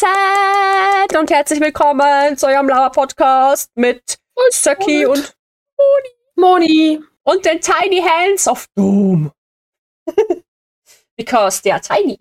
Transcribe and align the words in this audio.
Mahlzeit 0.00 1.16
und 1.18 1.30
herzlich 1.30 1.60
willkommen 1.60 2.36
zu 2.38 2.46
eurem 2.46 2.68
Lauer 2.68 2.90
Podcast 2.90 3.70
mit 3.74 4.18
Saki 4.50 5.04
und 5.04 5.36
Moni. 6.36 7.02
und 7.24 7.44
den 7.44 7.60
Tiny 7.60 8.00
Hands 8.00 8.48
of 8.48 8.66
Doom. 8.74 9.30
Because 11.16 11.60
they 11.62 11.72
are 11.72 11.80
tiny 11.82 12.18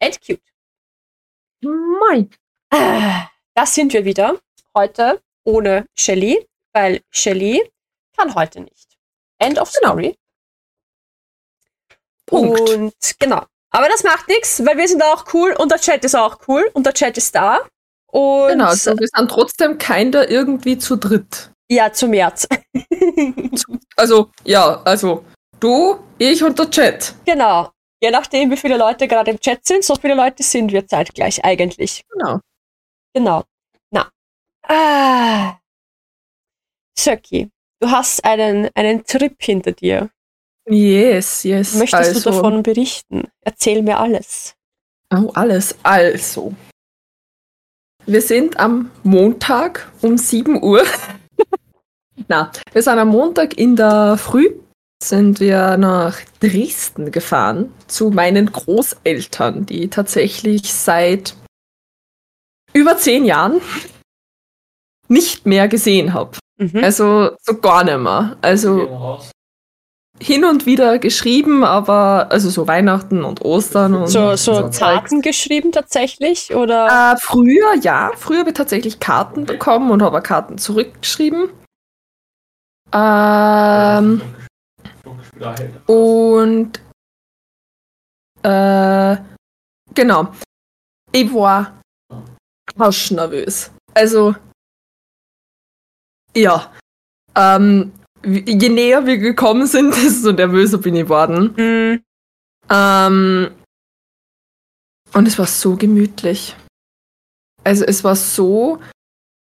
and 0.00 0.20
cute. 0.20 0.42
Mein. 1.60 2.30
Ah, 2.70 3.28
Das 3.54 3.74
sind 3.74 3.92
wir 3.92 4.04
wieder. 4.04 4.40
Heute 4.76 5.22
ohne 5.44 5.86
Shelly, 5.94 6.48
weil 6.72 7.02
Shelly 7.10 7.70
kann 8.16 8.34
heute 8.34 8.60
nicht. 8.62 8.98
End 9.38 9.58
of 9.60 9.72
Genau. 9.72 9.92
story. 9.92 10.18
Punkt. 12.26 12.60
Und 12.70 12.94
genau. 13.18 13.44
Aber 13.74 13.88
das 13.88 14.04
macht 14.04 14.28
nichts, 14.28 14.64
weil 14.64 14.76
wir 14.76 14.86
sind 14.86 15.02
auch 15.02 15.24
cool 15.32 15.54
und 15.58 15.70
der 15.72 15.78
Chat 15.78 16.04
ist 16.04 16.14
auch 16.14 16.38
cool 16.46 16.68
und 16.74 16.84
der 16.86 16.92
Chat 16.92 17.16
ist 17.16 17.34
da. 17.34 17.60
Und 18.06 18.48
Genau, 18.48 18.66
also 18.66 18.98
wir 18.98 19.08
sind 19.08 19.30
trotzdem 19.30 19.78
keiner 19.78 20.28
irgendwie 20.30 20.76
zu 20.76 20.96
dritt. 20.96 21.50
ja, 21.70 21.92
zum 21.92 22.10
März. 22.10 22.46
Also, 23.96 24.30
ja, 24.44 24.80
also 24.84 25.24
du, 25.60 25.98
ich 26.18 26.42
und 26.42 26.58
der 26.58 26.70
Chat. 26.70 27.14
genau. 27.24 27.70
Je 28.02 28.10
nachdem, 28.10 28.50
wie 28.50 28.56
viele 28.56 28.76
Leute 28.76 29.06
gerade 29.06 29.30
im 29.30 29.38
Chat 29.38 29.64
sind, 29.64 29.84
so 29.84 29.94
viele 29.94 30.14
Leute 30.14 30.42
sind 30.42 30.72
wir 30.72 30.84
zeitgleich 30.86 31.44
eigentlich. 31.44 32.02
Genau. 32.08 32.40
Genau. 33.14 33.44
Na. 33.92 34.10
Ah. 34.66 35.56
Söki, 36.98 37.48
du 37.80 37.90
hast 37.90 38.24
einen, 38.24 38.68
einen 38.74 39.04
Trip 39.04 39.36
hinter 39.40 39.70
dir. 39.72 40.10
Yes, 40.66 41.44
yes. 41.44 41.74
Möchtest 41.74 41.94
also, 42.16 42.30
du 42.30 42.36
davon 42.36 42.62
berichten? 42.62 43.28
Erzähl 43.40 43.82
mir 43.82 43.98
alles. 43.98 44.54
Oh, 45.12 45.30
alles. 45.34 45.76
Also. 45.82 46.54
Wir 48.06 48.22
sind 48.22 48.58
am 48.58 48.90
Montag 49.02 49.90
um 50.00 50.16
7 50.16 50.62
Uhr. 50.62 50.84
Na, 52.28 52.50
wir 52.72 52.82
sind 52.82 52.98
am 52.98 53.08
Montag 53.08 53.58
in 53.58 53.76
der 53.76 54.16
Früh 54.18 54.50
sind 55.02 55.40
wir 55.40 55.76
nach 55.76 56.20
Dresden 56.40 57.10
gefahren 57.10 57.72
zu 57.86 58.10
meinen 58.10 58.50
Großeltern, 58.52 59.66
die 59.66 59.88
tatsächlich 59.88 60.72
seit 60.72 61.34
über 62.72 62.96
zehn 62.96 63.24
Jahren 63.24 63.60
nicht 65.08 65.44
mehr 65.44 65.68
gesehen 65.68 66.14
habe. 66.14 66.38
Mhm. 66.56 66.82
Also 66.82 67.32
so 67.40 67.58
gar 67.58 67.84
nicht 67.84 67.98
mehr. 67.98 68.36
Also 68.40 69.20
hin 70.22 70.44
und 70.44 70.66
wieder 70.66 70.98
geschrieben, 70.98 71.64
aber 71.64 72.30
also 72.30 72.48
so 72.48 72.68
Weihnachten 72.68 73.24
und 73.24 73.44
Ostern 73.44 73.94
und 73.94 74.06
So, 74.06 74.36
so 74.36 74.68
Zeugs. 74.68 74.78
Karten 74.78 75.20
geschrieben 75.20 75.72
tatsächlich? 75.72 76.54
Oder? 76.54 77.14
Äh, 77.14 77.16
früher, 77.20 77.74
ja. 77.80 78.12
Früher 78.16 78.40
habe 78.40 78.50
ich 78.50 78.56
tatsächlich 78.56 79.00
Karten 79.00 79.44
bekommen 79.46 79.90
und 79.90 80.00
habe 80.00 80.22
Karten 80.22 80.58
zurückgeschrieben. 80.58 81.50
Ähm, 82.92 84.22
und 85.86 86.80
äh, 88.42 89.16
genau. 89.94 90.28
Ich 91.10 91.34
war 91.34 91.80
nervös. 93.10 93.70
Also, 93.94 94.34
ja. 96.36 96.70
Ähm, 97.34 97.92
je 98.24 98.68
näher 98.68 99.06
wir 99.06 99.18
gekommen 99.18 99.66
sind, 99.66 99.94
desto 100.04 100.32
nervöser 100.32 100.78
bin 100.78 100.96
ich 100.96 101.02
geworden. 101.02 101.54
Mhm. 101.56 102.04
Ähm, 102.70 103.50
und 105.12 105.28
es 105.28 105.38
war 105.38 105.46
so 105.46 105.76
gemütlich. 105.76 106.56
Also 107.64 107.84
es 107.84 108.02
war 108.02 108.16
so 108.16 108.80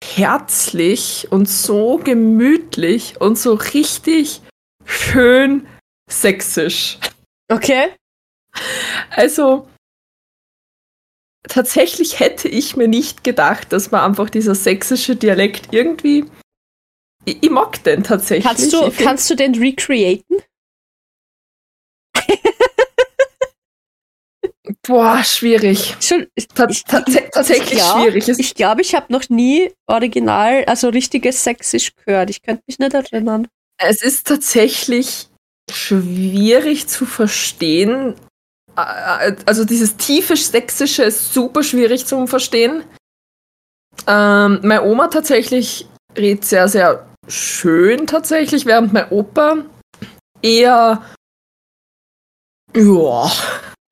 herzlich 0.03 1.29
und 1.31 1.49
so 1.49 1.99
gemütlich 1.99 3.21
und 3.21 3.39
so 3.39 3.55
richtig 3.55 4.43
schön 4.85 5.67
sächsisch. 6.11 6.99
Okay. 7.51 7.95
Also 9.11 9.69
tatsächlich 11.49 12.21
hätte 12.21 12.49
ich 12.49 12.77
mir 12.77 12.89
nicht 12.89 13.25
gedacht, 13.25 13.73
dass 13.73 13.91
man 13.91 14.03
einfach 14.03 14.31
dieser 14.31 14.55
sächsische 14.55 15.17
Dialekt 15.17 15.73
irgendwie. 15.73 16.25
Ich, 17.25 17.43
ich 17.43 17.51
mag 17.51 17.83
den 17.85 18.03
tatsächlich. 18.05 18.45
Kannst 18.45 18.73
du, 18.73 18.87
Ich 18.87 18.97
kannst 18.99 19.29
du 19.31 19.35
den 19.35 19.55
recreaten? 19.55 20.39
boah, 24.87 25.23
schwierig. 25.25 25.97
Schon, 26.01 26.27
ich 26.35 26.49
Ta 26.49 26.67
ich- 26.69 26.85
ta 26.85 27.01
tatsächlich 27.01 27.79
ja, 27.79 28.01
schwierig. 28.01 28.29
Es 28.29 28.39
ich, 28.39 28.55
glaube, 28.55 28.83
ich 28.83 28.95
habe 28.95 29.13
noch 29.13 29.29
nie 29.29 29.73
original, 29.87 30.65
also 30.67 30.89
richtiges 30.89 31.43
Sächsisch 31.43 31.95
gehört. 31.97 32.31
Ich 32.31 32.43
könnte 32.43 32.63
mich 32.67 32.79
nicht 32.79 32.95
erinnern. 32.95 33.49
Es 33.79 34.03
ist 34.03 34.27
tatsächlich 34.27 35.29
schwierig 35.71 36.87
zu 36.89 37.07
verstehen. 37.07 38.15
Also 38.77 39.65
dieses 39.65 39.97
tiefe 39.97 40.37
Sächsische 40.37 41.05
ist 41.05 41.33
super 41.33 41.63
schwierig 41.63 42.07
zu 42.07 42.27
verstehen. 42.27 42.85
Ähm, 44.07 44.61
meine 44.63 44.83
Oma 44.83 45.09
tatsächlich 45.09 45.87
redet 46.17 46.45
sehr, 46.45 46.69
sehr 46.69 47.07
schön 47.29 48.07
tatsächlich, 48.07 48.67
während 48.67 48.93
mein 48.93 49.11
Opa 49.11 49.59
eher 50.43 51.03
ja. 52.77 53.31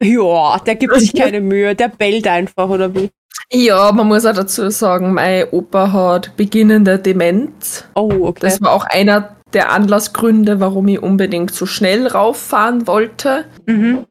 Ja, 0.03 0.59
der 0.59 0.75
gibt 0.75 0.99
sich 0.99 1.15
keine 1.17 1.41
Mühe, 1.41 1.75
der 1.75 1.89
bellt 1.89 2.27
einfach, 2.27 2.69
oder 2.69 2.95
wie? 2.95 3.11
Ja, 3.53 3.93
man 3.93 4.09
muss 4.09 4.25
auch 4.25 4.35
dazu 4.35 4.71
sagen, 4.71 5.15
mein 5.15 5.47
Opa 5.51 5.93
hat 5.93 6.37
beginnende 6.37 6.99
Demenz. 6.99 7.85
Oh, 7.95 8.27
okay. 8.27 8.41
Das 8.41 8.61
war 8.61 8.73
auch 8.73 8.85
einer 8.85 9.37
der 9.53 9.71
Anlassgründe, 9.71 10.61
warum 10.61 10.89
ich 10.89 11.03
unbedingt 11.03 11.53
so 11.53 11.67
schnell 11.67 12.07
rauffahren 12.07 12.87
wollte. 12.87 13.45
mhm. 13.67 14.07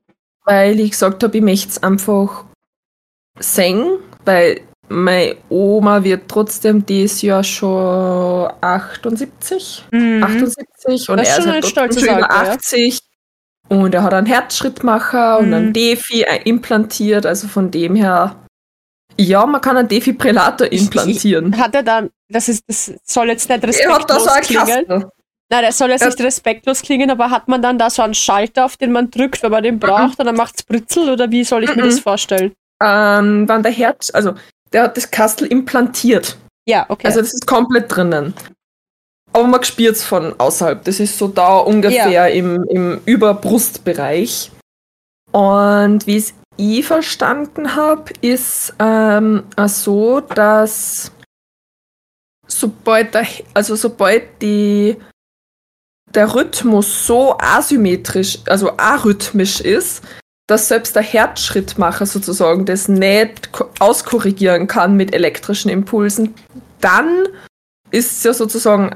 weil 0.45 0.79
ich 0.79 0.91
gesagt 0.91 1.23
habe, 1.23 1.37
ich 1.37 1.43
möchte 1.43 1.69
es 1.69 1.83
einfach 1.83 2.45
singen, 3.39 3.99
weil 4.25 4.61
meine 4.91 5.35
Oma 5.49 6.03
wird 6.03 6.27
trotzdem 6.27 6.85
dieses 6.85 7.21
Jahr 7.21 7.43
schon 7.43 8.51
78, 8.61 9.85
Mhm. 9.91 10.23
78 10.23 11.09
und 11.09 11.17
er 11.19 11.23
ist 11.23 11.47
halt 11.47 11.63
trotzdem 11.63 12.05
schon 12.05 12.17
über 12.17 12.31
Alter, 12.31 12.45
ja. 12.45 12.53
80 12.53 12.99
und 13.69 13.93
er 13.95 14.03
hat 14.03 14.13
einen 14.13 14.27
Herzschrittmacher 14.27 15.39
und 15.39 15.47
Mhm. 15.47 15.53
einen 15.53 15.73
Defi 15.73 16.23
äh, 16.23 16.41
implantiert, 16.43 17.25
also 17.25 17.47
von 17.47 17.71
dem 17.71 17.95
her, 17.95 18.35
ja, 19.17 19.45
man 19.45 19.61
kann 19.61 19.77
einen 19.77 19.87
Defibrillator 19.87 20.67
implantieren. 20.71 21.57
Hat 21.57 21.75
er 21.75 21.83
dann, 21.83 22.09
das 22.29 22.49
ist, 22.49 22.63
das 22.67 22.93
soll 23.05 23.29
jetzt 23.29 23.49
nicht 23.49 23.63
Er 23.63 23.69
hat 23.69 24.09
respektlos 24.09 24.23
so 24.25 24.29
einen 24.29 24.43
klingen. 24.43 24.87
Kasten. 24.87 25.05
Nein, 25.53 25.63
das 25.63 25.77
soll 25.77 25.89
jetzt 25.89 26.05
nicht 26.05 26.21
respektlos 26.21 26.81
klingen, 26.81 27.09
aber 27.11 27.29
hat 27.29 27.49
man 27.49 27.61
dann 27.61 27.77
da 27.77 27.89
so 27.89 28.01
einen 28.01 28.13
Schalter, 28.13 28.63
auf 28.65 28.77
den 28.77 28.91
man 28.93 29.11
drückt, 29.11 29.43
wenn 29.43 29.51
man 29.51 29.63
den 29.63 29.79
braucht, 29.79 30.17
und 30.19 30.25
dann 30.25 30.35
macht's 30.37 30.63
Britzel, 30.63 31.09
oder 31.09 31.29
wie 31.29 31.43
soll 31.43 31.63
ich 31.65 31.75
mir 31.75 31.83
Mhm. 31.83 31.89
das 31.89 31.99
vorstellen? 31.99 32.53
Ähm, 32.81 33.47
wann 33.47 33.61
der 33.61 33.71
Herz, 33.73 34.09
also 34.13 34.33
der 34.73 34.83
hat 34.83 34.97
das 34.97 35.11
Kastel 35.11 35.47
implantiert. 35.47 36.37
Ja, 36.67 36.85
okay. 36.89 37.07
Also 37.07 37.21
das 37.21 37.33
ist 37.33 37.47
komplett 37.47 37.93
drinnen. 37.93 38.33
Aber 39.33 39.47
man 39.47 39.63
spürt 39.63 39.95
es 39.95 40.03
von 40.03 40.37
außerhalb. 40.39 40.83
Das 40.83 40.99
ist 40.99 41.17
so 41.17 41.27
da 41.27 41.57
ungefähr 41.57 42.31
im, 42.33 42.63
im 42.69 43.01
Überbrustbereich. 43.05 44.51
Und 45.31 46.05
wie 46.05 46.17
es 46.17 46.33
ich 46.57 46.85
verstanden 46.85 47.75
habe, 47.75 48.11
ist 48.21 48.73
ähm, 48.79 49.43
so, 49.67 50.19
dass 50.19 51.11
sobald 52.47 53.13
der, 53.13 53.25
also 53.53 53.75
sobald 53.75 54.41
die, 54.41 54.97
der 56.13 56.35
Rhythmus 56.35 57.07
so 57.07 57.37
asymmetrisch, 57.39 58.39
also 58.45 58.77
arrhythmisch 58.77 59.61
ist, 59.61 60.03
dass 60.51 60.67
selbst 60.67 60.95
der 60.95 61.01
Herzschrittmacher 61.03 62.05
sozusagen 62.05 62.65
das 62.65 62.87
nicht 62.87 63.51
ko- 63.51 63.69
auskorrigieren 63.79 64.67
kann 64.67 64.95
mit 64.97 65.15
elektrischen 65.15 65.69
Impulsen, 65.69 66.33
dann 66.81 67.25
ist 67.89 68.11
es 68.11 68.23
ja 68.23 68.33
sozusagen 68.33 68.95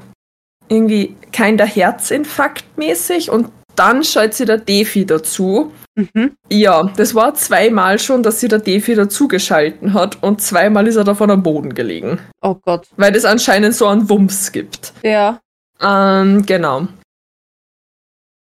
irgendwie 0.68 1.16
kein 1.31 1.57
der 1.57 1.68
Herzinfarkt 1.68 2.66
mäßig 2.78 3.30
und 3.30 3.50
dann 3.75 4.04
schaltet 4.04 4.36
sie 4.36 4.46
der 4.46 4.57
Defi 4.57 5.06
dazu. 5.06 5.72
mhm. 5.96 6.36
Ja, 6.52 6.84
das 6.96 7.13
war 7.13 7.34
zweimal 7.36 8.00
schon, 8.00 8.24
dass 8.24 8.40
sie 8.40 8.48
der 8.48 8.60
Defi 8.60 8.96
dazugeschalten 8.96 9.94
hat 9.94 10.22
und 10.24 10.42
zweimal 10.42 10.88
ist 10.88 10.96
er 10.96 11.04
davon 11.04 11.30
am 11.31 11.44
Boden 11.44 11.74
gelegen. 11.74 12.19
Oh 12.42 12.56
Gott. 12.56 12.88
Weil 12.98 13.16
es 13.16 13.25
anscheinend 13.25 13.75
so 13.75 13.88
einen 13.88 14.10
Wumms 14.10 14.52
gibt. 14.52 14.94
Ja, 15.04 15.40
Ähm, 15.81 16.46
genau. 16.46 16.88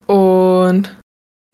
Und 0.06 0.94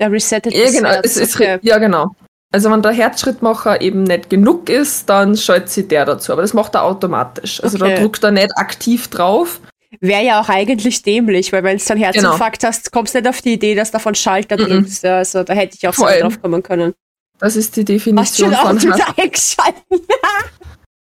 der 0.00 0.12
resettet 0.12 0.54
ja, 0.54 0.64
das 0.64 0.72
genau, 0.72 0.88
Herz. 0.90 1.16
ist, 1.16 1.34
okay. 1.34 1.58
ja, 1.62 1.78
genau. 1.78 2.14
Also 2.50 2.70
wenn 2.70 2.80
der 2.82 2.92
Herzschrittmacher 2.92 3.80
eben 3.82 4.04
nicht 4.04 4.30
genug 4.30 4.70
ist, 4.70 5.08
dann 5.10 5.36
schaltet 5.36 5.68
sie 5.68 5.86
der 5.86 6.06
dazu. 6.06 6.32
Aber 6.32 6.40
das 6.42 6.54
macht 6.54 6.74
er 6.74 6.84
automatisch. 6.84 7.62
Also 7.62 7.76
Okay. 7.78 7.94
da 7.96 8.00
drückt 8.00 8.24
er 8.24 8.30
nicht 8.30 8.56
aktiv 8.56 9.08
drauf. 9.08 9.60
Wäre 10.00 10.22
ja 10.24 10.40
auch 10.40 10.48
eigentlich 10.48 11.02
dämlich, 11.02 11.52
weil 11.52 11.62
wenn 11.62 11.76
du 11.78 11.84
dann 11.84 11.98
Herzinfarkt 11.98 12.64
hast, 12.64 12.90
kommst 12.92 13.14
du 13.14 13.18
nicht 13.20 13.28
auf 13.28 13.42
die 13.42 13.54
Idee, 13.54 13.74
dass 13.74 13.90
du 13.90 13.92
davon 13.98 14.14
Schalter 14.14 14.56
Genau. 14.56 14.68
Mhm. 14.76 14.82
drückst. 14.84 15.04
Also 15.04 15.42
da 15.42 15.52
hätte 15.52 15.76
ich 15.78 15.86
auch 15.88 15.98
allem. 15.98 16.22
drauf 16.22 16.40
kommen 16.40 16.62
können. 16.62 16.94
Das 17.38 17.54
ist 17.56 17.76
die 17.76 17.80
Hast 17.82 17.88
du 17.88 17.92
Definition 17.92 18.52
schon 18.52 18.54
auch 18.54 18.66
von 18.68 18.82
wieder 18.82 19.06
eingeschalten? 19.18 19.82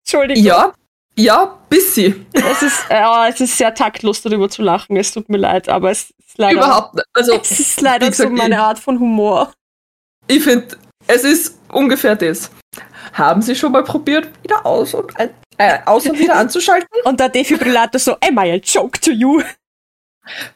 Entschuldigung. 0.06 0.44
Ja, 0.44 0.74
ja, 1.18 1.58
bisschen. 1.69 2.25
Es 2.34 2.62
ist, 2.62 2.86
äh, 2.90 3.30
es 3.30 3.42
ist 3.42 3.58
sehr 3.58 3.74
taktlos, 3.74 4.22
darüber 4.22 4.50
zu 4.50 4.62
lachen. 4.62 4.96
Es 4.98 5.12
tut 5.12 5.30
mir 5.30 5.38
leid, 5.38 5.69
aber 5.69 5.92
es 5.92 6.12
ist 6.12 6.38
leider. 6.38 6.58
Überhaupt 6.58 6.96
nicht. 6.96 7.06
Also, 7.13 7.40
Es 7.42 7.60
ist 7.60 7.81
leider 7.81 8.08
gesagt, 8.10 8.30
so 8.30 8.36
meine 8.36 8.62
Art 8.62 8.80
von 8.80 9.00
Humor. 9.00 9.52
ich 10.28 10.44
finde, 10.44 10.78
es 11.08 11.24
ist 11.24 11.58
ungefähr 11.69 12.16
das. 12.16 12.50
Haben 13.13 13.42
Sie 13.42 13.56
schon 13.56 13.72
mal 13.72 13.84
probiert, 13.84 14.30
wieder 14.42 14.66
aus 14.66 14.94
und, 14.94 15.16
ein, 15.18 15.31
äh, 15.58 15.80
aus 15.86 16.06
und 16.06 16.18
wieder 16.18 16.36
anzuschalten? 16.36 16.88
Und 17.04 17.19
der 17.19 17.28
Defibrillator 17.30 18.00
so, 18.00 18.14
am 18.22 18.38
I 18.38 18.52
a 18.52 18.56
joke 18.56 19.00
to 19.02 19.12
you? 19.12 19.42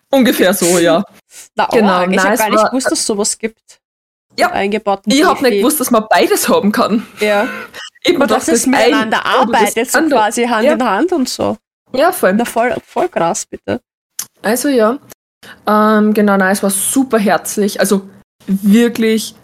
Ungefähr 0.09 0.53
so, 0.53 0.77
ja. 0.77 1.03
Na, 1.55 1.65
Genau, 1.67 1.89
arg. 1.91 2.11
ich 2.11 2.19
habe 2.19 2.37
gar 2.37 2.49
nicht 2.49 2.65
gewusst, 2.69 2.85
dass 2.91 2.99
es 2.99 3.05
sowas 3.05 3.37
gibt. 3.37 3.59
Ja, 4.37 4.51
eingebauten 4.51 5.11
Ich 5.11 5.23
habe 5.25 5.41
nicht 5.43 5.57
gewusst, 5.59 5.79
dass 5.79 5.91
man 5.91 6.05
beides 6.09 6.47
haben 6.47 6.71
kann. 6.71 7.05
Ja. 7.19 7.47
Mir 8.07 8.19
Und 8.19 8.31
dass 8.31 8.45
gedacht, 8.45 8.57
es 8.57 8.65
miteinander 8.67 9.21
das 9.23 9.25
arbeitet, 9.25 9.91
so 9.91 9.99
quasi 10.07 10.43
Hand 10.45 10.65
Ja. 10.65 10.73
in 10.73 10.83
Hand 10.83 11.11
und 11.11 11.29
so. 11.29 11.57
Ja, 11.93 12.11
voll. 12.11 12.33
Na, 12.33 12.45
voll, 12.45 12.75
voll 12.85 13.09
krass, 13.09 13.45
bitte. 13.45 13.81
Also 14.41 14.69
ja. 14.69 14.99
Ähm, 15.67 16.13
genau, 16.13 16.37
nein, 16.37 16.51
es 16.51 16.63
war 16.63 16.69
super 16.69 17.17
herzlich. 17.19 17.79
Also 17.79 18.09
wirklich, 18.47 19.35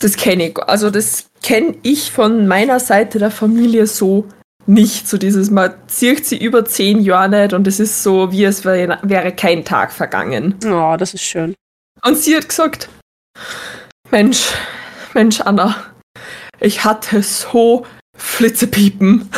das 0.00 0.16
kenne 0.16 0.48
ich. 0.48 0.58
Also 0.62 0.90
das 0.90 1.26
kenne 1.42 1.76
ich 1.82 2.10
von 2.10 2.46
meiner 2.46 2.80
Seite 2.80 3.18
der 3.18 3.30
Familie 3.30 3.86
so 3.86 4.26
nicht. 4.66 5.08
So 5.08 5.18
dieses, 5.18 5.50
man 5.50 5.74
zieht 5.88 6.24
sie 6.26 6.36
über 6.38 6.64
zehn 6.64 7.00
Jahre 7.02 7.28
nicht 7.28 7.52
und 7.52 7.66
es 7.66 7.80
ist 7.80 8.02
so, 8.02 8.30
wie 8.32 8.44
es 8.44 8.64
wäre, 8.64 8.98
wäre 9.02 9.32
kein 9.32 9.64
Tag 9.64 9.92
vergangen. 9.92 10.54
Oh, 10.66 10.96
das 10.98 11.14
ist 11.14 11.22
schön. 11.22 11.54
Und 12.04 12.16
sie 12.18 12.36
hat 12.36 12.48
gesagt, 12.48 12.88
Mensch, 14.10 14.52
Mensch, 15.14 15.40
Anna, 15.40 15.74
ich 16.62 16.84
hatte 16.84 17.22
so 17.22 17.84
Flitzepiepen. 18.16 19.28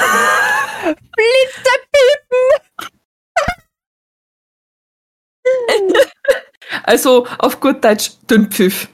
Also 6.83 7.27
auf 7.39 7.61
gut 7.61 7.85
Deutsch 7.85 8.13
Dünnpfiff. 8.31 8.89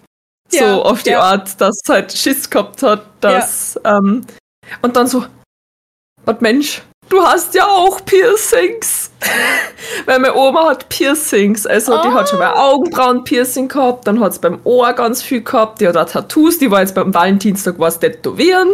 So 0.49 0.59
Ja, 0.59 0.77
auf 0.77 1.03
die 1.03 1.11
ja. 1.11 1.21
Art, 1.21 1.61
dass 1.61 1.81
sie 1.85 1.93
halt 1.93 2.13
Schiss 2.13 2.49
gehabt 2.49 2.83
hat, 2.83 3.07
dass. 3.21 3.79
Ähm, 3.85 4.27
und 4.83 4.97
dann 4.97 5.07
so, 5.07 5.27
und 6.27 6.43
Mensch, 6.43 6.83
du 7.11 7.23
hast 7.23 7.55
ja 7.55 7.67
auch 7.67 8.03
Piercings. 8.05 9.11
Weil 10.07 10.19
meine 10.19 10.35
Oma 10.35 10.71
hat 10.71 10.89
Piercings. 10.89 11.67
Also 11.67 12.01
die 12.03 12.09
hat 12.09 12.29
schon 12.31 12.39
mal 12.39 12.55
Augenbrauen-Piercing 12.55 13.69
gehabt, 13.69 14.07
dann 14.07 14.21
hat 14.21 14.35
sie 14.35 14.41
beim 14.41 14.61
Ohr 14.65 14.93
ganz 14.95 15.23
viel 15.23 15.43
gehabt, 15.43 15.81
die 15.81 15.89
hat 15.89 15.97
auch 15.97 16.07
Tattoos, 16.09 16.59
die 16.59 16.71
war 16.71 16.81
jetzt 16.81 16.95
beim 16.95 17.13
Valentinstag 17.13 17.75
was 17.79 17.99
tätowieren. 18.01 18.69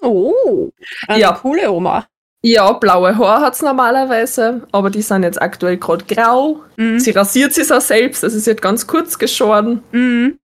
Oh, 0.00 0.70
eine 1.06 1.20
Ja. 1.20 1.32
coole 1.32 1.70
Oma. 1.70 2.06
Ja, 2.44 2.72
blaue 2.72 3.16
Haare 3.16 3.40
hat 3.46 3.54
sie 3.54 3.64
normalerweise, 3.64 4.62
aber 4.72 4.90
die 4.90 5.02
sind 5.02 5.22
jetzt 5.22 5.40
aktuell 5.40 5.76
gerade 5.76 6.04
grau. 6.04 6.62
Mhm. 6.76 6.98
Sie 6.98 7.12
rasiert 7.12 7.54
sich 7.54 7.70
auch 7.72 7.80
selbst, 7.80 8.24
also 8.24 8.36
sie 8.36 8.50
hat 8.50 8.60
ganz 8.60 8.84
kurz 8.88 9.16
geschoren. 9.16 9.84
Mhm. 9.92 10.38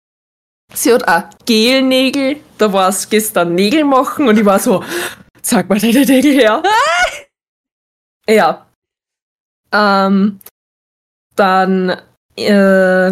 Sie 0.72 0.92
hat 0.92 1.08
auch 1.08 1.22
Gelnägel. 1.44 2.36
Da 2.58 2.72
war 2.72 2.88
es 2.90 3.08
gestern 3.08 3.54
Nägel 3.56 3.82
machen 3.84 4.28
und 4.28 4.38
ich 4.38 4.44
war 4.44 4.60
so, 4.60 4.84
sag 5.48 5.68
mal 5.68 5.78
deine 5.80 6.04
Nägel 6.04 6.32
her. 6.34 6.62
ja. 8.28 8.66
Ähm, 9.72 10.40
dann, 11.36 11.90
äh, 12.36 13.10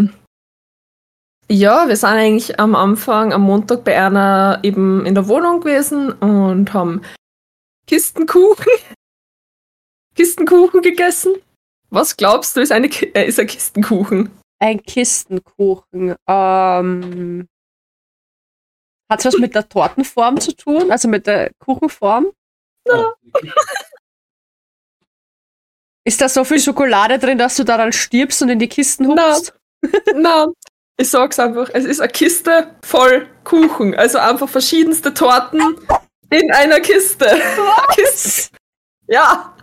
ja, 1.49 1.89
wir 1.89 1.97
sind 1.97 2.09
eigentlich 2.09 2.59
am 2.59 2.75
Anfang, 2.75 3.33
am 3.33 3.43
Montag 3.43 3.85
bei 3.85 3.97
einer 4.01 4.59
eben 4.63 5.07
in 5.07 5.15
der 5.15 5.29
Wohnung 5.29 5.61
gewesen 5.61 6.13
und 6.13 6.73
haben 6.73 7.03
Kistenkuchen, 7.87 8.73
Kistenkuchen 10.15 10.83
gegessen. 10.83 11.35
Was 11.91 12.17
glaubst 12.17 12.57
du, 12.57 12.61
ist, 12.61 12.73
eine, 12.73 12.89
Ki- 12.89 13.13
äh, 13.15 13.27
ist 13.27 13.39
ein 13.39 13.47
Kistenkuchen? 13.47 14.31
Ein 14.59 14.83
Kistenkuchen. 14.83 16.17
Ähm, 16.27 17.47
Hat 19.09 19.21
es 19.21 19.25
was 19.27 19.39
mit 19.39 19.55
der 19.55 19.69
Tortenform 19.69 20.41
zu 20.41 20.53
tun? 20.53 20.91
Also 20.91 21.09
mit 21.09 21.27
der 21.27 21.53
Kuchenform? 21.59 22.33
Ist 26.05 26.21
da 26.21 26.29
so 26.29 26.45
viel 26.45 26.61
Schokolade 26.61 27.19
drin, 27.19 27.39
dass 27.39 27.57
du 27.57 27.65
daran 27.65 27.93
stirbst 27.93 28.43
und 28.43 28.49
in 28.49 28.59
die 28.59 28.69
Kisten 28.69 29.07
hupst? 29.07 29.55
Na, 30.15 30.47
ich 30.97 31.11
sag's 31.11 31.39
einfach, 31.39 31.69
es 31.73 31.85
ist 31.85 32.01
eine 32.01 32.11
Kiste 32.11 32.75
voll 32.83 33.29
Kuchen. 33.45 33.95
Also 33.95 34.19
einfach 34.19 34.49
verschiedenste 34.49 35.13
Torten 35.13 35.77
in 36.31 36.53
einer 36.53 36.81
Kiste. 36.81 37.27
Kiste. 37.95 38.57
Ja, 39.09 39.56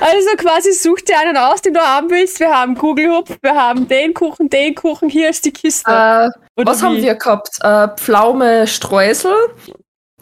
Also 0.00 0.28
quasi 0.36 0.72
such 0.72 1.00
dir 1.04 1.18
einen 1.18 1.36
aus, 1.36 1.60
den 1.62 1.74
du 1.74 1.80
haben 1.80 2.08
willst. 2.10 2.38
Wir 2.40 2.50
haben 2.54 2.76
Kugelhupf, 2.76 3.36
wir 3.42 3.54
haben 3.54 3.88
den 3.88 4.14
Kuchen, 4.14 4.48
den 4.48 4.74
Kuchen, 4.74 5.08
hier 5.08 5.28
ist 5.30 5.44
die 5.44 5.50
Kiste. 5.52 5.90
äh, 5.90 6.28
was 6.64 6.82
haben 6.82 6.96
wie? 6.96 7.02
wir 7.02 7.14
gehabt? 7.16 7.50
Äh, 7.60 7.88
Pflaume 7.96 8.66
Streusel, 8.66 9.34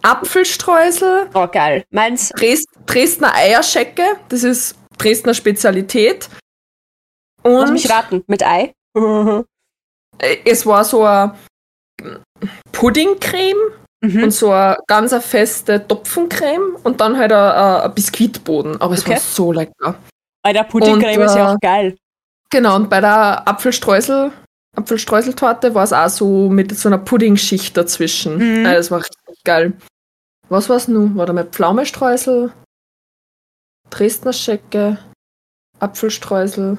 Apfelstreusel, 0.02 1.28
Oh, 1.34 1.46
geil. 1.46 1.84
Meins, 1.90 2.30
Dres 2.30 2.64
Dresdner 2.86 3.34
Eierschecke, 3.34 4.04
das 4.30 4.42
ist 4.44 4.76
Dresdner 4.96 5.34
Spezialität. 5.34 6.28
lass 7.44 7.52
Und 7.68 7.72
mich 7.72 7.90
raten, 7.90 8.24
mit 8.26 8.42
Ei. 8.44 8.72
äh, 8.96 10.36
es 10.44 10.64
war 10.64 10.84
so 10.84 11.04
eine 11.04 11.34
Puddingcreme 12.72 13.72
Mhm. 14.00 14.24
und 14.24 14.30
so 14.30 14.52
eine 14.52 14.76
ganz 14.86 15.12
eine 15.12 15.22
feste 15.22 15.86
Topfencreme 15.86 16.76
und 16.84 17.00
dann 17.00 17.18
halt 17.18 17.32
ein, 17.32 17.92
Biskuitboden. 17.94 18.80
Aber 18.80 18.94
es 18.94 19.02
Okay. 19.02 19.12
war 19.12 19.18
so 19.20 19.52
lecker. 19.52 19.98
Alter, 20.42 20.64
Puddingcreme 20.64 21.20
Und, 21.20 21.26
ist 21.26 21.34
ja 21.34 21.50
äh, 21.50 21.54
auch 21.54 21.60
geil. 21.60 21.96
Genau, 22.50 22.76
und 22.76 22.88
bei 22.88 23.00
der 23.00 23.46
Apfelstreusel, 23.46 24.32
Apfelstreuseltorte 24.76 25.74
war 25.74 25.84
es 25.84 25.92
auch 25.92 26.08
so 26.08 26.48
mit 26.48 26.76
so 26.78 26.88
einer 26.88 26.98
Puddingschicht 26.98 27.76
dazwischen. 27.76 28.36
Mhm. 28.60 28.66
Also 28.66 28.76
das 28.78 28.90
war 28.90 28.98
richtig 29.00 29.44
geil. 29.44 29.72
Was 30.48 30.68
war's 30.68 30.88
nun? 30.88 31.16
War 31.16 31.26
da 31.26 31.32
mit 31.32 31.54
Pflaumestreusel, 31.54 32.52
Dresdner 33.90 34.32
Schecke, 34.32 34.98
Apfelstreusel 35.80 36.78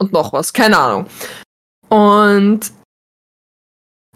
und 0.00 0.12
noch 0.12 0.32
was, 0.32 0.52
keine 0.52 0.76
Ahnung. 0.78 1.06
Und 1.88 2.72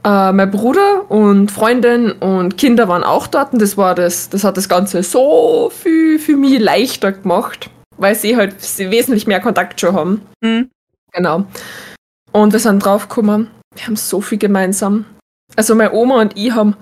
äh, 0.05 0.33
mein 0.33 0.51
Bruder 0.51 1.11
und 1.11 1.51
Freundin 1.51 2.13
und 2.13 2.57
Kinder 2.59 2.89
waren 2.89 3.05
auch 3.05 3.27
dort 3.27 3.53
und 3.53 3.63
das 3.63 3.77
war 3.77 3.95
das, 3.95 4.29
das 4.31 4.45
hat 4.45 4.57
das 4.57 4.69
Ganze 4.69 5.03
so 5.03 5.71
viel 5.71 6.19
für 6.19 6.37
mich 6.37 6.59
leichter 6.59 7.13
gemacht, 7.13 7.71
weil 7.97 8.15
sie 8.15 8.37
halt 8.37 8.55
wesentlich 8.79 9.27
mehr 9.27 9.41
Kontakt 9.41 9.81
schon 9.81 9.95
haben. 9.95 10.23
Mhm. 10.41 10.71
Genau. 11.13 11.45
Und 12.33 12.53
wir 12.53 12.61
sind 12.61 12.85
draufgekommen, 12.85 13.49
wir 13.75 13.87
haben 13.87 13.97
so 13.97 14.21
viel 14.21 14.39
gemeinsam. 14.39 15.05
Also 15.57 15.75
meine 15.75 15.93
Oma 15.93 16.21
und 16.21 16.37
ich 16.37 16.53
haben 16.53 16.77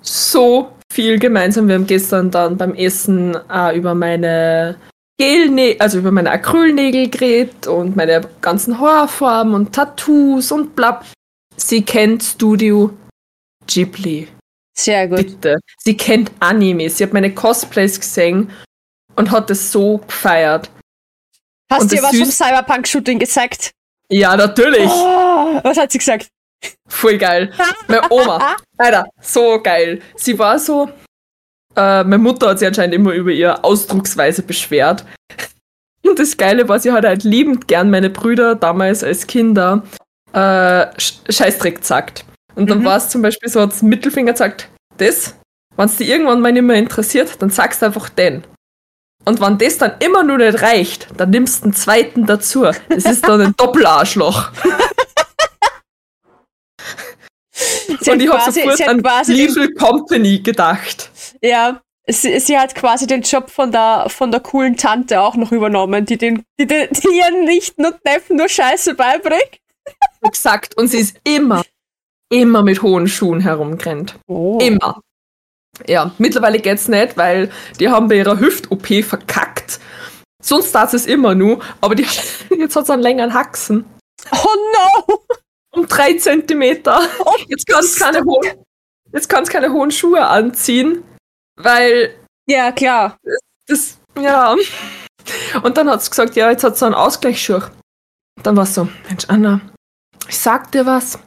so 0.00 0.72
viel 0.92 1.18
gemeinsam. 1.18 1.66
Wir 1.66 1.74
haben 1.74 1.86
gestern 1.86 2.30
dann 2.30 2.56
beim 2.56 2.74
Essen 2.74 3.36
auch 3.50 3.72
über 3.72 3.94
meine 3.94 4.76
Gelnägel, 5.18 5.80
also 5.80 5.98
über 5.98 6.12
meine 6.12 6.30
Acrylnägel 6.30 7.08
geredet 7.08 7.66
und 7.66 7.96
meine 7.96 8.20
ganzen 8.40 8.78
Haarfarben 8.78 9.54
und 9.54 9.72
Tattoos 9.72 10.52
und 10.52 10.76
bla. 10.76 11.02
Sie 11.56 11.82
kennt 11.82 12.22
Studio 12.22 12.90
Ghibli. 13.66 14.28
Sehr 14.76 15.08
gut. 15.08 15.18
Bitte. 15.18 15.58
Sie 15.78 15.96
kennt 15.96 16.30
Anime. 16.40 16.90
Sie 16.90 17.04
hat 17.04 17.12
meine 17.12 17.32
Cosplays 17.32 17.98
gesehen 17.98 18.50
und 19.16 19.30
hat 19.30 19.50
es 19.50 19.70
so 19.70 19.98
gefeiert. 19.98 20.70
Hast 21.70 21.90
du 21.90 21.96
ihr 21.96 22.02
was 22.02 22.16
vom 22.16 22.30
Cyberpunk-Shooting 22.30 23.18
gesagt? 23.18 23.70
Ja, 24.08 24.36
natürlich. 24.36 24.88
Oh, 24.90 25.60
was 25.62 25.78
hat 25.78 25.92
sie 25.92 25.98
gesagt? 25.98 26.28
Voll 26.88 27.18
geil. 27.18 27.52
Meine 27.88 28.10
Oma. 28.10 28.56
Alter, 28.76 29.08
so 29.20 29.60
geil. 29.62 30.02
Sie 30.16 30.38
war 30.38 30.58
so. 30.58 30.90
Äh, 31.76 32.04
meine 32.04 32.18
Mutter 32.18 32.50
hat 32.50 32.58
sich 32.58 32.68
anscheinend 32.68 32.94
immer 32.94 33.12
über 33.12 33.30
ihre 33.30 33.64
Ausdrucksweise 33.64 34.42
beschwert. 34.42 35.04
Und 36.04 36.18
das 36.18 36.36
Geile 36.36 36.68
war, 36.68 36.78
sie 36.78 36.92
hat 36.92 37.04
halt 37.04 37.24
liebend 37.24 37.66
gern 37.66 37.90
meine 37.90 38.10
Brüder 38.10 38.54
damals 38.54 39.02
als 39.02 39.26
Kinder 39.26 39.82
äh, 40.34 40.86
Sch- 40.98 41.32
Scheißdreck 41.32 41.80
gesagt. 41.80 42.24
Und 42.54 42.68
dann 42.70 42.80
Mhm. 42.80 42.84
war 42.84 42.96
es 42.98 43.08
zum 43.08 43.22
Beispiel 43.22 43.48
so, 43.48 43.60
hat 43.60 43.82
Mittelfinger 43.82 44.32
gesagt, 44.32 44.68
das, 44.98 45.34
wenn 45.76 45.86
es 45.86 45.96
dich 45.96 46.08
irgendwann 46.08 46.40
mal 46.40 46.52
nicht 46.52 46.62
mehr 46.62 46.76
interessiert, 46.76 47.40
dann 47.40 47.50
sagst 47.50 47.82
du 47.82 47.86
einfach 47.86 48.08
den. 48.08 48.44
Und 49.24 49.40
wenn 49.40 49.56
das 49.58 49.78
dann 49.78 49.92
immer 50.00 50.22
nur 50.22 50.36
nicht 50.38 50.60
reicht, 50.62 51.08
dann 51.16 51.30
nimmst 51.30 51.60
du 51.62 51.64
einen 51.64 51.72
zweiten 51.74 52.26
dazu. 52.26 52.62
Das 52.88 53.04
ist 53.06 53.26
dann 53.26 53.40
ein 53.40 53.54
Doppelarschloch. 53.56 54.50
Sie 58.00 58.10
und 58.10 58.20
ich 58.20 58.28
habe 58.28 58.52
sofort 58.52 58.80
an 58.88 59.02
Little 59.28 59.72
Company 59.74 60.40
gedacht. 60.40 61.10
ja, 61.40 61.80
sie, 62.06 62.38
sie 62.40 62.58
hat 62.58 62.74
quasi 62.74 63.06
den 63.06 63.22
Job 63.22 63.48
von 63.50 63.70
der, 63.72 64.06
von 64.08 64.30
der 64.30 64.40
coolen 64.40 64.76
Tante 64.76 65.20
auch 65.20 65.36
noch 65.36 65.52
übernommen, 65.52 66.04
die, 66.04 66.18
den, 66.18 66.42
die, 66.60 66.66
den, 66.66 66.88
die 66.90 67.16
ihren 67.18 67.44
Nichten 67.44 67.86
und 67.86 68.04
Neffen 68.04 68.36
nur 68.36 68.48
Scheiße 68.48 68.94
beibringt. 68.94 69.58
Exakt. 70.22 70.76
Und 70.76 70.88
sie 70.88 70.98
ist 70.98 71.16
immer, 71.24 71.62
immer 72.30 72.62
mit 72.62 72.82
hohen 72.82 73.06
Schuhen 73.08 73.40
herumgerannt. 73.40 74.18
Oh. 74.26 74.58
Immer. 74.60 75.00
Ja, 75.86 76.12
mittlerweile 76.18 76.60
geht's 76.60 76.88
nicht, 76.88 77.16
weil 77.16 77.50
die 77.80 77.88
haben 77.88 78.08
bei 78.08 78.16
ihrer 78.16 78.38
Hüft-OP 78.38 79.04
verkackt. 79.04 79.80
Sonst 80.42 80.72
tat 80.72 80.94
es 80.94 81.06
immer 81.06 81.34
nur, 81.34 81.60
aber 81.80 81.94
die, 81.94 82.06
jetzt 82.58 82.76
hat 82.76 82.84
es 82.84 82.90
einen 82.90 83.02
längeren 83.02 83.34
Haxen. 83.34 83.84
Oh 84.32 84.54
no! 85.06 85.24
Um 85.72 85.88
drei 85.88 86.14
Zentimeter. 86.14 87.00
Jetzt 87.48 87.66
kannst 87.66 87.98
keine 87.98 88.22
hohen, 88.24 88.48
jetzt 89.12 89.28
kannst 89.28 89.50
keine 89.50 89.72
hohen 89.72 89.90
Schuhe 89.90 90.24
anziehen, 90.24 91.02
weil 91.56 92.14
Ja, 92.48 92.70
klar. 92.70 93.16
das, 93.66 93.98
ja. 94.20 94.54
Und 95.62 95.76
dann 95.76 95.90
hat 95.90 96.00
es 96.00 96.10
gesagt, 96.10 96.36
ja, 96.36 96.50
jetzt 96.50 96.62
hat 96.62 96.76
sie 96.78 96.86
einen 96.86 96.94
Ausgleichsschuh. 96.94 97.60
Dann 98.42 98.56
war 98.56 98.62
es 98.64 98.74
so, 98.74 98.88
Mensch, 99.08 99.24
Anna, 99.28 99.60
ich 100.28 100.38
sag 100.38 100.70
dir 100.72 100.86
was. 100.86 101.18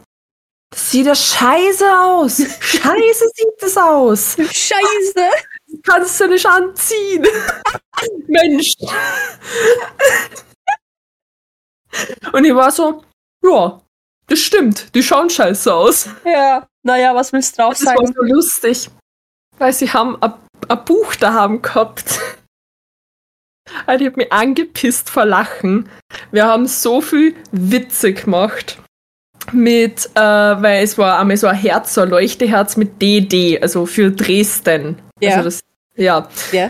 Das 0.69 0.91
sieht 0.91 1.05
ja 1.05 1.15
scheiße 1.15 1.99
aus. 1.99 2.37
Scheiße 2.37 3.25
sieht 3.35 3.61
das 3.61 3.77
aus. 3.77 4.35
Scheiße! 4.35 5.29
Kannst 5.83 6.19
du 6.19 6.27
nicht 6.27 6.45
anziehen. 6.45 7.25
Mensch. 8.27 8.73
Und 12.33 12.43
ich 12.45 12.53
war 12.53 12.71
so, 12.71 13.03
ja, 13.43 13.81
das 14.27 14.39
stimmt, 14.39 14.93
die 14.93 15.01
schauen 15.01 15.29
scheiße 15.29 15.73
aus. 15.73 16.09
Ja. 16.25 16.67
Naja, 16.83 17.15
was 17.15 17.31
willst 17.33 17.57
du 17.57 17.61
drauf 17.63 17.73
Das 17.73 17.85
war 17.85 17.95
sagen? 17.95 18.13
so 18.13 18.21
lustig, 18.23 18.89
weil 19.57 19.73
sie 19.73 19.91
haben 19.91 20.21
ein 20.21 20.33
ein 20.69 20.85
Buch 20.85 21.15
da 21.15 21.33
haben 21.33 21.61
gehabt. 21.61 22.19
Also 23.85 24.03
ich 24.03 24.11
habe 24.11 24.21
mich 24.21 24.31
angepisst 24.31 25.09
vor 25.09 25.25
Lachen. 25.25 25.89
Wir 26.31 26.45
haben 26.45 26.67
so 26.67 27.01
viel 27.01 27.35
Witze 27.51 28.13
gemacht. 28.13 28.79
Mit, 29.53 30.09
äh, 30.15 30.19
weil 30.19 30.83
es 30.83 30.97
war 30.97 31.19
einmal 31.19 31.37
so 31.37 31.47
ein 31.47 31.55
Herz, 31.55 31.93
so 31.93 32.01
ein 32.01 32.09
Leuchteherz 32.09 32.75
mit 32.75 33.01
DD, 33.01 33.61
also 33.61 33.85
für 33.85 34.11
Dresden. 34.11 35.01
Ja. 35.19 35.37
Also 35.37 35.43
das, 35.43 35.59
ja. 35.95 36.27
Ja. 36.51 36.69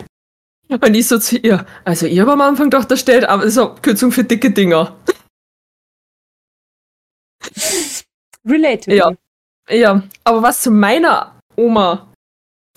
Und 0.70 0.94
ich 0.94 1.08
so 1.08 1.18
zu 1.18 1.38
ihr, 1.38 1.66
also 1.86 2.06
ich 2.06 2.20
habe 2.20 2.34
am 2.34 2.42
Anfang 2.42 2.70
gedacht, 2.70 2.92
da 2.92 2.98
steht 2.98 3.26
aber 3.26 3.50
so 3.50 3.74
Kürzung 3.82 4.12
für 4.12 4.24
dicke 4.24 4.52
Dinger. 4.52 4.96
Relatable. 8.46 8.96
Ja. 8.96 9.12
Ja, 9.70 10.04
aber 10.24 10.44
was 10.44 10.62
zu 10.62 10.72
meiner 10.72 11.38
Oma 11.56 12.08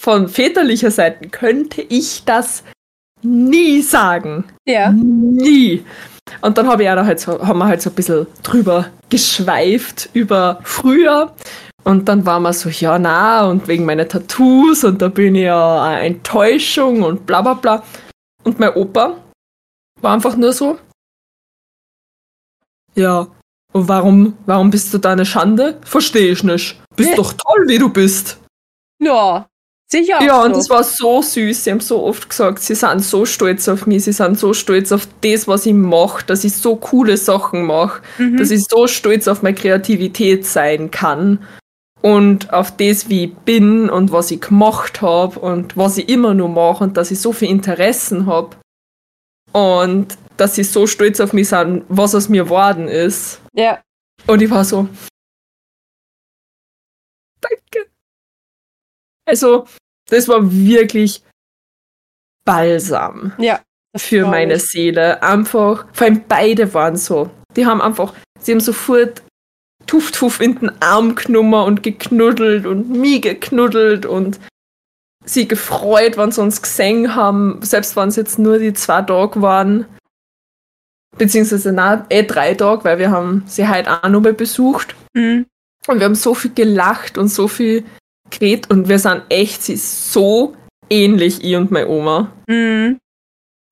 von 0.00 0.28
väterlicher 0.28 0.90
Seite 0.90 1.28
könnte 1.28 1.82
ich 1.82 2.24
das 2.24 2.64
nie 3.22 3.82
sagen. 3.82 4.44
Ja. 4.64 4.90
Nie. 4.90 5.84
Und 6.40 6.56
dann 6.58 6.68
habe 6.68 6.82
ich 6.82 6.90
auch 6.90 6.96
noch 6.96 7.06
halt 7.06 7.20
so, 7.20 7.46
haben 7.46 7.58
wir 7.58 7.66
halt 7.66 7.82
so 7.82 7.90
ein 7.90 7.96
bisschen 7.96 8.26
drüber 8.42 8.86
geschweift 9.08 10.10
über 10.12 10.60
früher. 10.62 11.34
Und 11.84 12.08
dann 12.08 12.26
war 12.26 12.40
man 12.40 12.52
so, 12.52 12.68
ja, 12.68 12.98
na, 12.98 13.46
und 13.46 13.66
wegen 13.66 13.84
meiner 13.84 14.06
Tattoos 14.06 14.84
und 14.84 15.00
da 15.00 15.08
bin 15.08 15.34
ich 15.34 15.44
ja 15.44 15.82
eine 15.82 16.00
Enttäuschung 16.02 17.02
und 17.02 17.26
bla 17.26 17.40
bla 17.40 17.54
bla. 17.54 17.82
Und 18.44 18.60
mein 18.60 18.74
Opa 18.74 19.16
war 20.00 20.14
einfach 20.14 20.36
nur 20.36 20.52
so, 20.52 20.78
ja, 22.94 23.26
und 23.72 23.88
warum, 23.88 24.36
warum 24.46 24.70
bist 24.70 24.92
du 24.92 24.98
da 24.98 25.12
eine 25.12 25.24
Schande? 25.24 25.80
Verstehe 25.84 26.32
ich 26.32 26.42
nicht. 26.42 26.80
Bist 26.96 27.16
doch 27.16 27.32
toll, 27.32 27.64
wie 27.68 27.78
du 27.78 27.88
bist. 27.88 28.38
Ja. 29.00 29.46
Sicher. 29.92 30.22
Ja, 30.22 30.40
auch 30.40 30.44
und 30.44 30.54
so. 30.54 30.60
es 30.60 30.70
war 30.70 30.84
so 30.84 31.20
süß. 31.20 31.64
Sie 31.64 31.70
haben 31.70 31.80
so 31.80 32.04
oft 32.04 32.28
gesagt, 32.30 32.60
sie 32.60 32.76
sind 32.76 33.00
so 33.04 33.26
stolz 33.26 33.68
auf 33.68 33.86
mich, 33.86 34.04
sie 34.04 34.12
sind 34.12 34.38
so 34.38 34.52
stolz 34.54 34.92
auf 34.92 35.08
das, 35.22 35.48
was 35.48 35.66
ich 35.66 35.74
mache, 35.74 36.24
dass 36.26 36.44
ich 36.44 36.54
so 36.54 36.76
coole 36.76 37.16
Sachen 37.16 37.64
mache, 37.66 38.00
Mhm. 38.18 38.36
dass 38.36 38.50
ich 38.52 38.64
so 38.68 38.86
stolz 38.86 39.26
auf 39.26 39.42
meine 39.42 39.56
Kreativität 39.56 40.46
sein 40.46 40.92
kann 40.92 41.44
und 42.02 42.52
auf 42.52 42.76
das, 42.76 43.08
wie 43.08 43.24
ich 43.24 43.34
bin 43.38 43.90
und 43.90 44.12
was 44.12 44.30
ich 44.30 44.40
gemacht 44.40 45.02
habe 45.02 45.40
und 45.40 45.76
was 45.76 45.98
ich 45.98 46.08
immer 46.08 46.34
nur 46.34 46.48
mache 46.48 46.84
und 46.84 46.96
dass 46.96 47.10
ich 47.10 47.20
so 47.20 47.32
viele 47.32 47.50
Interessen 47.50 48.26
habe 48.26 48.56
und 49.52 50.16
dass 50.36 50.54
sie 50.54 50.62
so 50.62 50.86
stolz 50.86 51.18
auf 51.18 51.32
mich 51.32 51.48
sind, 51.48 51.84
was 51.88 52.14
aus 52.14 52.28
mir 52.28 52.44
geworden 52.44 52.86
ist. 52.86 53.40
Ja. 53.54 53.82
Und 54.28 54.40
ich 54.40 54.50
war 54.50 54.64
so, 54.64 54.88
danke. 57.40 57.90
Also, 59.26 59.64
das 60.10 60.28
war 60.28 60.38
wirklich 60.52 61.22
Balsam 62.44 63.32
Ja. 63.38 63.60
für 63.96 64.26
meine 64.26 64.54
ich. 64.54 64.62
Seele. 64.66 65.22
Einfach, 65.22 65.86
vor 65.92 66.06
allem 66.06 66.22
beide 66.28 66.72
waren 66.74 66.96
so. 66.96 67.30
Die 67.56 67.66
haben 67.66 67.80
einfach, 67.80 68.14
sie 68.38 68.52
haben 68.52 68.60
sofort 68.60 69.22
Tuff 69.86 70.12
Tuff 70.12 70.40
in 70.40 70.58
den 70.58 70.82
Arm 70.82 71.14
genommen 71.14 71.64
und 71.64 71.82
geknuddelt 71.82 72.66
und 72.66 72.90
mich 72.90 73.22
geknuddelt 73.22 74.06
und 74.06 74.38
sie 75.24 75.48
gefreut, 75.48 76.16
wenn 76.16 76.30
sie 76.32 76.40
uns 76.42 76.62
gesehen 76.62 77.14
haben, 77.14 77.60
selbst 77.62 77.96
wenn 77.96 78.08
es 78.08 78.16
jetzt 78.16 78.38
nur 78.38 78.58
die 78.58 78.72
zwei 78.72 79.02
Tage 79.02 79.42
waren. 79.42 79.86
Beziehungsweise 81.18 81.72
na, 81.72 82.06
eh 82.08 82.22
drei 82.22 82.54
Tage, 82.54 82.84
weil 82.84 82.98
wir 82.98 83.10
haben 83.10 83.42
sie 83.46 83.68
heute 83.68 83.90
auch 84.02 84.08
noch 84.08 84.20
mal 84.20 84.32
besucht. 84.32 84.94
Mhm. 85.14 85.46
Und 85.86 85.98
wir 85.98 86.04
haben 86.04 86.14
so 86.14 86.34
viel 86.34 86.52
gelacht 86.52 87.18
und 87.18 87.28
so 87.28 87.48
viel 87.48 87.84
geredet 88.30 88.70
und 88.70 88.88
wir 88.88 88.98
sind 88.98 89.22
echt, 89.28 89.62
sie 89.62 89.74
ist 89.74 90.12
so 90.12 90.54
ähnlich, 90.88 91.42
ich 91.44 91.56
und 91.56 91.70
meine 91.70 91.88
Oma. 91.88 92.32
Mhm. 92.48 92.98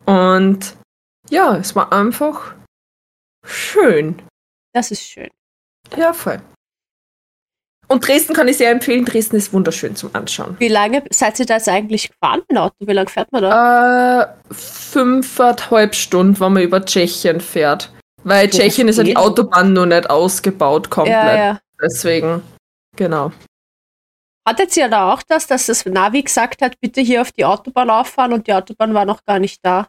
Und 0.04 0.76
ja, 1.30 1.56
es 1.56 1.76
war 1.76 1.92
einfach 1.92 2.54
schön. 3.44 4.22
Das 4.72 4.90
ist 4.90 5.02
schön. 5.02 5.28
Ja, 5.96 6.12
voll. 6.12 6.40
Und 7.90 8.06
Dresden 8.06 8.34
kann 8.34 8.48
ich 8.48 8.58
sehr 8.58 8.70
empfehlen. 8.70 9.06
Dresden 9.06 9.36
ist 9.36 9.52
wunderschön 9.52 9.96
zum 9.96 10.14
Anschauen. 10.14 10.56
Wie 10.58 10.68
lange 10.68 11.02
seid 11.10 11.40
ihr 11.40 11.46
da 11.46 11.54
jetzt 11.54 11.68
eigentlich 11.68 12.10
gefahren 12.10 12.42
mit 12.48 12.58
Auto? 12.58 12.74
Wie 12.80 12.92
lange 12.92 13.08
fährt 13.08 13.32
man 13.32 13.42
da? 13.42 14.22
Äh, 14.22 14.26
fünfeinhalb 14.52 15.94
Stunden, 15.94 16.38
wenn 16.38 16.52
man 16.52 16.62
über 16.62 16.84
Tschechien 16.84 17.40
fährt. 17.40 17.90
Weil 18.24 18.50
Tschechien 18.50 18.88
ist 18.88 18.98
ja 18.98 19.04
die. 19.04 19.16
Autobahn 19.16 19.72
noch 19.72 19.86
nicht 19.86 20.10
ausgebaut 20.10 20.90
komplett. 20.90 21.14
ja, 21.14 21.36
ja. 21.36 21.60
Deswegen, 21.80 22.42
genau. 22.94 23.32
Hattet 24.48 24.74
ihr 24.78 24.88
da 24.88 25.12
auch 25.12 25.22
das, 25.22 25.46
dass 25.46 25.66
das 25.66 25.84
Navi 25.84 26.22
gesagt 26.22 26.62
hat, 26.62 26.80
bitte 26.80 27.02
hier 27.02 27.20
auf 27.20 27.32
die 27.32 27.44
Autobahn 27.44 27.90
auffahren 27.90 28.32
und 28.32 28.46
die 28.46 28.54
Autobahn 28.54 28.94
war 28.94 29.04
noch 29.04 29.22
gar 29.26 29.38
nicht 29.38 29.62
da? 29.62 29.88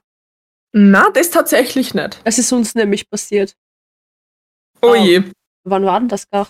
Na, 0.74 1.10
das 1.12 1.30
tatsächlich 1.30 1.94
nicht. 1.94 2.20
Das 2.26 2.38
ist 2.38 2.52
uns 2.52 2.76
nämlich 2.76 3.10
passiert. 3.10 3.56
Oh 4.82 4.88
Oh. 4.90 4.96
je. 4.96 5.24
Wann 5.64 5.86
war 5.86 5.98
denn 5.98 6.10
das 6.10 6.30
gar? 6.30 6.50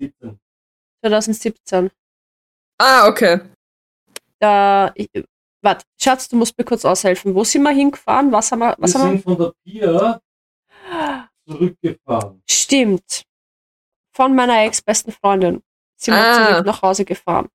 17. 0.00 0.40
2017. 1.04 1.90
Ah, 2.78 3.06
okay. 3.06 3.40
Da, 4.40 4.90
ich, 4.96 5.08
warte, 5.62 5.84
Schatz, 5.96 6.28
du 6.28 6.34
musst 6.34 6.58
mir 6.58 6.64
kurz 6.64 6.84
aushelfen. 6.84 7.36
Wo 7.36 7.44
sind 7.44 7.62
wir 7.62 7.70
hingefahren? 7.70 8.32
Was 8.32 8.50
haben 8.50 8.58
wir? 8.58 8.74
Was 8.78 8.94
wir 8.94 9.00
haben 9.00 9.10
sind 9.12 9.22
von 9.22 9.38
der 9.38 9.52
Pier 9.64 10.20
wir? 10.90 11.28
zurückgefahren. 11.46 12.42
Stimmt. 12.50 13.22
Von 14.12 14.34
meiner 14.34 14.64
ex-besten 14.64 15.12
Freundin 15.12 15.62
sind 16.00 16.14
wir 16.14 16.24
Ah. 16.24 16.48
zurück 16.52 16.66
nach 16.66 16.82
Hause 16.82 17.04
gefahren. 17.04 17.48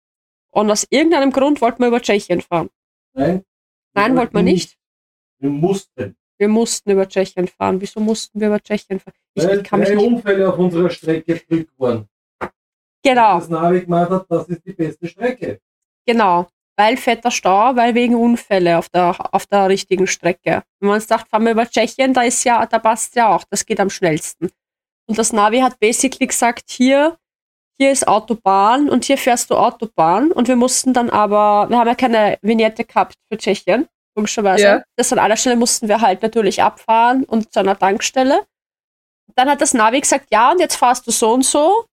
Und 0.51 0.69
aus 0.69 0.85
irgendeinem 0.89 1.31
Grund 1.31 1.61
wollten 1.61 1.79
wir 1.81 1.87
über 1.87 2.01
Tschechien 2.01 2.41
fahren. 2.41 2.69
Nein, 3.13 3.43
Nein, 3.95 4.15
wollten 4.15 4.35
wir 4.35 4.43
nicht. 4.43 4.77
Wir 5.39 5.49
mussten. 5.49 6.15
Wir 6.37 6.47
mussten 6.47 6.91
über 6.91 7.07
Tschechien 7.07 7.47
fahren. 7.47 7.79
Wieso 7.81 7.99
mussten 7.99 8.39
wir 8.39 8.47
über 8.47 8.59
Tschechien 8.61 8.99
fahren? 8.99 9.13
Ich, 9.33 9.43
Weil 9.45 9.63
kann 9.63 9.79
mich 9.79 9.89
drei 9.89 9.95
nicht. 9.95 10.05
Unfälle 10.07 10.49
auf 10.49 10.57
unserer 10.59 10.89
Strecke 10.89 11.35
Glück 11.39 11.69
waren. 11.77 12.07
Genau, 13.03 13.39
Das 13.39 13.49
Navi 13.49 13.81
gemeint 13.81 14.09
hat, 14.09 14.25
das 14.29 14.47
ist 14.47 14.65
die 14.65 14.73
beste 14.73 15.07
Strecke. 15.07 15.59
genau. 16.05 16.47
Weil 16.75 16.97
fetter 16.97 17.29
Stau, 17.29 17.75
weil 17.75 17.93
wegen 17.93 18.15
Unfälle 18.15 18.79
auf 18.79 18.89
der, 18.89 19.15
auf 19.31 19.45
der 19.45 19.69
richtigen 19.69 20.07
Strecke. 20.07 20.63
Wenn 20.79 20.89
man 20.89 20.99
sagt, 20.99 21.29
fahren 21.29 21.43
wir 21.43 21.51
über 21.51 21.67
Tschechien, 21.69 22.15
da 22.15 22.23
ist 22.23 22.43
ja, 22.45 22.65
da 22.65 22.79
passt 22.79 23.15
ja 23.15 23.27
auch, 23.29 23.43
das 23.43 23.63
geht 23.63 23.79
am 23.79 23.91
schnellsten. 23.91 24.49
Und 25.05 25.19
das 25.19 25.31
Navi 25.31 25.59
hat 25.59 25.79
basically 25.79 26.25
gesagt, 26.25 26.71
hier, 26.71 27.15
hier 27.77 27.91
ist 27.91 28.07
Autobahn 28.07 28.89
und 28.89 29.05
hier 29.05 29.17
fährst 29.17 29.49
du 29.49 29.55
Autobahn. 29.55 30.31
Und 30.31 30.47
wir 30.47 30.55
mussten 30.55 30.93
dann 30.93 31.09
aber, 31.09 31.67
wir 31.69 31.77
haben 31.77 31.87
ja 31.87 31.95
keine 31.95 32.37
Vignette 32.41 32.85
gehabt 32.85 33.15
für 33.31 33.37
Tschechien, 33.37 33.87
logischerweise. 34.15 34.63
Ja. 34.63 34.83
Das 34.95 35.11
an 35.11 35.19
aller 35.19 35.37
Stelle 35.37 35.55
mussten 35.55 35.87
wir 35.87 36.01
halt 36.01 36.21
natürlich 36.21 36.61
abfahren 36.61 37.23
und 37.23 37.51
zu 37.53 37.59
einer 37.59 37.77
Tankstelle. 37.77 38.45
Dann 39.35 39.49
hat 39.49 39.61
das 39.61 39.73
Navi 39.73 39.99
gesagt, 40.01 40.27
ja, 40.31 40.51
und 40.51 40.59
jetzt 40.59 40.75
fahrst 40.75 41.07
du 41.07 41.11
so 41.11 41.33
und 41.33 41.43
so. 41.45 41.85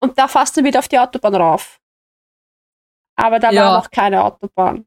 Und 0.00 0.16
da 0.18 0.28
fährst 0.28 0.56
du 0.56 0.64
wieder 0.64 0.78
auf 0.78 0.88
die 0.88 0.98
Autobahn 0.98 1.34
rauf. 1.34 1.78
Aber 3.16 3.38
da 3.38 3.50
Ja. 3.50 3.64
war 3.66 3.78
noch 3.80 3.90
keine 3.90 4.22
Autobahn. 4.22 4.86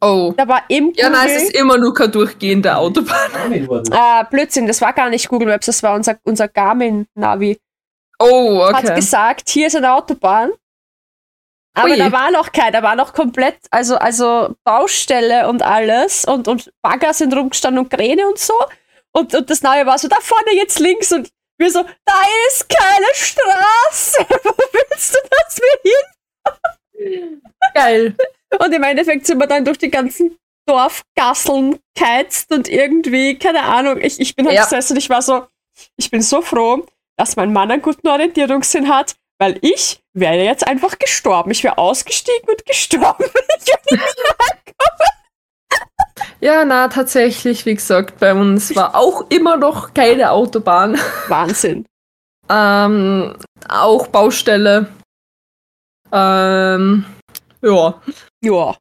Oh. 0.00 0.32
Da 0.36 0.46
war 0.46 0.62
im 0.68 0.92
Ja, 0.94 1.08
nein, 1.08 1.26
es 1.28 1.32
Google- 1.32 1.46
ist 1.48 1.56
immer 1.56 1.78
nur 1.78 1.94
keine 1.94 2.10
durchgehende 2.10 2.76
Autobahn. 2.76 3.82
Ah, 3.90 4.22
Blödsinn, 4.24 4.66
das 4.68 4.80
war 4.80 4.92
gar 4.92 5.08
nicht 5.10 5.28
Google 5.28 5.48
Maps, 5.48 5.66
das 5.66 5.82
war 5.82 5.94
unser, 5.96 6.18
unser 6.24 6.46
Garmin-Navi. 6.46 7.58
Oh, 8.20 8.66
Hat 8.72 8.84
okay. 8.84 8.94
gesagt, 8.94 9.48
hier 9.48 9.66
ist 9.68 9.76
eine 9.76 9.92
Autobahn. 9.94 10.50
Aber 11.74 11.90
Ui. 11.90 11.96
da 11.96 12.10
war 12.10 12.30
noch 12.32 12.50
kein, 12.50 12.72
da 12.72 12.82
war 12.82 12.96
noch 12.96 13.12
komplett, 13.12 13.56
also, 13.70 13.96
also 13.96 14.54
Baustelle 14.64 15.48
und 15.48 15.62
alles 15.62 16.24
und, 16.24 16.48
und 16.48 16.72
Bagger 16.82 17.14
sind 17.14 17.32
rumgestanden 17.34 17.84
und 17.84 17.90
Kräne 17.90 18.26
und 18.26 18.38
so. 18.38 18.54
Und, 19.12 19.34
und 19.34 19.48
das 19.48 19.62
Neue 19.62 19.86
war 19.86 19.98
so, 19.98 20.08
da 20.08 20.16
vorne 20.20 20.54
jetzt 20.56 20.80
links 20.80 21.12
und 21.12 21.30
wir 21.58 21.70
so, 21.70 21.82
da 21.82 22.14
ist 22.48 22.68
keine 22.68 23.06
Straße. 23.14 24.26
Wo 24.44 24.52
willst 24.72 25.14
du, 25.14 25.18
dass 25.30 25.58
wir 25.58 25.92
hin? 27.12 27.42
Geil. 27.74 28.16
Und 28.58 28.72
im 28.72 28.82
Endeffekt 28.82 29.26
sind 29.26 29.38
wir 29.38 29.46
dann 29.46 29.64
durch 29.64 29.78
die 29.78 29.90
ganzen 29.90 30.36
Dorfgasseln 30.66 31.78
geheizt 31.94 32.50
und 32.52 32.68
irgendwie, 32.68 33.38
keine 33.38 33.62
Ahnung, 33.62 33.98
ich, 34.00 34.18
ich 34.20 34.34
bin 34.34 34.46
halt 34.46 34.56
Ja. 34.56 34.64
gesessen 34.64 34.94
und 34.94 34.98
ich 34.98 35.08
war 35.10 35.22
so, 35.22 35.46
ich 35.96 36.10
bin 36.10 36.22
so 36.22 36.42
froh, 36.42 36.86
dass 37.18 37.36
mein 37.36 37.52
Mann 37.52 37.70
einen 37.70 37.82
guten 37.82 38.08
Orientierungssinn 38.08 38.88
hat, 38.88 39.16
weil 39.38 39.58
ich 39.60 40.00
wäre 40.14 40.42
jetzt 40.42 40.66
einfach 40.66 40.98
gestorben. 40.98 41.50
Ich 41.50 41.64
wäre 41.64 41.78
ausgestiegen 41.78 42.48
und 42.48 42.64
gestorben. 42.64 43.24
Ja, 46.40 46.64
na, 46.64 46.88
tatsächlich, 46.88 47.66
wie 47.66 47.74
gesagt, 47.74 48.20
bei 48.20 48.32
uns 48.32 48.74
war 48.76 48.94
auch 48.94 49.28
immer 49.28 49.56
noch 49.56 49.92
keine 49.92 50.30
Autobahn. 50.30 50.96
Wahnsinn. 51.26 51.84
Ähm, 52.48 53.34
auch 53.68 54.06
Baustelle. 54.06 54.88
Ähm, 56.12 57.04
ja. 57.60 58.00
Ja. 58.40 58.76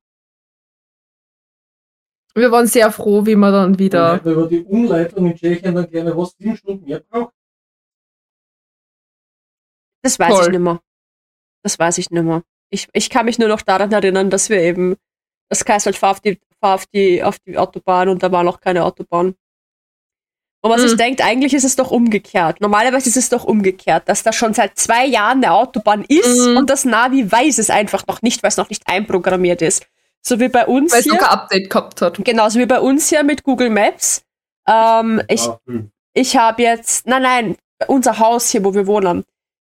Wir 2.35 2.51
waren 2.51 2.67
sehr 2.67 2.91
froh, 2.91 3.25
wie 3.25 3.35
wir 3.35 3.51
dann 3.51 3.79
wieder. 3.79 4.23
Wenn 4.23 4.35
man 4.35 4.49
die 4.49 4.63
Umleitung 4.63 5.25
in 5.25 5.35
Tschechien 5.35 5.73
dann 5.73 5.89
gerne 5.89 6.15
was 6.15 6.35
sieben 6.37 6.55
Stunden 6.55 6.85
mehr 6.85 6.99
braucht. 6.99 7.33
Das 10.01 10.19
weiß 10.19 10.29
Toll. 10.33 10.43
ich 10.45 10.49
nicht 10.51 10.59
mehr. 10.59 10.79
Das 11.63 11.79
weiß 11.79 11.97
ich 11.97 12.09
nicht 12.11 12.23
mehr. 12.23 12.43
Ich, 12.69 12.87
ich 12.93 13.09
kann 13.09 13.25
mich 13.25 13.39
nur 13.39 13.47
noch 13.49 13.61
daran 13.61 13.91
erinnern, 13.91 14.29
dass 14.29 14.49
wir 14.49 14.59
eben, 14.61 14.95
das 15.49 15.63
Kaiserl 15.65 15.93
fahr 15.93 16.11
auf 16.11 16.19
die, 16.19 16.39
fahr 16.59 16.75
auf 16.75 16.85
die, 16.87 17.23
auf 17.23 17.39
die 17.39 17.57
Autobahn 17.57 18.09
und 18.09 18.23
da 18.23 18.31
war 18.31 18.43
noch 18.43 18.59
keine 18.59 18.83
Autobahn. 18.83 19.35
Wo 20.63 20.69
man 20.69 20.79
sich 20.79 20.93
Mhm. 20.93 20.97
denkt, 20.97 21.21
eigentlich 21.23 21.53
ist 21.53 21.63
es 21.63 21.75
doch 21.75 21.91
umgekehrt. 21.91 22.59
Normalerweise 22.61 23.07
ist 23.09 23.15
es 23.17 23.29
doch 23.29 23.43
umgekehrt, 23.43 24.09
dass 24.09 24.23
da 24.23 24.33
schon 24.33 24.53
seit 24.53 24.77
zwei 24.77 25.05
Jahren 25.05 25.43
eine 25.43 25.53
Autobahn 25.53 26.03
ist 26.07 26.47
Mhm. 26.47 26.57
und 26.57 26.69
das 26.69 26.83
Navi 26.83 27.31
weiß 27.31 27.59
es 27.59 27.69
einfach 27.69 28.05
noch 28.07 28.21
nicht, 28.21 28.43
weil 28.43 28.49
es 28.49 28.57
noch 28.57 28.69
nicht 28.69 28.87
einprogrammiert 28.87 29.61
ist. 29.61 29.85
So 30.21 30.39
wie 30.39 30.49
bei 30.49 30.65
uns 30.65 30.91
Weil 30.91 30.99
es 31.01 31.07
kein 31.07 31.19
Update 31.23 31.69
gehabt 31.69 32.01
hat. 32.01 32.17
Genauso 32.25 32.59
wie 32.59 32.65
bei 32.65 32.79
uns 32.81 33.07
hier 33.07 33.23
mit 33.23 33.43
Google 33.43 33.69
Maps. 33.69 34.23
Ähm, 34.67 35.21
ich, 35.29 35.45
Ja, 35.45 35.59
hm. 35.67 35.91
ich 36.13 36.35
habe 36.35 36.63
jetzt, 36.63 37.05
nein, 37.07 37.21
nein, 37.21 37.55
unser 37.87 38.19
Haus 38.19 38.49
hier, 38.49 38.65
wo 38.65 38.73
wir 38.73 38.87
wohnen. 38.87 39.23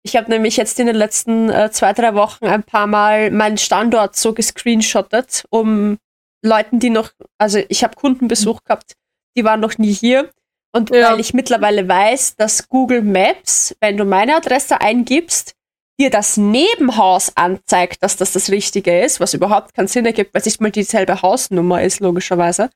Ich 0.04 0.16
habe 0.16 0.30
nämlich 0.30 0.56
jetzt 0.56 0.78
in 0.80 0.86
den 0.86 0.96
letzten 0.96 1.50
äh, 1.50 1.70
zwei, 1.70 1.92
drei 1.92 2.14
Wochen 2.14 2.46
ein 2.46 2.62
paar 2.62 2.86
Mal 2.86 3.30
meinen 3.30 3.58
Standort 3.58 4.16
so 4.16 4.32
gescreenshottet, 4.32 5.44
um 5.50 5.98
Leuten, 6.44 6.78
die 6.78 6.90
noch, 6.90 7.10
also 7.38 7.58
ich 7.68 7.82
habe 7.82 7.96
Kundenbesuch 7.96 8.62
gehabt, 8.64 8.94
die 9.36 9.44
waren 9.44 9.60
noch 9.60 9.76
nie 9.78 9.92
hier. 9.92 10.30
Und 10.72 10.90
Ja. 10.90 11.12
weil 11.12 11.20
ich 11.20 11.34
mittlerweile 11.34 11.88
weiß, 11.88 12.36
dass 12.36 12.68
Google 12.68 13.02
Maps, 13.02 13.74
wenn 13.80 13.96
du 13.96 14.04
meine 14.04 14.36
Adresse 14.36 14.80
eingibst, 14.80 15.54
dir 15.98 16.10
das 16.10 16.36
Nebenhaus 16.36 17.36
anzeigt, 17.36 18.02
dass 18.02 18.16
das 18.16 18.32
das 18.32 18.50
Richtige 18.50 19.00
ist, 19.00 19.18
was 19.18 19.34
überhaupt 19.34 19.74
keinen 19.74 19.88
Sinn 19.88 20.06
ergibt, 20.06 20.32
weil 20.32 20.40
es 20.40 20.46
nicht 20.46 20.60
mal 20.60 20.70
dieselbe 20.70 21.22
Hausnummer 21.22 21.82
ist, 21.82 22.00
logischerweise, 22.00 22.70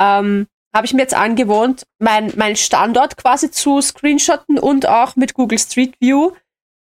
ähm, 0.00 0.46
habe 0.74 0.84
ich 0.84 0.92
mir 0.92 1.00
jetzt 1.00 1.14
angewohnt, 1.14 1.84
mein, 1.98 2.32
mein 2.36 2.56
Standort 2.56 3.16
quasi 3.16 3.50
zu 3.50 3.80
screenshotten 3.80 4.58
und 4.58 4.86
auch 4.86 5.16
mit 5.16 5.32
Google 5.32 5.58
Street 5.58 5.94
View 6.00 6.32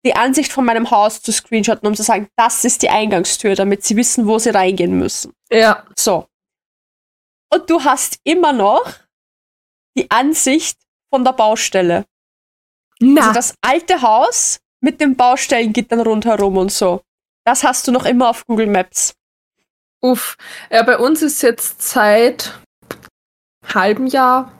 die 0.04 0.14
Ansicht 0.14 0.52
von 0.52 0.64
meinem 0.64 0.90
Haus 0.90 1.22
zu 1.22 1.32
screenshotten, 1.32 1.86
um 1.86 1.94
zu 1.94 2.02
sagen, 2.02 2.28
das 2.36 2.64
ist 2.64 2.82
die 2.82 2.90
Eingangstür, 2.90 3.54
damit 3.54 3.84
sie 3.84 3.96
wissen, 3.96 4.26
wo 4.26 4.38
sie 4.38 4.50
reingehen 4.50 4.98
müssen. 4.98 5.32
Ja. 5.50 5.84
So. 5.98 6.26
Und 7.52 7.68
du 7.68 7.82
hast 7.82 8.18
immer 8.24 8.52
noch 8.52 8.84
die 9.96 10.10
Ansicht 10.10 10.78
von 11.12 11.24
der 11.24 11.32
Baustelle. 11.32 12.04
Na, 13.00 13.22
Also 13.22 13.32
das 13.32 13.54
alte 13.60 14.02
Haus 14.02 14.60
mit 14.80 15.00
den 15.00 15.16
Baustellengittern 15.16 16.00
rundherum 16.00 16.56
und 16.56 16.72
so. 16.72 17.02
Das 17.44 17.64
hast 17.64 17.88
du 17.88 17.92
noch 17.92 18.04
immer 18.04 18.28
auf 18.30 18.44
Google 18.46 18.66
Maps. 18.66 19.14
uff. 20.00 20.36
Ja, 20.70 20.82
bei 20.82 20.98
uns 20.98 21.22
ist 21.22 21.42
jetzt 21.42 21.82
seit 21.82 22.54
halbem 23.74 24.06
Jahr 24.06 24.52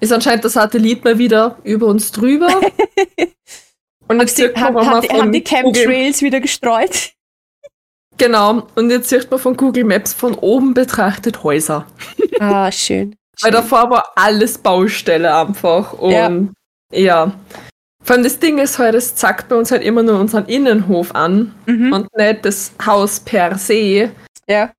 ist 0.00 0.12
anscheinend 0.12 0.44
der 0.44 0.50
Satellit 0.50 1.04
mal 1.04 1.18
wieder 1.18 1.58
über 1.64 1.86
uns 1.86 2.12
drüber. 2.12 2.48
Und 4.08 4.20
jetzt 4.20 4.36
sieht 4.36 4.56
man 4.56 4.74
haben, 4.86 5.00
die, 5.02 5.08
haben 5.08 5.32
die 5.32 5.44
Chemtrails 5.44 6.22
wieder 6.22 6.40
gestreut? 6.40 7.12
genau. 8.16 8.66
Und 8.74 8.90
jetzt 8.90 9.08
sieht 9.08 9.30
man 9.30 9.38
von 9.40 9.56
Google 9.56 9.84
Maps 9.84 10.12
von 10.14 10.34
oben 10.34 10.74
betrachtet 10.74 11.42
Häuser. 11.42 11.86
Ah, 12.40 12.70
schön. 12.70 13.16
Weil 13.42 13.50
davor 13.50 13.90
war 13.90 14.12
alles 14.14 14.58
Baustelle 14.58 15.34
einfach. 15.34 15.92
Und 15.92 16.12
Ja. 16.12 16.30
ja. 16.92 17.32
Vor 18.04 18.14
allem 18.14 18.22
das 18.22 18.38
Ding 18.38 18.58
ist 18.58 18.78
halt, 18.78 18.94
es 18.94 19.16
zeigt 19.16 19.48
bei 19.48 19.56
uns 19.56 19.72
halt 19.72 19.82
immer 19.82 20.04
nur 20.04 20.20
unseren 20.20 20.46
Innenhof 20.46 21.14
an 21.16 21.52
Mhm. 21.66 21.92
und 21.92 22.16
nicht 22.16 22.44
das 22.44 22.72
Haus 22.86 23.18
per 23.18 23.58
se. 23.58 24.10
Ja. 24.48 24.70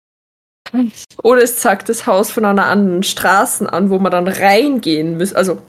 Oder 1.21 1.43
es 1.43 1.57
zeigt 1.59 1.89
das 1.89 2.07
Haus 2.07 2.31
von 2.31 2.45
einer 2.45 2.65
anderen 2.65 3.03
Straße 3.03 3.71
an, 3.71 3.89
wo 3.89 3.99
man 3.99 4.11
dann 4.13 4.27
reingehen 4.29 5.17
müsste, 5.17 5.35
also 5.35 5.61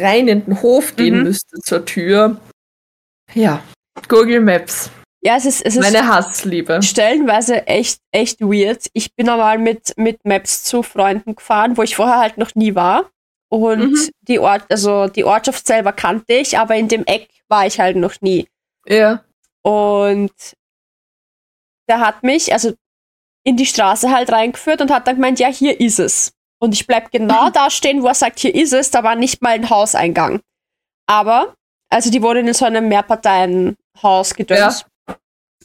rein 0.00 0.26
in 0.26 0.44
den 0.44 0.60
Hof 0.62 0.96
gehen 0.96 1.18
Mhm. 1.18 1.22
müsste 1.22 1.56
zur 1.60 1.84
Tür. 1.84 2.40
Ja. 3.34 3.62
Google 4.08 4.40
Maps. 4.40 4.90
Ja, 5.24 5.36
es 5.36 5.44
ist, 5.44 5.64
es 5.64 5.76
ist 5.76 5.82
Meine 5.82 6.06
Hassliebe. 6.08 6.82
stellenweise 6.82 7.66
echt, 7.68 8.00
echt 8.10 8.40
weird. 8.40 8.88
Ich 8.92 9.14
bin 9.14 9.28
einmal 9.28 9.58
mit, 9.58 9.92
mit 9.96 10.24
Maps 10.24 10.64
zu 10.64 10.82
Freunden 10.82 11.36
gefahren, 11.36 11.76
wo 11.76 11.82
ich 11.82 11.94
vorher 11.94 12.18
halt 12.18 12.38
noch 12.38 12.54
nie 12.54 12.74
war. 12.74 13.10
Und 13.48 13.92
Mhm. 13.92 14.08
die 14.22 14.38
Ort, 14.40 14.64
also 14.70 15.06
die 15.08 15.24
Ortschaft 15.24 15.66
selber 15.66 15.92
kannte 15.92 16.32
ich, 16.32 16.58
aber 16.58 16.74
in 16.76 16.88
dem 16.88 17.04
Eck 17.04 17.28
war 17.48 17.66
ich 17.66 17.78
halt 17.78 17.96
noch 17.96 18.20
nie. 18.20 18.48
Ja. 18.86 19.22
Und 19.62 20.32
der 21.88 22.00
hat 22.00 22.22
mich, 22.22 22.52
also 22.52 22.72
in 23.44 23.56
die 23.56 23.66
Straße 23.66 24.10
halt 24.10 24.32
reingeführt 24.32 24.80
und 24.80 24.90
hat 24.90 25.06
dann 25.06 25.16
gemeint, 25.16 25.38
ja, 25.38 25.48
hier 25.48 25.78
ist 25.80 25.98
es. 26.00 26.32
Und 26.60 26.72
ich 26.74 26.86
bleib 26.86 27.10
genau 27.12 27.50
da 27.52 27.70
stehen, 27.70 28.02
wo 28.02 28.06
er 28.08 28.14
sagt, 28.14 28.38
hier 28.40 28.54
ist 28.54 28.72
es. 28.72 28.90
Da 28.90 29.02
war 29.04 29.14
nicht 29.16 29.42
mal 29.42 29.50
ein 29.50 29.68
Hauseingang. 29.70 30.40
Aber, 31.06 31.54
also 31.92 32.10
die 32.10 32.22
wohnen 32.22 32.48
in 32.48 32.54
so 32.54 32.64
einem 32.64 32.88
Mehrparteienhaus 32.88 34.34
gedöns. 34.34 34.84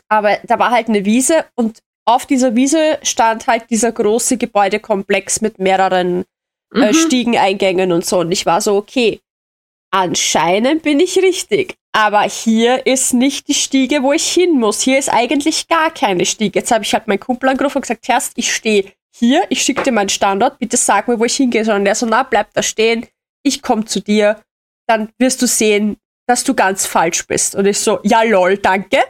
Aber 0.09 0.37
da 0.43 0.59
war 0.59 0.71
halt 0.71 0.87
eine 0.89 1.03
Wiese 1.05 1.45
und 1.55 1.79
auf 2.05 2.25
dieser 2.25 2.55
Wiese 2.55 2.99
stand 3.03 3.47
halt 3.47 3.69
dieser 3.69 3.91
große 3.91 4.37
Gebäudekomplex 4.37 5.41
mit 5.41 5.59
mehreren 5.59 6.23
äh, 6.73 6.91
Mhm. 6.91 6.93
Stiegeneingängen 6.93 7.91
und 7.91 8.05
so. 8.05 8.19
Und 8.19 8.31
ich 8.31 8.45
war 8.45 8.61
so, 8.61 8.75
okay, 8.75 9.19
anscheinend 9.91 10.83
bin 10.83 10.99
ich 10.99 11.17
richtig. 11.17 11.75
Aber 11.93 12.21
hier 12.21 12.85
ist 12.85 13.13
nicht 13.13 13.47
die 13.47 13.53
Stiege, 13.53 14.03
wo 14.03 14.13
ich 14.13 14.27
hin 14.31 14.59
muss. 14.59 14.81
Hier 14.81 14.99
ist 14.99 15.09
eigentlich 15.09 15.67
gar 15.67 15.91
keine 15.91 16.25
Stiege. 16.25 16.59
Jetzt 16.59 16.71
habe 16.71 16.83
ich 16.83 16.93
halt 16.93 17.07
meinen 17.07 17.19
Kumpel 17.19 17.49
angerufen 17.49 17.77
und 17.77 17.81
gesagt, 17.81 18.07
Herrst, 18.07 18.33
ich 18.35 18.53
stehe 18.53 18.91
hier, 19.15 19.43
ich 19.49 19.63
schicke 19.63 19.83
dir 19.83 19.91
meinen 19.91 20.09
Standort, 20.09 20.59
bitte 20.59 20.77
sag 20.77 21.07
mir, 21.07 21.19
wo 21.19 21.25
ich 21.25 21.35
hingehe. 21.35 21.73
Und 21.73 21.85
der 21.85 21.95
so, 21.95 22.05
na, 22.05 22.23
bleib 22.23 22.53
da 22.53 22.61
stehen, 22.61 23.07
ich 23.43 23.61
komme 23.61 23.85
zu 23.85 23.99
dir, 23.99 24.41
dann 24.87 25.09
wirst 25.17 25.41
du 25.41 25.47
sehen, 25.47 25.97
dass 26.27 26.43
du 26.43 26.53
ganz 26.53 26.85
falsch 26.85 27.25
bist. 27.25 27.55
Und 27.55 27.65
ich 27.65 27.79
so, 27.79 27.99
ja 28.03 28.21
lol, 28.23 28.57
danke. 28.57 29.03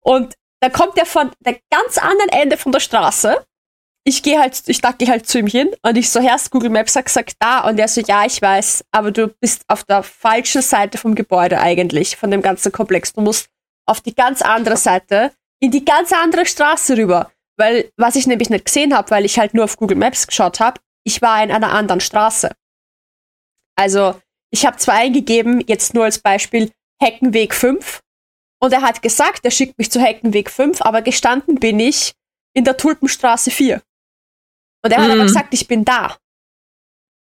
Und 0.00 0.34
dann 0.60 0.72
kommt 0.72 0.96
er 0.96 1.06
von 1.06 1.30
der 1.40 1.58
ganz 1.70 1.98
anderen 1.98 2.30
Ende 2.30 2.56
von 2.56 2.72
der 2.72 2.80
Straße. 2.80 3.44
Ich 4.04 4.22
gehe 4.22 4.40
halt, 4.40 4.62
ich 4.66 4.80
dackel 4.80 5.08
halt 5.08 5.28
zu 5.28 5.38
ihm 5.38 5.46
hin 5.46 5.70
und 5.82 5.96
ich 5.96 6.10
so, 6.10 6.20
Herrst, 6.20 6.50
Google 6.50 6.70
Maps 6.70 6.96
hat 6.96 7.06
gesagt 7.06 7.34
da. 7.38 7.68
Und 7.68 7.78
er 7.78 7.88
so, 7.88 8.00
ja, 8.00 8.24
ich 8.24 8.40
weiß, 8.40 8.84
aber 8.90 9.10
du 9.10 9.28
bist 9.28 9.64
auf 9.68 9.84
der 9.84 10.02
falschen 10.02 10.62
Seite 10.62 10.98
vom 10.98 11.14
Gebäude 11.14 11.60
eigentlich, 11.60 12.16
von 12.16 12.30
dem 12.30 12.42
ganzen 12.42 12.72
Komplex. 12.72 13.12
Du 13.12 13.20
musst 13.20 13.48
auf 13.86 14.00
die 14.00 14.14
ganz 14.14 14.42
andere 14.42 14.76
Seite, 14.76 15.32
in 15.60 15.70
die 15.70 15.84
ganz 15.84 16.12
andere 16.12 16.46
Straße 16.46 16.96
rüber. 16.96 17.30
Weil, 17.56 17.90
was 17.96 18.16
ich 18.16 18.26
nämlich 18.26 18.50
nicht 18.50 18.64
gesehen 18.64 18.96
habe, 18.96 19.10
weil 19.10 19.24
ich 19.24 19.38
halt 19.38 19.54
nur 19.54 19.64
auf 19.64 19.76
Google 19.76 19.98
Maps 19.98 20.26
geschaut 20.26 20.58
habe, 20.58 20.80
ich 21.04 21.22
war 21.22 21.42
in 21.42 21.50
einer 21.50 21.72
anderen 21.72 22.00
Straße. 22.00 22.50
Also, 23.76 24.20
ich 24.52 24.66
habe 24.66 24.76
zwar 24.76 24.94
eingegeben, 24.96 25.62
jetzt 25.66 25.94
nur 25.94 26.04
als 26.04 26.18
Beispiel, 26.18 26.70
Heckenweg 27.02 27.54
5. 27.54 28.00
Und 28.60 28.72
er 28.72 28.82
hat 28.82 29.02
gesagt, 29.02 29.44
er 29.44 29.50
schickt 29.50 29.76
mich 29.78 29.90
zu 29.90 30.00
Heckenweg 30.00 30.50
5, 30.50 30.82
aber 30.82 31.02
gestanden 31.02 31.56
bin 31.56 31.80
ich 31.80 32.12
in 32.54 32.64
der 32.64 32.76
Tulpenstraße 32.76 33.50
4. 33.50 33.82
Und 34.84 34.90
er 34.92 34.98
hat 34.98 35.06
Mhm. 35.08 35.14
aber 35.14 35.22
gesagt, 35.24 35.54
ich 35.54 35.66
bin 35.66 35.84
da. 35.84 36.16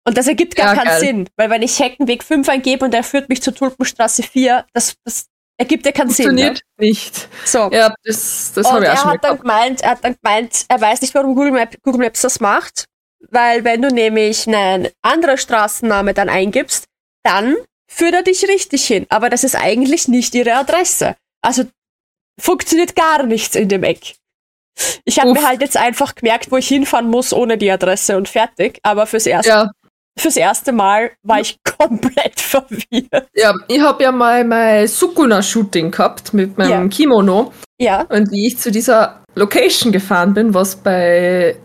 Und 0.06 0.16
das 0.16 0.26
ergibt 0.26 0.56
gar 0.56 0.68
Ja, 0.68 0.74
keinen 0.74 0.88
geil. 0.88 1.00
Sinn, 1.00 1.28
weil 1.36 1.50
wenn 1.50 1.62
ich 1.62 1.78
Heckenweg 1.78 2.24
5 2.24 2.48
eingebe 2.48 2.84
und 2.84 2.94
er 2.94 3.04
führt 3.04 3.28
mich 3.28 3.42
zur 3.42 3.54
Tulpenstraße 3.54 4.22
4, 4.22 4.64
das, 4.72 4.96
das 5.04 5.26
ergibt 5.60 5.84
ja 5.84 5.92
keinen 5.92 6.10
Sinn. 6.10 6.34
Ne? 6.34 6.46
Funktioniert 6.46 6.62
nicht. 6.78 7.28
So. 7.44 7.70
Ja, 7.70 7.94
das, 8.04 8.52
das 8.54 8.72
habe 8.72 8.84
ich 8.84 8.90
auch 8.90 8.92
er 8.92 8.96
schon 8.96 9.06
mal 9.08 9.14
hat 9.14 9.24
dann 9.24 9.38
gemeint, 9.38 9.80
er 9.82 9.90
hat 9.90 10.04
dann 10.04 10.16
gemeint, 10.22 10.64
er 10.68 10.80
weiß 10.80 11.02
nicht, 11.02 11.14
warum 11.14 11.34
Google, 11.34 11.52
Map, 11.52 11.76
Google 11.82 12.00
Maps 12.00 12.22
das 12.22 12.40
macht, 12.40 12.86
weil 13.30 13.64
wenn 13.64 13.82
du 13.82 13.88
nämlich 13.88 14.46
einen 14.46 14.88
anderen 15.02 15.36
Straßenname 15.36 16.14
dann 16.14 16.28
eingibst, 16.30 16.86
dann 17.24 17.56
führt 17.90 18.14
er 18.14 18.22
dich 18.22 18.42
richtig 18.48 18.86
hin. 18.86 19.06
Aber 19.08 19.30
das 19.30 19.44
ist 19.44 19.56
eigentlich 19.56 20.08
nicht 20.08 20.34
ihre 20.34 20.54
Adresse. 20.54 21.16
Also 21.42 21.64
funktioniert 22.40 22.94
gar 22.96 23.22
nichts 23.24 23.56
in 23.56 23.68
dem 23.68 23.82
Eck. 23.84 24.16
Ich 25.04 25.18
habe 25.18 25.32
mir 25.32 25.46
halt 25.46 25.60
jetzt 25.60 25.76
einfach 25.76 26.14
gemerkt, 26.14 26.52
wo 26.52 26.56
ich 26.56 26.68
hinfahren 26.68 27.10
muss 27.10 27.32
ohne 27.32 27.58
die 27.58 27.70
Adresse 27.70 28.16
und 28.16 28.28
fertig. 28.28 28.78
Aber 28.82 29.06
fürs 29.06 29.26
Erste 29.26 29.48
Ja, 29.50 29.70
Fürs 30.18 30.36
erste 30.36 30.72
Mal 30.72 31.12
war 31.22 31.40
ich 31.40 31.58
komplett 31.78 32.40
verwirrt. 32.40 33.28
Ja, 33.34 33.54
ich 33.68 33.80
habe 33.80 34.02
ja 34.02 34.10
mal 34.10 34.44
mein 34.44 34.88
Sukuna-Shooting 34.88 35.92
gehabt 35.92 36.34
mit 36.34 36.58
meinem 36.58 36.70
Ja. 36.70 36.88
Kimono. 36.88 37.52
Ja, 37.80 38.02
Und 38.02 38.30
wie 38.32 38.48
ich 38.48 38.58
zu 38.58 38.72
dieser 38.72 39.22
Location 39.36 39.92
gefahren 39.92 40.34
bin, 40.34 40.54
was 40.54 40.74
bei 40.74 41.56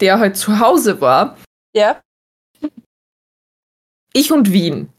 der 0.00 0.18
halt 0.18 0.36
zu 0.36 0.58
Hause 0.58 1.00
war, 1.00 1.36
ja. 1.72 2.00
ich 4.12 4.32
und 4.32 4.52
Wien. 4.52 4.92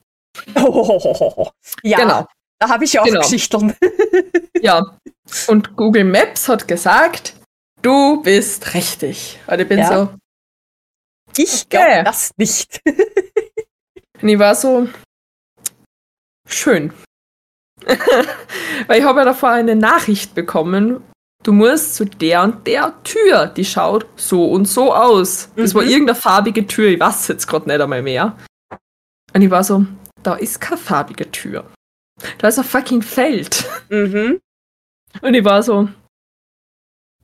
Ja, 1.83 1.97
Genau. 1.97 2.27
da 2.59 2.69
habe 2.69 2.83
ich 2.85 2.99
auch 2.99 3.05
Genau. 3.05 3.21
Geschichten. 3.21 3.75
Ja. 4.61 4.83
Und 5.47 5.75
Google 5.75 6.03
Maps 6.03 6.47
hat 6.47 6.67
gesagt, 6.67 7.33
du 7.81 8.21
bist 8.21 8.73
richtig. 8.75 9.39
Und 9.47 9.59
ich 9.59 9.67
bin 9.67 9.79
Ja. 9.79 9.87
so, 9.87 10.13
Ich 11.37 11.67
glaube 11.69 11.85
Okay. 11.87 12.03
das 12.03 12.31
nicht. 12.37 12.79
und 14.21 14.29
ich 14.29 14.37
war 14.37 14.53
so, 14.55 14.87
schön. 16.47 16.93
Weil 18.87 18.99
ich 18.99 19.03
habe 19.05 19.19
ja 19.19 19.25
davor 19.25 19.49
eine 19.49 19.75
Nachricht 19.75 20.35
bekommen, 20.35 21.01
du 21.43 21.53
musst 21.53 21.95
zu 21.95 22.05
der 22.05 22.43
und 22.43 22.67
der 22.67 22.93
Tür, 23.03 23.47
die 23.47 23.65
schaut 23.65 24.05
so 24.15 24.45
und 24.51 24.65
so 24.65 24.93
aus. 24.93 25.49
Das 25.55 25.73
war 25.73 25.81
Mhm. 25.83 25.89
irgendeine 25.89 26.19
farbige 26.19 26.67
Tür, 26.67 26.89
ich 26.89 26.99
weiß 26.99 27.29
jetzt 27.29 27.47
gerade 27.47 27.67
nicht 27.67 27.81
einmal 27.81 28.03
mehr. 28.03 28.37
Und 29.33 29.41
ich 29.41 29.49
war 29.49 29.63
so, 29.63 29.85
da 30.23 30.35
ist 30.35 30.59
keine 30.61 30.77
farbige 30.77 31.29
Tür. 31.31 31.69
Da 32.37 32.47
ist 32.47 32.59
ein 32.59 32.65
fucking 32.65 33.01
Feld. 33.01 33.65
Mhm. 33.89 34.39
Und 35.21 35.33
ich 35.33 35.43
war 35.43 35.61
so, 35.63 35.89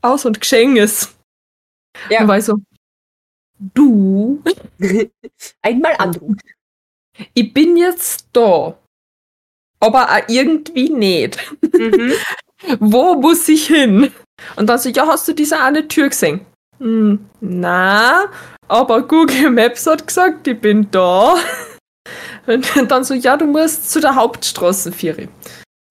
aus 0.02 0.26
und 0.26 0.40
Geschenks. 0.40 1.16
Ja. 2.10 2.22
Und 2.22 2.28
war 2.28 2.38
ich 2.38 2.46
so, 2.46 2.58
du, 3.60 4.44
Einmal 5.62 5.96
anrufen. 5.98 6.40
ich 7.34 7.54
bin 7.54 7.78
jetzt 7.78 8.28
da. 8.34 8.78
Aber 9.80 10.12
auch 10.12 10.22
irgendwie 10.28 10.90
nicht. 10.90 11.40
Mhm. 11.74 12.14
Wo 12.80 13.16
muss 13.16 13.48
ich 13.48 13.68
hin? 13.68 14.12
Und 14.56 14.68
dann 14.68 14.80
so, 14.80 14.90
ja, 14.90 15.06
hast 15.08 15.28
du 15.28 15.34
diese 15.34 15.60
eine 15.60 15.88
Tür 15.88 16.10
gesehen? 16.10 16.46
Hm, 16.80 17.28
na, 17.40 18.32
aber 18.68 19.08
Google 19.08 19.50
Maps 19.52 19.88
hat 19.88 20.06
gesagt, 20.06 20.48
ich 20.48 20.60
bin 20.60 20.90
da. 20.92 21.38
Und 22.46 22.66
dann 22.92 23.04
so, 23.04 23.14
ja, 23.14 23.38
du 23.38 23.46
musst 23.46 23.92
zu 23.92 24.00
der 24.00 24.16
Hauptstraße 24.16 24.92
4. 24.92 25.28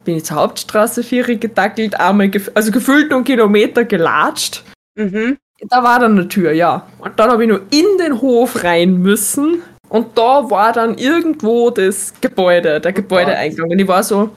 Bin 0.04 0.16
ich 0.16 0.24
zur 0.24 0.36
Hauptstraße 0.36 1.02
4 1.02 1.36
gedackelt, 1.38 1.98
einmal, 1.98 2.28
gef 2.28 2.50
also 2.54 2.70
gefühlt 2.70 3.10
noch 3.10 3.16
einen 3.16 3.24
Kilometer 3.24 3.84
gelatscht. 3.84 4.62
Mhm. 4.96 5.36
Da 5.68 5.82
war 5.82 5.98
dann 5.98 6.12
eine 6.12 6.28
Tür, 6.28 6.52
ja. 6.52 6.86
Und 6.98 7.18
dann 7.18 7.30
habe 7.30 7.42
ich 7.44 7.48
nur 7.48 7.62
in 7.70 7.98
den 7.98 8.20
Hof 8.20 8.62
rein 8.62 8.98
müssen. 8.98 9.62
Und 9.88 10.18
da 10.18 10.50
war 10.50 10.72
dann 10.72 10.98
irgendwo 10.98 11.70
das 11.70 12.12
Gebäude, 12.20 12.80
der 12.80 12.92
Gebäudeeingang. 12.92 13.70
Und 13.70 13.78
ich 13.78 13.88
war 13.88 14.02
so, 14.02 14.30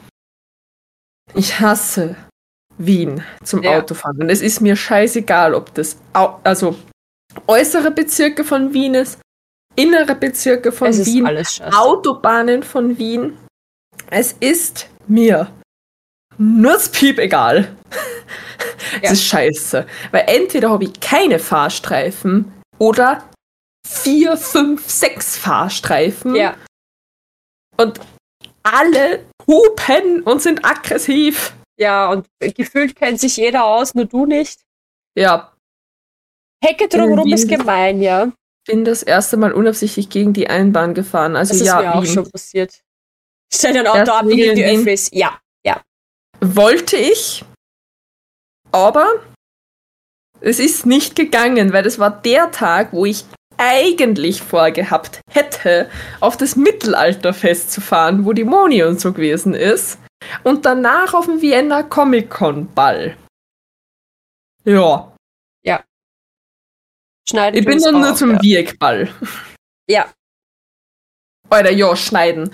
ich 1.34 1.60
hasse 1.60 2.16
Wien 2.78 3.24
zum 3.44 3.64
Ja. 3.64 3.78
Autofahren. 3.78 4.22
Und 4.22 4.30
es 4.30 4.42
ist 4.42 4.62
mir 4.62 4.76
scheißegal, 4.76 5.54
ob 5.54 5.74
das 5.74 5.98
also 6.14 6.76
äußere 7.48 7.92
Bezirke 7.92 8.44
von 8.44 8.74
Wien 8.74 8.96
ist, 8.96 9.20
innere 9.80 10.16
Bezirke 10.16 10.72
von 10.72 10.88
Es 10.90 11.06
Wien. 11.06 11.28
Autobahnen 11.74 12.64
von 12.64 12.98
Wien. 12.98 13.38
Es 14.10 14.34
ist 14.40 14.90
mir 15.08 15.50
nur 16.38 16.74
das 16.74 16.90
Piep 16.92 17.20
egal. 17.20 17.76
Ja. 19.02 19.12
Es 19.12 19.20
ist 19.20 19.26
scheiße. 19.26 19.86
Weil 20.12 20.24
entweder 20.28 20.72
habe 20.72 20.84
ich 20.84 21.00
keine 21.00 21.40
Fahrstreifen 21.40 22.52
oder 22.80 23.24
vier, 23.88 24.36
fünf, 24.36 24.90
sechs 24.90 25.38
Fahrstreifen 25.38 26.36
Ja, 26.36 26.56
und 27.78 28.00
alle 28.64 29.26
hupen 29.48 30.24
und 30.24 30.42
sind 30.42 30.66
aggressiv. 30.66 31.54
ja, 31.80 32.10
und 32.12 32.28
gefühlt 32.56 32.96
kennt 32.96 33.20
sich 33.22 33.38
jeder 33.38 33.64
aus, 33.64 33.94
nur 33.94 34.06
du 34.06 34.26
nicht. 34.26 34.60
Ja, 35.18 35.54
Hecke 36.64 36.88
drumherum 36.90 37.32
ist 37.32 37.48
gemein, 37.48 38.02
ja. 38.02 38.32
Bin 38.70 38.86
das 38.86 39.04
erste 39.04 39.36
Mal 39.38 39.52
unabsichtlich 39.52 40.10
gegen 40.10 40.34
die 40.34 40.50
Einbahn 40.50 40.94
gefahren. 40.94 41.36
Also 41.36 41.54
Das 41.54 41.62
ist 41.62 41.68
ja, 41.68 41.82
mir 41.82 41.96
auch 41.96 42.04
Wien. 42.04 42.12
schon 42.14 42.32
passiert. 42.32 42.82
Stell 43.54 43.76
Erste 43.76 44.14
ab, 44.14 44.26
Regel 44.26 44.50
in 44.50 44.56
die. 44.56 44.64
Öffis. 44.64 45.10
Ja, 45.12 45.40
wollte 46.42 46.98
ich, 46.98 47.44
aber 48.72 49.08
es 50.42 50.60
ist 50.60 50.86
nicht 50.86 51.16
gegangen, 51.16 51.74
weil 51.74 51.84
das 51.84 52.00
war 52.00 52.12
der 52.22 52.52
Tag, 52.52 52.94
wo 52.94 53.06
ich 53.06 53.26
eigentlich 53.58 54.42
vorgehabt 54.42 55.20
hätte, 55.30 55.90
auf 56.22 56.38
das 56.38 56.56
Mittelalterfest 56.56 57.72
zu 57.72 57.82
fahren, 57.82 58.26
wo 58.26 58.32
die 58.32 58.46
Moni 58.46 58.84
und 58.84 59.02
so 59.02 59.12
gewesen 59.12 59.54
ist, 59.54 60.00
und 60.44 60.66
danach 60.66 61.14
auf 61.14 61.26
den 61.26 61.42
Vienna 61.42 61.84
Comic 61.84 62.30
Con 62.30 62.74
Ball. 62.74 63.18
Ja, 64.64 65.12
schneiden 67.30 67.60
ich 67.60 67.66
bin 67.66 67.80
dann 67.80 68.00
nur 68.00 68.12
auf, 68.12 68.18
zum 68.18 68.32
ja. 68.32 68.42
Wirkball. 68.42 69.14
Ja. 69.88 70.12
Alter, 71.50 71.72
ja, 71.72 71.96
schneiden. 71.96 72.54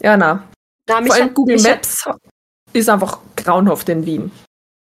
Ja, 0.00 0.16
na. 0.16 0.48
Na, 0.88 1.02
Vor 1.02 1.14
allem 1.14 1.24
hat, 1.26 1.34
Google 1.34 1.56
mich, 1.56 1.64
hat, 1.64 1.76
Maps 1.76 2.08
ist 2.72 2.88
einfach 2.88 3.20
grauenhaft 3.36 3.88
in 3.88 4.04
Wien. 4.04 4.32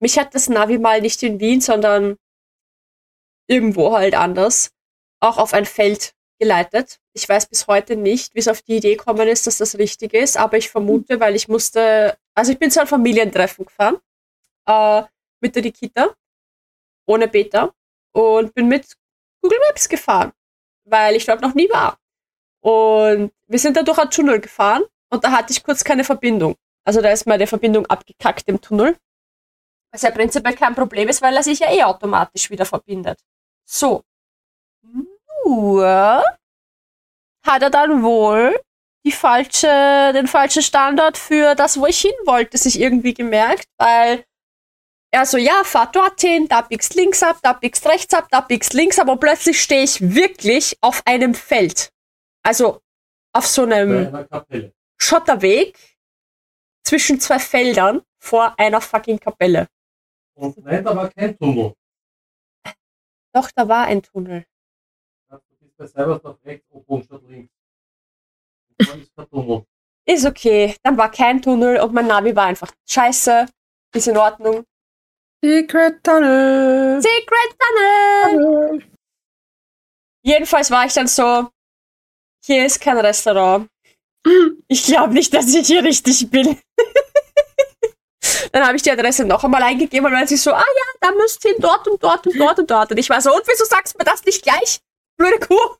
mich 0.01 0.19
hat 0.19 0.35
das 0.35 0.49
Navi 0.49 0.79
mal 0.79 1.01
nicht 1.01 1.23
in 1.23 1.41
Wien, 1.41 1.61
sondern 1.61 2.17
irgendwo 3.49 3.97
halt 3.97 4.15
anders, 4.15 4.71
auch 5.21 5.39
auf 5.39 5.55
ein 5.55 5.65
Feld 5.65 6.13
geleitet. 6.39 6.99
Ich 7.15 7.29
weiß 7.29 7.47
bis 7.47 7.67
heute 7.67 7.97
nicht, 7.97 8.35
wie 8.35 8.39
es 8.39 8.49
auf 8.49 8.63
die 8.63 8.77
Idee 8.77 8.97
gekommen 8.97 9.29
ist, 9.29 9.47
dass 9.47 9.59
das 9.59 9.79
richtig 9.79 10.15
ist, 10.15 10.37
aber 10.37 10.57
ich 10.57 10.71
vermute, 10.71 11.21
weil 11.21 11.35
ich 11.35 11.49
musste, 11.49 12.17
also 12.35 12.53
ich 12.53 12.59
bin 12.59 12.71
zu 12.71 12.81
einem 12.81 12.89
Familientreffen 12.89 13.67
gefahren, 13.67 13.99
äh, 14.67 15.03
mit 15.41 15.57
der 15.57 15.63
Nikita, 15.63 16.15
ohne 17.11 17.29
Beta, 17.29 17.73
und 18.13 18.55
bin 18.55 18.69
mit 18.69 18.97
Google 19.43 19.59
Maps 19.67 19.89
gefahren, 19.89 20.33
weil 20.85 21.17
ich 21.17 21.27
dort 21.27 21.41
noch 21.41 21.55
nie 21.55 21.69
war. 21.71 21.99
Und 22.61 23.33
wir 23.47 23.59
sind 23.59 23.77
da 23.77 23.83
durch 23.83 23.99
einen 23.99 24.11
Tunnel 24.11 24.41
gefahren 24.41 24.85
und 25.11 25.25
da 25.25 25.33
hatte 25.33 25.53
ich 25.53 25.63
kurz 25.63 25.83
keine 25.83 26.05
Verbindung. 26.05 26.57
Also 26.85 27.01
da 27.01 27.11
ist 27.11 27.27
meine 27.27 27.47
Verbindung 27.47 27.87
abgekackt 27.87 28.49
im 28.49 28.61
Tunnel. 28.61 28.97
Was 29.93 30.03
ja 30.03 30.11
prinzipiell 30.11 30.55
kein 30.55 30.75
Problem 30.75 31.09
ist, 31.09 31.23
weil 31.23 31.37
er 31.37 31.43
sich 31.43 31.59
ja 31.59 31.73
eh 31.73 31.83
automatisch 31.83 32.51
wieder 32.51 32.65
verbindet. 32.65 33.19
So. 33.65 34.03
Nur 35.45 36.23
hat 37.47 37.63
er 37.63 37.71
dann 37.71 38.03
wohl 38.03 38.59
die 39.05 39.13
falsche, 39.13 40.13
den 40.15 40.27
falschen 40.27 40.63
Standort 40.63 41.17
für 41.17 41.55
das, 41.55 41.81
wo 41.81 41.87
ich 41.87 42.01
hin 42.01 42.15
wollte, 42.27 42.59
sich 42.59 42.79
irgendwie 42.79 43.15
gemerkt, 43.15 43.67
weil 43.79 44.25
er 45.13 45.27
so, 45.27 45.37
ja, 45.37 45.63
fahr 45.65 45.91
dorthin, 45.91 46.47
da 46.49 46.61
biegst 46.63 46.95
links 46.95 47.23
ab, 47.23 47.39
da 47.43 47.53
biegst 47.53 47.87
rechts 47.87 48.15
ab, 48.15 48.29
da 48.31 48.41
biegst 48.41 48.73
links 48.75 48.99
ab 48.99 49.09
und 49.09 49.19
plötzlich 49.19 49.61
stehe 49.61 49.83
ich 49.83 50.01
wirklich 50.01 50.79
auf 50.81 51.03
einem 51.05 51.35
Feld. 51.35 51.93
Also 52.43 52.81
auf 53.33 53.47
so 53.47 53.63
einem. 53.63 54.27
Schotterweg 55.03 55.79
zwischen 56.85 57.21
zwei 57.21 57.39
Feldern 57.39 58.03
vor 58.19 58.55
einer 58.59 58.81
fucking 58.81 59.19
Kapelle. 59.19 59.67
Und 60.35 60.59
nein, 60.59 60.85
da 60.85 60.95
war 60.95 61.09
kein 61.11 61.37
Tunnel. 61.37 61.75
Doch, 63.33 63.51
da 63.55 63.67
war 63.69 63.87
ein 63.87 64.03
Tunnel. 64.03 64.45
Du 65.29 65.39
bist 65.61 65.77
bei 65.77 65.87
Cybersdorf 65.87 66.39
rechts, 66.45 66.67
oben 66.71 67.03
statt 67.03 67.23
links. 67.29 67.53
Ist 68.79 69.17
kein 69.17 69.31
Tunnel. 69.31 69.65
Ist 70.05 70.27
okay. 70.27 70.77
Dann 70.83 70.99
war 70.99 71.11
kein 71.11 71.41
Tunnel 71.41 71.81
und 71.81 71.95
mein 71.95 72.07
Navi 72.07 72.35
war 72.35 72.47
einfach 72.47 72.73
scheiße. 72.89 73.47
Ist 73.95 74.09
in 74.09 74.17
Ordnung. 74.17 74.65
Secret 75.43 76.05
Tunnel. 76.05 77.01
Secret 77.01 77.57
Tunnel! 77.59 78.85
Jedenfalls 80.23 80.71
war 80.71 80.85
ich 80.85 80.93
dann 80.93 81.07
so, 81.07 81.49
hier 82.45 82.67
ist 82.67 82.81
kein 82.81 82.99
Restaurant. 82.99 83.69
Ich 84.69 84.85
glaube 84.85 85.15
nicht, 85.15 85.33
dass 85.33 85.53
ich 85.55 85.67
hier 85.67 85.83
richtig 85.83 86.31
bin. 86.31 86.61
Dann 88.53 88.67
habe 88.67 88.77
ich 88.77 88.83
die 88.83 88.91
Adresse 88.91 89.25
noch 89.25 89.45
einmal 89.45 89.63
eingegeben 89.63 90.07
und 90.07 90.13
dann 90.13 90.27
sie 90.27 90.37
so, 90.37 90.53
ah 90.53 90.59
ja, 90.59 90.85
da 91.01 91.13
müsst 91.13 91.45
ihr 91.45 91.53
hin, 91.53 91.61
dort 91.61 91.89
und 91.89 92.03
dort 92.03 92.27
und 92.27 92.39
dort 92.39 92.59
und 92.59 92.71
dort. 92.71 92.91
Und 92.91 92.99
ich 92.99 93.09
war 93.09 93.21
so, 93.21 93.35
und 93.35 93.47
wieso 93.47 93.65
sagst 93.65 93.95
du 93.95 93.99
mir 93.99 94.05
das 94.05 94.25
nicht 94.25 94.43
gleich? 94.43 94.81
Blöde 95.17 95.39
Kuh. 95.39 95.77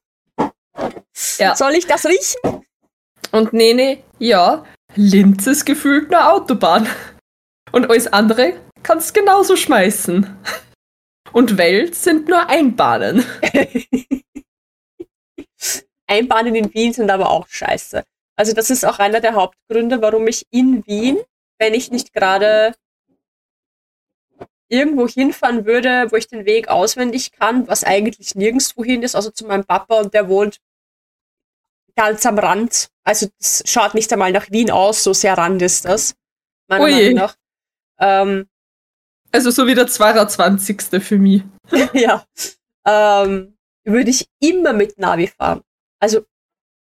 Ja. 1.39 1.55
Soll 1.57 1.73
ich 1.73 1.87
das 1.87 2.07
riechen? 2.07 2.65
Und 3.33 3.53
Nene, 3.53 4.03
ja, 4.19 4.65
Linz 4.95 5.47
ist 5.47 5.67
gefühlt 5.67 6.15
eine 6.15 6.31
Autobahn. 6.33 6.89
Und 7.73 7.91
alles 7.91 8.07
andere 8.07 8.55
kannst 8.83 9.15
genauso 9.15 9.57
schmeißen. 9.57 10.37
Und 11.33 11.59
Welt 11.59 11.95
sind 11.95 12.29
nur 12.29 12.49
Einbahnen. 12.49 13.25
Einbahnen 16.07 16.55
in 16.57 16.75
Wien 16.75 16.93
sind 16.93 17.11
aber 17.11 17.31
auch 17.31 17.47
scheiße. 17.49 18.03
Also 18.37 18.53
das 18.53 18.71
ist 18.71 18.85
auch 18.85 18.99
einer 18.99 19.21
der 19.21 19.35
Hauptgründe, 19.35 20.03
warum 20.03 20.27
ich 20.27 20.47
in 20.51 20.85
Wien, 20.87 21.19
wenn 21.59 21.75
ich 21.75 21.91
nicht 21.91 22.13
gerade 22.13 22.75
irgendwo 24.69 25.07
hinfahren 25.07 25.67
würde, 25.67 26.07
wo 26.11 26.17
ich 26.17 26.29
den 26.29 26.47
Weg 26.47 26.69
auswendig 26.69 27.33
kann, 27.33 27.69
was 27.69 27.85
eigentlich 27.85 28.35
nirgendwo 28.35 28.85
hin 28.85 29.03
ist, 29.03 29.15
außer 29.15 29.35
zu 29.35 29.47
meinem 29.47 29.65
Papa 29.65 30.01
und 30.01 30.15
der 30.15 30.29
wohnt 30.29 30.61
ganz 31.97 32.25
am 32.25 32.39
Rand. 32.39 32.89
Also 33.05 33.29
es 33.39 33.63
schaut 33.67 33.95
nicht 33.95 34.13
einmal 34.13 34.33
nach 34.33 34.51
Wien 34.51 34.71
aus, 34.71 35.05
so 35.05 35.13
sehr 35.13 35.37
Rand 35.37 35.61
ist 35.61 35.85
das. 35.85 36.15
Meiner 36.69 36.85
Ui. 36.85 36.93
Meinung 36.93 37.15
nach. 37.15 37.37
Ähm, 37.99 38.50
Also 39.33 39.51
so 39.51 39.67
wie 39.67 39.75
der 39.75 39.87
22. 39.87 41.03
für 41.03 41.19
mich. 41.19 41.43
ja. 41.93 42.25
Ähm, 42.87 43.55
würde 43.85 44.11
ich 44.11 44.29
immer 44.41 44.73
mit 44.73 44.99
Navi 44.99 45.29
fahren. 45.29 45.63
Also 46.01 46.25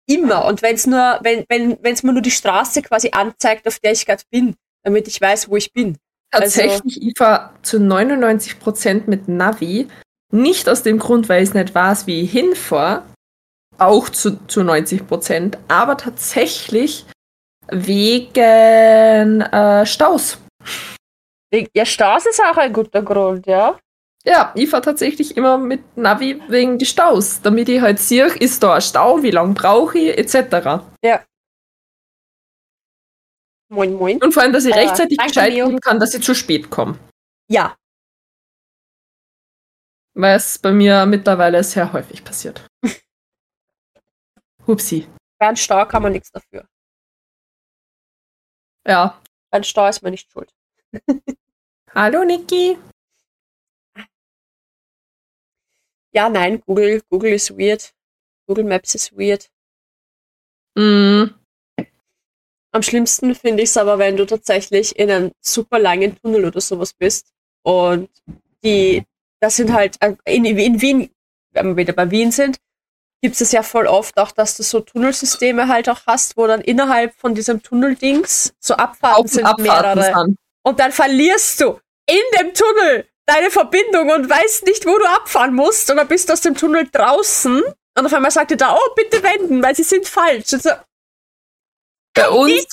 immer. 0.07 0.45
Und 0.45 0.63
wenn 0.63 0.75
es 0.75 0.87
nur, 0.87 1.19
wenn, 1.23 1.45
wenn, 1.49 1.79
mir 1.81 2.13
nur 2.13 2.23
die 2.23 2.31
Straße 2.31 2.83
quasi 2.83 3.11
anzeigt, 3.11 3.67
auf 3.67 3.79
der 3.79 3.93
ich 3.93 4.07
gerade 4.07 4.23
bin, 4.31 4.55
damit 4.83 5.09
ich 5.09 5.21
weiß, 5.21 5.49
wo 5.49 5.57
ich 5.57 5.73
bin. 5.73 5.99
Also- 6.31 6.61
Tatsächlich, 6.61 7.03
ich 7.03 7.15
fahre 7.17 7.51
zu 7.63 7.79
99% 7.79 9.03
mit 9.07 9.29
Navi. 9.29 9.89
Nicht 10.33 10.69
aus 10.69 10.83
dem 10.83 10.99
Grund, 10.99 11.29
weil 11.29 11.43
ich 11.43 11.51
es 11.51 11.55
nicht 11.55 11.75
weiß, 11.75 12.07
wie 12.07 12.23
ich 12.23 12.33
hinfahre. 12.33 13.05
Auch 13.79 14.09
zu, 14.09 14.45
zu 14.47 14.61
90%. 14.61 15.57
Aber 15.69 15.97
tatsächlich 15.97 17.07
wegen 17.71 19.41
äh, 19.41 19.87
Staus. 19.87 20.39
Ja, 21.75 21.85
Staus 21.87 22.27
ist 22.27 22.41
auch 22.43 22.57
ein 22.57 22.73
guter 22.73 23.03
Grund, 23.03 23.47
ja. 23.47 23.79
Ja, 24.25 24.53
ich 24.57 24.69
fahre 24.69 24.83
tatsächlich 24.83 25.37
immer 25.37 25.57
mit 25.57 25.97
Navi 25.97 26.43
wegen 26.49 26.79
die 26.79 26.87
Staus. 26.87 27.41
Damit 27.43 27.69
ich 27.69 27.81
halt 27.81 28.01
sehe, 28.01 28.27
ist 28.27 28.63
da 28.63 28.75
ein 28.75 28.81
Stau, 28.83 29.23
wie 29.23 29.31
lange 29.31 29.55
brauche 29.55 29.99
ich, 29.99 30.19
etc. 30.19 30.83
Moin, 33.69 33.95
moin. 33.95 34.23
Und 34.23 34.33
vor 34.33 34.43
allem, 34.43 34.53
dass 34.53 34.65
ich 34.65 34.75
Äh, 34.75 34.79
rechtzeitig 34.81 35.17
danke, 35.17 35.33
Bescheid 35.33 35.53
geben 35.55 35.81
kann, 35.81 36.01
dass 36.01 36.15
ich 36.15 36.23
zu 36.23 36.35
spät 36.35 36.71
komme. 36.71 36.99
Ja, 37.49 37.77
Weil 40.15 40.37
es 40.37 40.59
bei 40.59 40.73
mir 40.73 41.05
mittlerweile 41.07 41.63
sehr 41.63 41.93
häufig 41.93 42.25
passiert. 42.25 42.67
Hupsi. 44.67 45.07
bei 45.39 45.47
einem 45.49 45.57
Stau 45.57 45.85
kann 45.87 46.03
man 46.03 46.13
nichts 46.13 46.33
dafür. 46.33 46.67
Ja. 48.87 49.21
Bei 49.51 49.57
einem 49.57 49.65
Stau 49.65 49.87
ist 49.87 50.03
man 50.03 50.13
nicht 50.13 50.31
schuld. 50.33 50.51
Hallo 51.97 52.25
Niki. 52.25 52.77
Ja, 56.13 56.29
nein, 56.29 56.61
Google, 56.67 57.03
Google 57.11 57.33
ist 57.33 57.57
weird. 57.59 57.93
Google 58.47 58.65
Maps 58.65 58.95
ist 58.95 59.17
weird. 59.17 59.49
Mm, 60.77 61.25
Am 62.73 62.83
schlimmsten 62.83 63.35
finde 63.35 63.63
ich 63.63 63.71
es 63.71 63.77
aber, 63.79 63.99
wenn 63.99 64.17
du 64.19 64.27
tatsächlich 64.27 64.95
in 64.99 65.11
einem 65.11 65.33
super 65.41 65.79
langen 65.79 66.17
Tunnel 66.21 66.45
oder 66.45 66.61
sowas 66.61 66.93
bist 66.93 67.33
und 67.65 68.11
die, 68.63 69.03
das 69.41 69.57
sind 69.57 69.73
halt, 69.73 69.97
äh, 70.03 70.15
in, 70.27 70.45
in 70.45 70.81
Wien, 70.83 71.11
wenn 71.53 71.69
wir 71.69 71.77
wieder 71.77 71.95
bei 71.95 72.11
Wien 72.11 72.31
sind, 72.31 72.59
gibt 73.23 73.41
es 73.41 73.53
ja 73.53 73.63
voll 73.63 73.87
oft 73.87 74.19
auch, 74.19 74.33
dass 74.33 74.57
du 74.59 74.63
so 74.63 74.81
Tunnelsysteme 74.81 75.69
halt 75.69 75.89
auch 75.89 76.05
hast, 76.07 76.37
wo 76.37 76.47
dann 76.47 76.61
innerhalb 76.61 77.15
von 77.15 77.35
diesem 77.35 77.63
Tunneldings 77.63 78.53
so 78.61 78.75
Abfahrten 78.75 79.25
Auf- 79.25 79.31
sind 79.31 79.47
Abfahrten 79.47 79.99
mehrere. 79.99 80.25
sind. 80.27 80.37
Und 80.63 80.79
dann 80.81 80.93
verlierst 80.93 81.61
du 81.63 81.81
in 82.09 82.23
dem 82.39 82.55
Tunnel 82.55 83.09
deine 83.27 83.51
Verbindung 83.51 84.11
und 84.11 84.31
weißt 84.31 84.65
nicht, 84.67 84.87
wo 84.87 84.97
du 84.99 85.05
abfahren 85.05 85.55
musst. 85.55 85.91
Und 85.91 85.97
dann 85.97 86.09
bist 86.09 86.29
du 86.29 86.33
aus 86.33 86.41
dem 86.43 86.55
Tunnel 86.55 86.89
draußen 86.91 87.63
und 87.99 88.07
auf 88.07 88.13
einmal 88.13 88.31
sagt 88.31 88.51
dir 88.53 88.57
da, 88.57 88.75
oh, 88.75 88.95
bitte 88.95 89.23
wenden, 89.23 89.63
weil 89.63 89.75
sie 89.75 89.83
sind 89.83 90.07
falsch. 90.07 90.53
Und 90.53 90.63
so, 90.63 90.71
Bei 92.15 92.29
uns, 92.31 92.67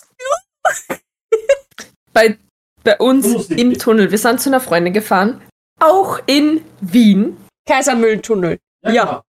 bei, 2.14 2.38
bei 2.84 2.98
uns 2.98 3.50
im 3.50 3.78
Tunnel. 3.78 4.12
Wir 4.12 4.18
sind 4.18 4.42
zu 4.42 4.50
einer 4.50 4.60
Freundin 4.60 4.94
gefahren. 4.94 5.42
Auch 5.80 6.20
in 6.28 6.64
Wien. 6.82 7.38
Kaisermühlentunnel. 7.68 8.60
Ja. 8.84 8.92
genau. 8.92 9.24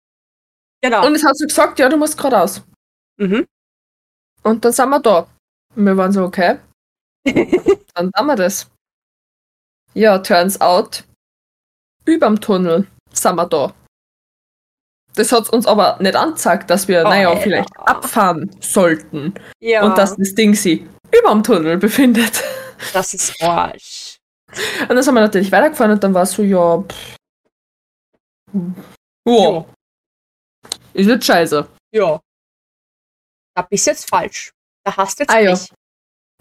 Genau. 0.80 1.06
Und 1.06 1.14
es 1.14 1.24
hat 1.24 1.36
so 1.36 1.46
gesagt, 1.46 1.78
ja, 1.78 1.88
du 1.88 1.96
musst 1.96 2.16
geradeaus. 2.16 2.62
mhm. 3.18 3.46
Und 4.42 4.64
dann 4.64 4.72
sind 4.72 4.88
wir 4.88 4.98
da. 4.98 5.28
Und 5.76 5.86
wir 5.86 5.96
waren 5.96 6.10
so, 6.10 6.24
okay. 6.24 6.58
dann 7.94 8.10
haben 8.16 8.26
wir 8.26 8.34
das. 8.34 8.68
Ja, 9.94 10.18
turns 10.18 10.60
out, 10.60 11.04
überm 12.06 12.40
Tunnel 12.40 12.86
sind 13.12 13.36
wir 13.36 13.46
da. 13.46 13.74
Das 15.14 15.30
hat 15.30 15.50
uns 15.50 15.66
aber 15.66 15.98
nicht 16.00 16.16
angezeigt, 16.16 16.70
dass 16.70 16.88
wir, 16.88 17.02
Oh, 17.04 17.08
naja, 17.08 17.32
ja. 17.34 17.40
vielleicht 17.40 17.76
abfahren 17.76 18.50
sollten. 18.62 19.34
Ja, 19.60 19.84
Und 19.84 19.98
dass 19.98 20.16
das 20.16 20.34
Ding 20.34 20.54
sich 20.54 20.82
überm 21.14 21.42
Tunnel 21.42 21.76
befindet. 21.76 22.42
das 22.94 23.12
ist 23.12 23.40
Arsch. 23.42 24.16
Und 24.80 24.88
dann 24.90 25.02
sind 25.02 25.14
wir 25.14 25.20
natürlich 25.20 25.52
weitergefahren 25.52 25.92
und 25.92 26.02
dann 26.02 26.14
war 26.14 26.22
es 26.22 26.32
so, 26.32 26.42
ja, 26.42 26.82
pff. 26.82 27.16
Ja, 29.28 29.64
ist 30.94 31.06
jetzt 31.08 31.26
scheiße. 31.26 31.68
Ja. 31.94 32.20
Da 33.54 33.62
bist 33.62 33.86
jetzt 33.86 34.08
falsch. 34.08 34.50
Da 34.84 34.96
hast 34.96 35.18
du 35.18 35.22
jetzt 35.24 35.30
Ah, 35.30 35.40
nicht. 35.42 35.72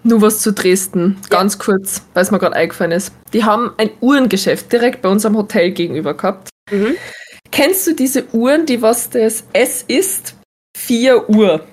Nur 0.04 0.22
was 0.22 0.40
zu 0.40 0.52
Dresden, 0.52 1.18
ganz 1.30 1.60
kurz, 1.60 2.04
weil 2.14 2.24
es 2.24 2.32
mir 2.32 2.40
gerade 2.40 2.56
eingefallen 2.56 2.92
ist. 2.92 3.14
Die 3.34 3.44
haben 3.44 3.72
ein 3.78 3.92
Uhrengeschäft 4.02 4.72
direkt 4.72 5.02
bei 5.02 5.10
unserem 5.10 5.38
Hotel 5.38 5.72
gegenüber 5.72 6.16
gehabt. 6.16 6.50
Mhm. 6.72 6.96
Kennst 7.52 7.86
du 7.86 7.94
diese 7.94 8.26
Uhren, 8.34 8.66
die 8.66 8.82
was 8.82 9.10
das 9.10 9.44
S 9.54 9.84
ist? 9.88 10.36
4 10.78 11.30
Uhr. 11.30 11.66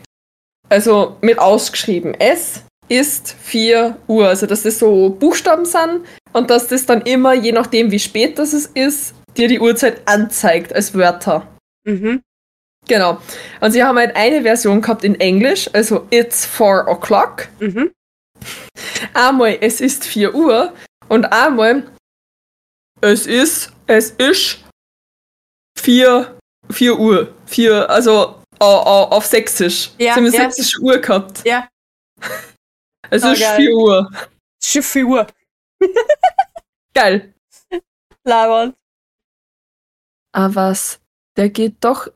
Also 0.68 1.16
mit 1.22 1.38
ausgeschrieben. 1.38 2.14
S 2.14 2.62
ist 2.88 3.34
4 3.40 3.96
Uhr. 4.08 4.28
Also 4.28 4.46
dass 4.46 4.64
das 4.64 4.78
so 4.78 5.10
Buchstaben 5.10 5.64
sind 5.64 6.02
und 6.32 6.50
dass 6.50 6.66
das 6.66 6.84
dann 6.84 7.02
immer, 7.02 7.32
je 7.32 7.52
nachdem 7.52 7.90
wie 7.90 7.98
spät 7.98 8.38
das 8.38 8.52
es 8.52 8.66
ist, 8.66 9.14
dir 9.36 9.48
die 9.48 9.60
Uhrzeit 9.60 10.02
anzeigt 10.06 10.74
als 10.74 10.94
Wörter. 10.94 11.46
Mhm. 11.84 12.20
Genau. 12.86 13.18
Und 13.60 13.72
sie 13.72 13.82
haben 13.84 13.98
halt 13.98 14.16
eine 14.16 14.42
Version 14.42 14.80
gehabt 14.80 15.04
in 15.04 15.18
Englisch, 15.20 15.70
also 15.72 16.06
It's 16.10 16.44
4 16.44 16.86
o'clock. 16.88 17.48
Mhm. 17.60 17.92
Einmal 19.14 19.58
es 19.60 19.80
ist 19.80 20.04
4 20.04 20.34
Uhr 20.34 20.74
und 21.08 21.24
einmal 21.26 21.90
es 23.00 23.26
ist, 23.26 23.72
es 23.86 24.10
ist 24.12 24.58
4, 25.78 26.38
4 26.70 26.98
Uhr. 26.98 27.34
4, 27.46 27.88
also 27.88 28.42
au- 28.58 28.80
au- 28.82 29.08
auf 29.10 29.24
Sächsisch. 29.26 29.90
Ja, 29.98 30.14
sie 30.14 30.20
haben 30.20 30.24
ja. 30.26 30.30
sächsische 30.32 30.80
Uhr 30.80 30.98
gehabt. 30.98 31.44
Ja. 31.46 31.68
Es 33.10 33.22
Oh, 33.24 33.28
ist 33.28 33.40
geil. 33.40 33.56
4 33.56 33.74
Uhr. 33.74 34.10
Schon 34.62 34.82
4 34.82 35.06
Uhr. 35.06 35.26
Geil. 36.94 37.32
Lauernd. 38.24 38.74
Aber 40.34 40.54
was? 40.54 41.00
Der 41.36 41.48
geht 41.48 41.76
doch 41.82 42.08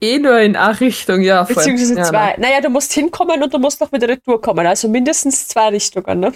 eh 0.00 0.18
nur 0.18 0.38
in 0.38 0.56
eine 0.56 0.80
Richtung, 0.80 1.20
ja. 1.20 1.44
Voll. 1.44 1.56
Beziehungsweise 1.56 1.96
ja, 1.96 2.04
zwei. 2.04 2.34
Naja, 2.38 2.60
du 2.60 2.68
musst 2.70 2.92
hinkommen 2.92 3.42
und 3.42 3.52
du 3.52 3.58
musst 3.58 3.80
noch 3.80 3.92
wieder 3.92 4.08
retour 4.08 4.40
kommen. 4.40 4.66
Also 4.66 4.88
mindestens 4.88 5.48
zwei 5.48 5.68
Richtungen, 5.68 6.20
ne? 6.20 6.32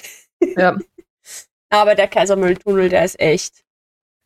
Ja. 0.56 0.76
Aber 1.70 1.94
der 1.94 2.08
Kaisermülltunnel, 2.08 2.88
der 2.88 3.04
ist 3.04 3.20
echt. 3.20 3.64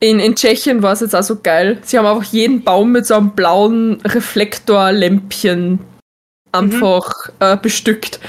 In, 0.01 0.19
in 0.19 0.35
Tschechien 0.35 0.83
war 0.83 0.93
es 0.93 1.01
jetzt 1.01 1.15
auch 1.15 1.23
so 1.23 1.41
geil. 1.41 1.79
Sie 1.83 1.99
haben 1.99 2.07
einfach 2.07 2.33
jeden 2.33 2.63
Baum 2.63 2.93
mit 2.93 3.07
so 3.07 3.15
einem 3.15 3.31
blauen 3.31 4.01
Reflektorlämpchen 4.05 5.79
einfach 6.53 7.13
äh, 7.41 7.57
bestückt. 7.57 8.21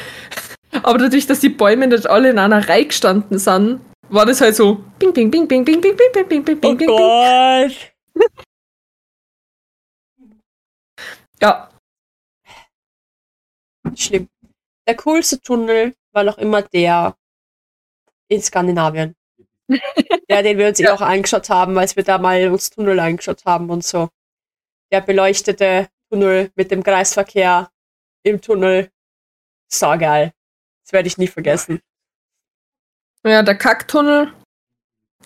Aber 0.83 0.97
dadurch, 0.97 1.27
dass 1.27 1.39
die 1.39 1.49
Bäume 1.49 1.87
nicht 1.87 2.07
alle 2.07 2.29
in 2.29 2.39
einer 2.39 2.67
Reihe 2.67 2.85
gestanden 2.85 3.37
sind, 3.37 3.79
war 4.09 4.25
das 4.25 4.41
halt 4.41 4.55
so 4.55 4.83
bing, 4.99 5.13
bing, 5.13 5.29
bing, 5.29 5.47
bing, 5.47 5.65
bing, 5.65 5.81
bing, 5.81 5.95
bing, 5.95 6.11
bing, 6.13 6.27
bing, 6.27 6.43
bing, 6.43 6.59
bing, 6.59 6.77
bing. 6.77 6.87
Gott. 6.87 7.93
Ja, 11.43 11.69
Schlimm. 13.95 14.29
Der 14.87 14.95
coolste 14.95 15.39
Tunnel 15.41 15.95
war 16.11 16.23
noch 16.23 16.37
immer 16.37 16.61
der 16.61 17.15
in 18.27 18.41
Skandinavien. 18.41 19.15
der, 20.29 20.43
den 20.43 20.57
wir 20.57 20.67
uns 20.67 20.79
eh 20.79 20.83
Ja. 20.83 20.93
auch 20.93 21.01
angeschaut 21.01 21.49
haben, 21.49 21.77
als 21.77 21.95
wir 21.95 22.03
da 22.03 22.17
mal 22.17 22.49
uns 22.49 22.69
Tunnel 22.69 22.99
angeschaut 22.99 23.45
haben 23.45 23.69
und 23.69 23.83
so. 23.83 24.09
Der 24.91 25.01
beleuchtete 25.01 25.89
Tunnel 26.09 26.51
mit 26.55 26.71
dem 26.71 26.83
Kreisverkehr 26.83 27.71
im 28.23 28.41
Tunnel. 28.41 28.89
Saugeil. 29.67 30.31
Das 30.83 30.93
werde 30.93 31.07
ich 31.07 31.17
nie 31.17 31.27
vergessen. 31.27 31.81
ja, 33.25 33.41
der 33.41 33.57
Kacktunnel 33.57 34.33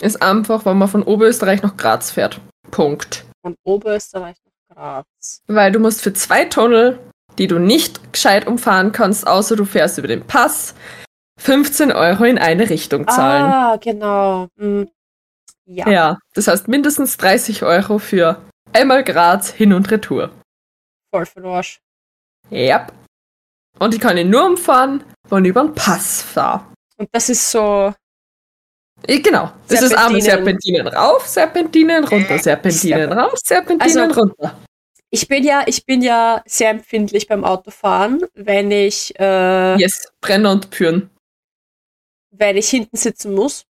ist 0.00 0.22
einfach, 0.22 0.64
wenn 0.64 0.78
man 0.78 0.88
von 0.88 1.02
Oberösterreich 1.02 1.62
nach 1.62 1.76
Graz 1.76 2.10
fährt. 2.10 2.40
Punkt. 2.70 3.26
Von 3.42 3.56
Oberösterreich 3.64 4.36
Graz. 4.78 5.42
Weil 5.48 5.72
du 5.72 5.80
musst 5.80 6.02
für 6.02 6.12
zwei 6.12 6.44
Tunnel, 6.44 7.00
die 7.36 7.48
du 7.48 7.58
nicht 7.58 8.12
gescheit 8.12 8.46
umfahren 8.46 8.92
kannst, 8.92 9.26
außer 9.26 9.56
du 9.56 9.64
fährst 9.64 9.98
über 9.98 10.06
den 10.08 10.24
Pass, 10.26 10.74
15 11.40 11.92
Euro 11.92 12.24
in 12.24 12.38
eine 12.38 12.70
Richtung 12.70 13.06
zahlen. 13.08 13.44
Ah, 13.44 13.76
genau. 13.76 14.48
Hm. 14.56 14.88
Ja. 15.66 15.88
Ja, 15.88 16.18
das 16.34 16.48
heißt 16.48 16.68
mindestens 16.68 17.16
30 17.16 17.62
Euro 17.64 17.98
für 17.98 18.40
einmal 18.72 19.04
Graz 19.04 19.50
hin 19.50 19.72
und 19.72 19.90
retour. 19.90 20.30
Voll 21.12 21.26
den 21.36 21.44
Arsch. 21.44 21.80
Yep. 22.50 22.92
Und 23.78 23.94
ich 23.94 24.00
kann 24.00 24.16
ihn 24.16 24.30
nur 24.30 24.46
umfahren, 24.46 25.04
wenn 25.28 25.44
ich 25.44 25.50
über 25.50 25.62
den 25.62 25.74
Pass 25.74 26.22
fahre. 26.22 26.64
Und 26.96 27.08
das 27.12 27.28
ist 27.28 27.50
so 27.50 27.92
Genau. 29.06 29.52
Das 29.68 29.82
ist 29.82 29.94
einmal 29.94 30.20
Serpentinen. 30.20 30.82
Serpentinen 30.82 30.88
rauf, 30.88 31.26
Serpentinen 31.26 32.04
runter, 32.04 32.38
Serpentinen 32.38 33.12
rauf, 33.12 33.34
Serpentinen 33.44 34.10
Also- 34.10 34.20
runter. 34.20 34.56
Ich 35.10 35.26
bin 35.28 35.42
ja, 35.42 35.64
ich 35.66 35.86
bin 35.86 36.02
ja 36.02 36.42
sehr 36.46 36.70
empfindlich 36.70 37.28
beim 37.28 37.44
Autofahren, 37.44 38.24
wenn 38.34 38.70
ich, 38.70 39.18
äh, 39.18 39.76
Yes, 39.80 40.12
Brenner 40.20 40.52
und 40.52 40.70
Püren. 40.70 41.10
wenn 42.30 42.56
ich 42.56 42.68
hinten 42.68 42.96
sitzen 42.96 43.34
muss, 43.34 43.64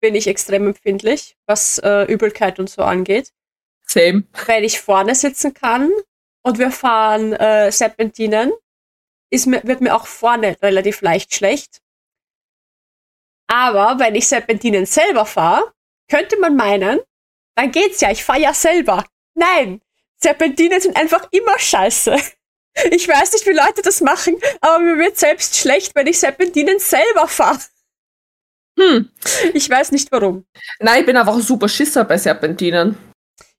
bin 0.00 0.14
ich 0.14 0.26
extrem 0.26 0.66
empfindlich, 0.66 1.36
was 1.46 1.78
äh, 1.78 2.02
Übelkeit 2.12 2.58
und 2.58 2.68
so 2.68 2.82
angeht. 2.82 3.32
Same. 3.86 4.24
Wenn 4.46 4.64
ich 4.64 4.80
vorne 4.80 5.14
sitzen 5.14 5.54
kann 5.54 5.90
und 6.42 6.58
wir 6.58 6.70
fahren 6.70 7.32
äh, 7.34 7.70
Serpentinen, 7.70 8.52
ist 9.30 9.46
mir, 9.46 9.62
wird 9.64 9.80
mir 9.80 9.94
auch 9.94 10.06
vorne 10.06 10.56
relativ 10.60 11.00
leicht 11.02 11.34
schlecht. 11.34 11.80
Aber 13.46 13.98
wenn 13.98 14.14
ich 14.14 14.26
Serpentinen 14.26 14.86
selber 14.86 15.24
fahre, 15.26 15.72
könnte 16.10 16.38
man 16.38 16.56
meinen, 16.56 17.00
dann 17.56 17.70
geht's 17.70 18.00
ja, 18.00 18.10
ich 18.10 18.24
fahre 18.24 18.40
ja 18.40 18.54
selber. 18.54 19.04
Nein, 19.34 19.80
Serpentinen 20.24 20.80
sind 20.80 20.96
einfach 20.96 21.28
immer 21.30 21.58
scheiße. 21.58 22.16
Ich 22.90 23.06
weiß 23.06 23.32
nicht, 23.34 23.46
wie 23.46 23.52
Leute 23.52 23.82
das 23.84 24.00
machen, 24.00 24.34
aber 24.60 24.80
mir 24.80 24.98
wird 24.98 25.16
selbst 25.16 25.56
schlecht, 25.56 25.94
wenn 25.94 26.08
ich 26.08 26.18
Serpentinen 26.18 26.80
selber 26.80 27.28
fahre. 27.28 27.60
Hm. 28.76 29.08
Ich 29.52 29.70
weiß 29.70 29.92
nicht 29.92 30.10
warum. 30.10 30.44
Nein, 30.80 31.00
ich 31.00 31.06
bin 31.06 31.16
einfach 31.16 31.34
ein 31.34 31.40
super 31.42 31.68
Schisser 31.68 32.04
bei 32.04 32.18
Serpentinen. 32.18 32.98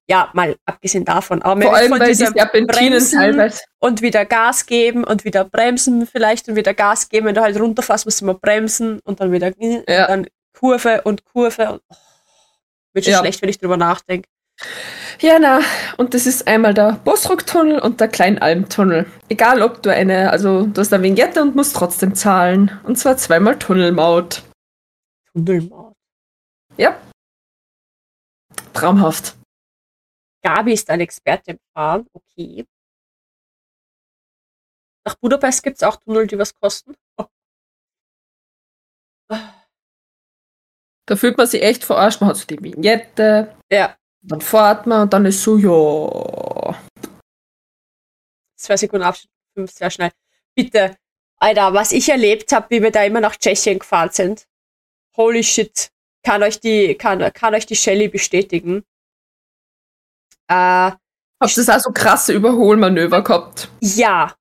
Ja, 0.10 0.30
mal 0.34 0.58
abgesehen 0.66 1.06
davon. 1.06 1.42
Aber 1.42 1.62
Vor 1.62 1.74
allem, 1.76 1.92
von 1.92 2.00
weil 2.02 2.08
die 2.12 2.18
diesem 2.18 2.34
Serpentinen 2.34 2.90
Bremsen 2.92 3.18
teilweise. 3.20 3.62
und 3.80 4.02
wieder 4.02 4.26
Gas 4.26 4.66
geben 4.66 5.04
und 5.06 5.24
wieder 5.24 5.46
bremsen 5.46 6.06
vielleicht 6.06 6.50
und 6.50 6.56
wieder 6.58 6.74
Gas 6.74 7.08
geben. 7.08 7.28
Wenn 7.28 7.36
du 7.36 7.42
halt 7.42 7.58
runterfährst, 7.60 8.06
musst 8.06 8.20
du 8.20 8.26
immer 8.26 8.34
bremsen 8.34 9.00
und 9.06 9.22
dann 9.22 9.32
wieder 9.32 9.54
Ja. 9.88 10.08
dann 10.08 10.28
Kurve 10.60 11.04
und 11.04 11.24
Kurve. 11.26 11.72
Und, 11.72 11.82
oh, 11.90 11.96
wird 12.94 13.06
schon 13.06 13.14
Ja. 13.14 13.20
schlecht, 13.20 13.42
wenn 13.42 13.50
ich 13.50 13.58
drüber 13.60 13.78
nachdenke. 13.78 14.28
Ja, 15.22 15.40
na, 15.40 15.62
und 15.98 16.14
das 16.14 16.26
ist 16.26 16.48
einmal 16.48 16.74
der 16.74 16.94
Bosrock-Tunnel 17.04 17.80
und 17.80 18.00
der 18.00 18.08
Kleinalm-Tunnel. 18.08 19.10
Egal, 19.30 19.62
ob 19.62 19.82
du 19.82 19.94
eine, 19.94 20.30
also 20.32 20.66
du 20.66 20.82
hast 20.82 20.94
eine 20.94 21.04
Vignette 21.04 21.42
und 21.42 21.56
musst 21.56 21.76
trotzdem 21.76 22.16
zahlen. 22.16 22.80
Und 22.84 22.98
zwar 22.98 23.18
zweimal 23.18 23.58
Tunnelmaut. 23.58 24.44
Tunnelmaut. 25.34 25.94
Ja. 26.78 27.00
Traumhaft. 28.74 29.38
Gabi 30.44 30.74
ist 30.74 30.90
ein 30.90 31.00
Experte 31.00 31.52
im 31.52 31.60
Fahren. 31.74 32.08
Okay. 32.14 32.66
Nach 35.06 35.16
Budapest 35.16 35.64
gibt 35.64 35.78
es 35.78 35.84
auch 35.84 35.98
Tunnel, 35.98 36.28
die 36.28 36.38
was 36.38 36.54
kosten. 36.54 36.96
Da 41.08 41.16
fühlt 41.16 41.38
man 41.38 41.48
sich 41.48 41.62
echt 41.62 41.84
verarscht. 41.84 42.22
Man 42.22 42.30
hat 42.30 42.38
so 42.38 42.46
die 42.46 42.62
Vignette, 42.62 43.56
Ja, 43.72 43.96
dann 44.28 44.42
fährt 44.42 44.88
man 44.88 45.04
und 45.04 45.14
dann 45.14 45.26
ist 45.26 45.42
so, 45.44 45.58
ja. 45.58 46.76
zwei 48.56 48.78
Sekunden 48.78 49.06
Abstand, 49.06 49.32
fünf, 49.54 49.72
sehr 49.72 49.90
schnell. 49.92 50.12
Bitte, 50.56 50.96
Alter, 51.38 51.74
was 51.74 51.92
ich 51.92 52.10
erlebt 52.10 52.52
habe, 52.52 52.68
wie 52.70 52.82
wir 52.82 52.92
da 52.92 53.04
immer 53.04 53.20
nach 53.22 53.36
Tschechien 53.36 53.80
gefahren 53.80 54.10
sind. 54.12 54.48
Holy 55.18 55.44
shit. 55.44 55.92
Kann 56.24 56.42
euch 56.44 56.60
die, 56.60 56.96
kann, 56.96 57.32
kann 57.34 57.54
euch 57.54 57.66
die 57.66 57.76
Shelly 57.76 58.08
bestätigen. 58.08 58.84
Äh, 60.48 60.92
Habt 61.42 61.58
ihr 61.58 61.76
auch 61.76 61.80
so 61.80 61.92
krasse 61.92 62.34
Überholmanöver 62.34 63.22
gehabt? 63.24 63.70
ja. 63.82 64.34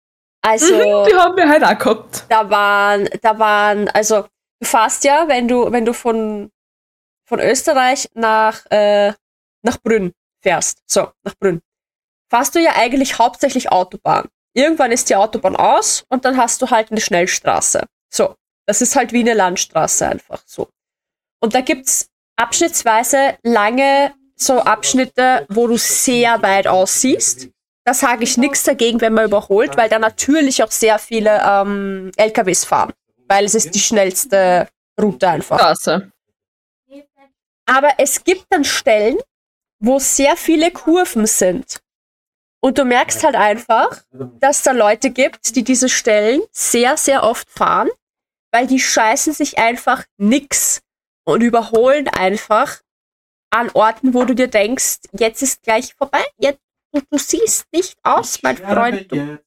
Also, 0.46 0.74
Mhm, 0.74 1.06
die 1.08 1.14
haben 1.14 1.36
wir 1.38 1.48
halt 1.48 1.64
auch 1.64 1.78
gehabt. 1.78 2.26
da 2.28 2.50
waren, 2.50 3.08
da 3.22 3.38
waren, 3.38 3.88
also, 3.88 4.26
du 4.60 4.66
fährst 4.66 5.02
ja, 5.04 5.26
wenn 5.26 5.48
du, 5.48 5.72
wenn 5.72 5.86
du 5.86 5.94
von, 5.94 6.52
von 7.26 7.40
Österreich 7.40 8.10
nach, 8.12 8.66
äh, 8.70 9.14
nach 9.64 9.78
Brünn 9.80 10.12
fährst. 10.42 10.78
So, 10.86 11.10
nach 11.22 11.34
Brünn. 11.38 11.60
Fährst 12.30 12.54
du 12.54 12.60
ja 12.60 12.72
eigentlich 12.76 13.18
hauptsächlich 13.18 13.70
Autobahn. 13.70 14.28
Irgendwann 14.54 14.92
ist 14.92 15.10
die 15.10 15.16
Autobahn 15.16 15.56
aus 15.56 16.04
und 16.08 16.24
dann 16.24 16.36
hast 16.36 16.62
du 16.62 16.70
halt 16.70 16.90
eine 16.90 17.00
Schnellstraße. 17.00 17.84
So. 18.12 18.34
Das 18.66 18.80
ist 18.80 18.96
halt 18.96 19.12
wie 19.12 19.20
eine 19.20 19.34
Landstraße 19.34 20.08
einfach 20.08 20.42
so. 20.46 20.68
Und 21.40 21.54
da 21.54 21.60
gibt's 21.60 22.08
abschnittsweise 22.36 23.36
lange 23.42 24.14
so 24.36 24.60
Abschnitte, 24.60 25.46
wo 25.48 25.66
du 25.66 25.76
sehr 25.76 26.42
weit 26.42 26.66
aussiehst. 26.66 27.48
Da 27.84 27.92
sage 27.92 28.24
ich 28.24 28.38
nichts 28.38 28.62
dagegen, 28.62 29.00
wenn 29.00 29.12
man 29.12 29.26
überholt, 29.26 29.76
weil 29.76 29.90
da 29.90 29.98
natürlich 29.98 30.62
auch 30.62 30.70
sehr 30.70 30.98
viele 30.98 31.42
ähm, 31.46 32.10
LKWs 32.16 32.64
fahren. 32.64 32.92
Weil 33.28 33.44
es 33.44 33.54
ist 33.54 33.74
die 33.74 33.80
schnellste 33.80 34.68
Route 35.00 35.28
einfach. 35.28 35.58
Straße. 35.58 36.10
Aber 37.66 37.90
es 37.98 38.24
gibt 38.24 38.46
dann 38.50 38.64
Stellen, 38.64 39.18
wo 39.84 39.98
sehr 39.98 40.36
viele 40.36 40.70
Kurven 40.70 41.26
sind. 41.26 41.82
Und 42.60 42.78
du 42.78 42.84
merkst 42.84 43.22
halt 43.22 43.36
einfach, 43.36 44.02
dass 44.40 44.62
da 44.62 44.72
Leute 44.72 45.10
gibt, 45.10 45.54
die 45.54 45.64
diese 45.64 45.90
Stellen 45.90 46.40
sehr, 46.50 46.96
sehr 46.96 47.22
oft 47.22 47.50
fahren, 47.50 47.90
weil 48.52 48.66
die 48.66 48.80
scheißen 48.80 49.34
sich 49.34 49.58
einfach 49.58 50.04
nix 50.16 50.80
und 51.24 51.42
überholen 51.42 52.08
einfach 52.08 52.80
an 53.50 53.70
Orten, 53.74 54.14
wo 54.14 54.24
du 54.24 54.34
dir 54.34 54.48
denkst, 54.48 55.00
jetzt 55.12 55.42
ist 55.42 55.62
gleich 55.62 55.94
vorbei. 55.94 56.24
Jetzt, 56.38 56.60
du, 56.92 57.02
du 57.10 57.18
siehst 57.18 57.66
nicht 57.70 57.98
aus, 58.02 58.42
mein 58.42 58.56
Freund. 58.56 59.12
Du, 59.12 59.38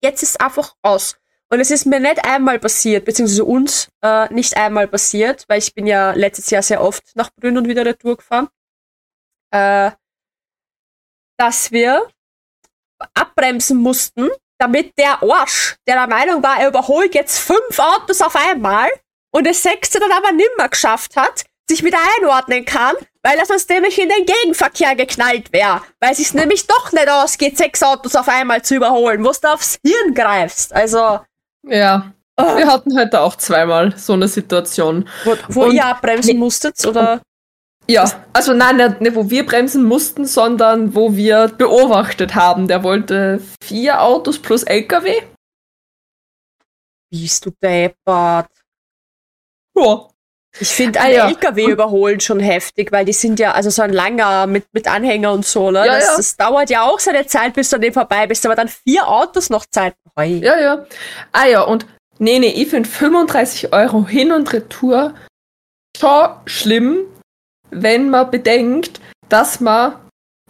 jetzt 0.00 0.22
ist 0.22 0.40
einfach 0.40 0.74
aus. 0.82 1.16
Und 1.50 1.60
es 1.60 1.70
ist 1.70 1.86
mir 1.86 1.98
nicht 1.98 2.24
einmal 2.24 2.58
passiert, 2.58 3.04
beziehungsweise 3.04 3.44
uns 3.44 3.88
äh, 4.02 4.32
nicht 4.32 4.56
einmal 4.56 4.86
passiert, 4.86 5.44
weil 5.48 5.58
ich 5.58 5.74
bin 5.74 5.86
ja 5.86 6.12
letztes 6.12 6.50
Jahr 6.50 6.62
sehr 6.62 6.82
oft 6.82 7.16
nach 7.16 7.30
Brünn 7.34 7.58
und 7.58 7.66
wieder 7.66 7.84
retour 7.84 8.16
gefahren, 8.18 8.48
äh, 9.50 9.90
dass 11.38 11.70
wir 11.70 12.08
abbremsen 13.14 13.78
mussten, 13.78 14.28
damit 14.58 14.92
der 14.98 15.22
Arsch, 15.22 15.76
der 15.86 15.96
der 15.96 16.08
Meinung 16.08 16.42
war, 16.42 16.60
er 16.60 16.68
überholt 16.68 17.14
jetzt 17.14 17.38
fünf 17.38 17.78
Autos 17.78 18.20
auf 18.20 18.34
einmal 18.34 18.88
und 19.30 19.46
das 19.46 19.62
sechste 19.62 20.00
dann 20.00 20.10
aber 20.10 20.32
nimmer 20.32 20.68
geschafft 20.68 21.16
hat, 21.16 21.44
sich 21.68 21.84
wieder 21.84 21.98
einordnen 22.18 22.64
kann, 22.64 22.96
weil 23.22 23.38
er 23.38 23.46
sonst 23.46 23.68
nämlich 23.68 24.00
in 24.00 24.08
den 24.08 24.24
Gegenverkehr 24.26 24.96
geknallt 24.96 25.52
wäre, 25.52 25.82
weil 26.00 26.12
es 26.12 26.18
sich 26.18 26.34
nämlich 26.34 26.66
doch 26.66 26.92
nicht 26.92 27.08
ausgeht, 27.08 27.56
sechs 27.58 27.82
Autos 27.82 28.16
auf 28.16 28.28
einmal 28.28 28.62
zu 28.62 28.74
überholen, 28.74 29.24
wo 29.24 29.30
du 29.30 29.52
aufs 29.52 29.78
Hirn 29.86 30.14
greifst. 30.14 30.72
Also, 30.72 31.20
Ja. 31.62 32.12
oh, 32.36 32.56
Wir 32.56 32.66
hatten 32.66 32.98
heute 32.98 33.20
auch 33.20 33.36
zweimal 33.36 33.96
so 33.96 34.14
eine 34.14 34.28
Situation. 34.28 35.08
wo, 35.24 35.36
wo 35.48 35.66
ihr 35.66 35.84
abbremsen 35.84 36.38
musstet, 36.38 36.84
oder? 36.86 37.20
Ja, 37.90 38.04
also 38.34 38.52
nein, 38.52 38.76
nicht, 38.76 39.00
nicht 39.00 39.14
wo 39.14 39.30
wir 39.30 39.46
bremsen 39.46 39.84
mussten, 39.84 40.26
sondern 40.26 40.94
wo 40.94 41.16
wir 41.16 41.48
beobachtet 41.48 42.34
haben. 42.34 42.68
Der 42.68 42.82
wollte 42.82 43.40
vier 43.62 44.02
Autos 44.02 44.38
plus 44.38 44.62
LKW. 44.62 45.22
Bist 47.10 47.46
du 47.46 47.50
deppert. 47.62 48.50
Ja. 49.74 50.08
Ich 50.60 50.68
finde 50.68 51.00
Ah, 51.00 51.04
ein 51.04 51.14
ja. 51.14 51.28
LKW 51.28 51.66
überholen 51.66 52.20
schon 52.20 52.40
heftig, 52.40 52.90
weil 52.90 53.04
die 53.04 53.12
sind 53.12 53.38
ja, 53.38 53.52
also 53.52 53.70
so 53.70 53.82
ein 53.82 53.92
langer 53.92 54.46
mit, 54.46 54.66
mit 54.72 54.88
Anhänger 54.88 55.32
und 55.32 55.46
so, 55.46 55.70
ne? 55.70 55.86
Ja, 55.86 55.94
das, 55.94 56.06
ja. 56.06 56.16
das 56.16 56.36
dauert 56.36 56.70
ja 56.70 56.82
auch 56.82 56.98
seine 56.98 57.26
Zeit, 57.26 57.54
bis 57.54 57.70
du 57.70 57.76
an 57.76 57.82
dem 57.82 57.92
vorbei 57.92 58.26
bist, 58.26 58.44
aber 58.44 58.56
dann 58.56 58.68
vier 58.68 59.06
Autos 59.08 59.50
noch 59.50 59.66
Zeit. 59.66 59.94
Hoi. 60.18 60.26
Ja, 60.26 60.58
ja. 60.58 60.84
Ah 61.32 61.46
ja, 61.46 61.62
und 61.62 61.86
nee, 62.18 62.38
nee, 62.38 62.48
ich 62.48 62.68
finde 62.68 62.88
35 62.88 63.72
Euro 63.72 64.06
hin 64.06 64.32
und 64.32 64.52
retour 64.52 65.14
schon 65.96 66.30
schlimm, 66.46 67.06
wenn 67.70 68.10
man 68.10 68.30
bedenkt, 68.30 69.00
dass 69.28 69.60
man 69.60 69.94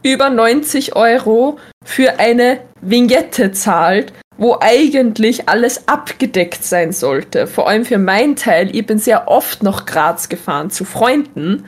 über 0.02 0.30
90 0.30 0.96
Euro 0.96 1.58
für 1.84 2.18
eine 2.18 2.60
Vignette 2.80 3.52
zahlt, 3.52 4.12
wo 4.36 4.56
eigentlich 4.60 5.48
alles 5.48 5.88
abgedeckt 5.88 6.62
sein 6.62 6.92
sollte. 6.92 7.46
Vor 7.46 7.68
allem 7.68 7.84
für 7.84 7.98
meinen 7.98 8.36
Teil, 8.36 8.74
ich 8.74 8.86
bin 8.86 8.98
sehr 8.98 9.26
oft 9.26 9.62
nach 9.62 9.84
Graz 9.84 10.28
gefahren 10.28 10.70
zu 10.70 10.84
Freunden. 10.84 11.66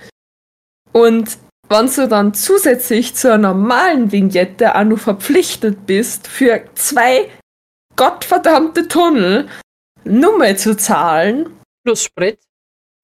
Und 0.93 1.39
wenn 1.68 1.87
du 1.87 2.09
dann 2.09 2.35
zusätzlich 2.35 3.14
zur 3.14 3.39
normalen 3.39 4.12
Vignette 4.12 4.74
auch 4.74 4.85
nur 4.85 4.99
verpflichtet 4.99 5.87
bist, 5.87 6.29
für 6.29 6.62
zwei 6.74 7.29
gottverdammte 7.97 8.89
Tunnel 8.89 9.49
Nummer 10.05 10.57
zu 10.57 10.77
zahlen, 10.77 11.61
Plus 11.85 12.05
Sprit. 12.05 12.39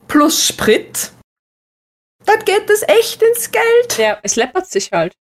plus 0.08 0.46
Sprit, 0.46 1.12
dann 2.26 2.44
geht 2.44 2.68
das 2.68 2.82
echt 2.82 3.22
ins 3.22 3.50
Geld. 3.50 3.98
Ja, 3.98 4.18
es 4.22 4.36
läppert 4.36 4.66
sich 4.66 4.92
halt. 4.92 5.14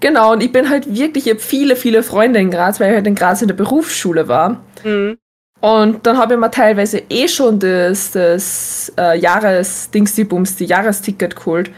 Genau, 0.00 0.32
und 0.32 0.42
ich 0.42 0.52
bin 0.52 0.68
halt 0.68 0.94
wirklich, 0.94 1.26
ich 1.26 1.32
habe 1.32 1.40
viele, 1.40 1.76
viele 1.76 2.02
Freunde 2.02 2.38
in 2.40 2.50
Graz, 2.50 2.80
weil 2.80 2.90
ich 2.90 2.96
halt 2.96 3.06
in 3.06 3.14
Graz 3.14 3.42
in 3.42 3.48
der 3.48 3.54
Berufsschule 3.54 4.28
war. 4.28 4.62
Mhm. 4.84 5.18
Und 5.60 6.06
dann 6.06 6.18
habe 6.18 6.34
ich 6.34 6.40
mir 6.40 6.50
teilweise 6.50 7.02
eh 7.08 7.28
schon 7.28 7.58
das, 7.58 8.10
das 8.12 8.92
äh, 8.98 9.18
Jahres-Dingsdibums, 9.18 10.56
die 10.56 10.66
Jahresticket 10.66 11.34
geholt. 11.34 11.72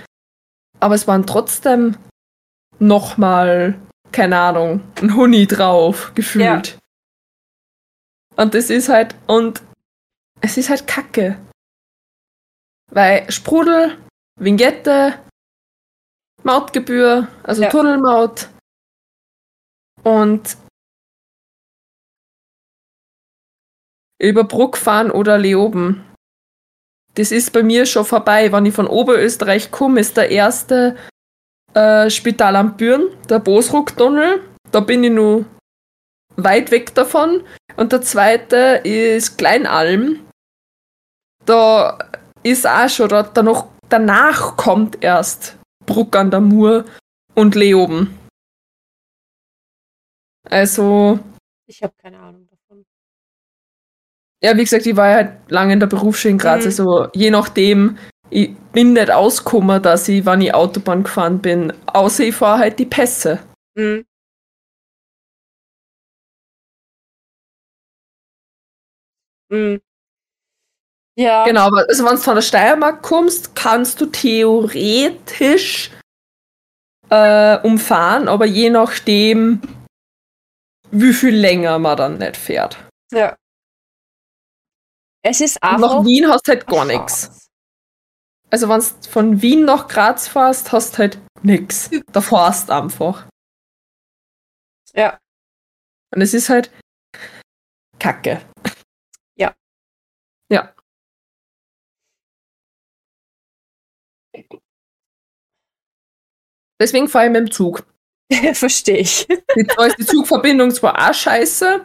Aber 0.80 0.94
es 0.94 1.06
waren 1.06 1.26
trotzdem 1.26 1.96
nochmal, 2.80 3.78
keine 4.10 4.38
Ahnung, 4.38 4.82
ein 5.00 5.14
Huni 5.14 5.46
drauf, 5.46 6.12
gefühlt. 6.14 6.76
Und 8.36 8.54
das 8.54 8.68
ist 8.70 8.88
halt, 8.88 9.14
und 9.26 9.62
es 10.40 10.56
ist 10.56 10.70
halt 10.70 10.86
kacke. 10.86 11.38
Weil 12.90 13.30
Sprudel, 13.30 13.96
Vignette, 14.38 15.18
Mautgebühr, 16.42 17.28
also 17.42 17.62
Ja. 17.62 17.70
Tunnelmaut 17.70 18.48
und 20.04 20.56
über 24.20 24.44
Bruck 24.44 24.76
fahren 24.76 25.10
oder 25.10 25.38
Leoben. 25.38 26.04
Das 27.14 27.32
ist 27.32 27.52
bei 27.52 27.62
mir 27.62 27.86
schon 27.86 28.04
vorbei. 28.04 28.52
Wenn 28.52 28.66
ich 28.66 28.74
von 28.74 28.86
Oberösterreich 28.86 29.70
komme, 29.70 30.00
ist 30.00 30.16
der 30.16 30.30
erste 30.30 30.96
äh, 31.74 32.08
Spital 32.10 32.56
am 32.56 32.76
Büren, 32.76 33.08
der 33.28 33.40
Bosruck-Tunnel. 33.40 34.42
Da 34.70 34.80
bin 34.80 35.02
ich 35.02 35.10
nur 35.10 35.44
weit 36.36 36.70
weg 36.70 36.94
davon. 36.94 37.44
Und 37.76 37.92
der 37.92 38.02
zweite 38.02 38.80
ist 38.84 39.36
Kleinalm. 39.36 40.26
Da 41.44 41.98
ist 42.42 42.66
auch 42.66 42.88
schon, 42.88 43.08
da, 43.08 43.22
danach, 43.22 43.66
danach 43.88 44.56
kommt 44.56 45.02
erst 45.02 45.58
Bruck 45.86 46.16
an 46.16 46.30
der 46.30 46.40
Mur 46.40 46.84
und 47.34 47.54
Leoben. 47.54 48.18
Also, 50.44 51.18
Ich 51.66 51.82
habe 51.82 51.92
keine 52.00 52.18
Ahnung 52.18 52.46
davon. 52.48 52.84
ja, 54.42 54.56
wie 54.56 54.64
gesagt, 54.64 54.86
ich 54.86 54.96
war 54.96 55.08
ja 55.08 55.14
halt 55.16 55.50
lange 55.50 55.72
in 55.74 55.80
der 55.80 55.86
Berufsschule 55.88 56.32
in 56.32 56.38
Graz, 56.38 56.60
Mhm. 56.62 56.66
also 56.66 57.08
je 57.14 57.30
nachdem, 57.30 57.98
ich 58.30 58.54
bin 58.72 58.92
nicht 58.94 59.10
ausgekommen, 59.10 59.82
dass 59.82 60.08
ich, 60.08 60.24
wenn 60.24 60.40
ich 60.40 60.54
Autobahn 60.54 61.02
gefahren 61.02 61.40
bin, 61.40 61.72
außer 61.86 62.24
ich 62.24 62.34
fahre 62.34 62.60
halt 62.60 62.78
die 62.78 62.86
Pässe. 62.86 63.40
Mhm. 63.74 64.04
Mhm. 69.50 69.80
Ja, 71.18 71.44
Genau, 71.44 71.62
aber 71.62 71.84
also 71.88 72.04
wenn 72.04 72.14
du 72.14 72.20
von 72.20 72.36
der 72.36 72.42
Steiermark 72.42 73.02
kommst, 73.02 73.56
kannst 73.56 74.00
du 74.00 74.06
theoretisch 74.06 75.90
äh, 77.10 77.58
umfahren, 77.62 78.28
aber 78.28 78.46
je 78.46 78.70
nachdem, 78.70 79.60
wie 80.92 81.12
viel 81.12 81.34
länger 81.34 81.78
man 81.80 81.96
dann 81.96 82.18
nicht 82.18 82.36
fährt. 82.36 82.78
ja. 83.12 83.36
Es 85.24 85.40
ist 85.40 85.60
einfach. 85.62 85.96
nach 85.96 86.04
Wien 86.04 86.28
hast 86.28 86.46
du 86.46 86.52
halt 86.52 86.66
gar 86.68 86.84
nichts. 86.84 87.48
Also 88.50 88.68
wenn 88.68 88.78
du 88.80 89.10
von 89.10 89.42
Wien 89.42 89.64
nach 89.64 89.88
Graz 89.88 90.28
fährst, 90.28 90.70
hast 90.70 90.94
du 90.94 90.98
halt 90.98 91.18
nichts. 91.42 91.90
Da 92.12 92.20
fährst 92.20 92.68
du 92.68 92.74
einfach. 92.74 93.26
Ja. 94.94 95.18
Und 96.14 96.22
es 96.22 96.32
ist 96.32 96.48
halt 96.48 96.70
Kacke. 97.98 98.40
Deswegen 106.80 107.08
fahre 107.08 107.26
ich 107.26 107.32
mit 107.32 107.40
dem 107.40 107.50
Zug. 107.50 107.84
Verstehe 108.54 108.98
ich. 108.98 109.26
Die, 109.26 109.64
da 109.64 109.86
ist 109.86 109.98
die 109.98 110.06
Zugverbindung 110.06 110.70
zwar 110.70 111.08
auch 111.08 111.14
scheiße, 111.14 111.80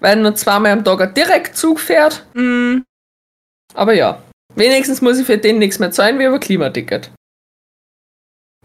weil 0.00 0.16
nur 0.16 0.34
zweimal 0.34 0.72
am 0.72 0.84
Tag 0.84 1.00
ein 1.00 1.14
Direktzug 1.14 1.78
fährt, 1.80 2.26
Mhm. 2.34 2.84
aber 3.74 3.92
ja. 3.94 4.22
Wenigstens 4.54 5.00
muss 5.02 5.18
ich 5.18 5.26
für 5.26 5.38
den 5.38 5.58
nichts 5.58 5.78
mehr 5.78 5.90
zahlen 5.92 6.18
wie 6.18 6.24
über 6.24 6.40
Klimaticket. 6.40 7.12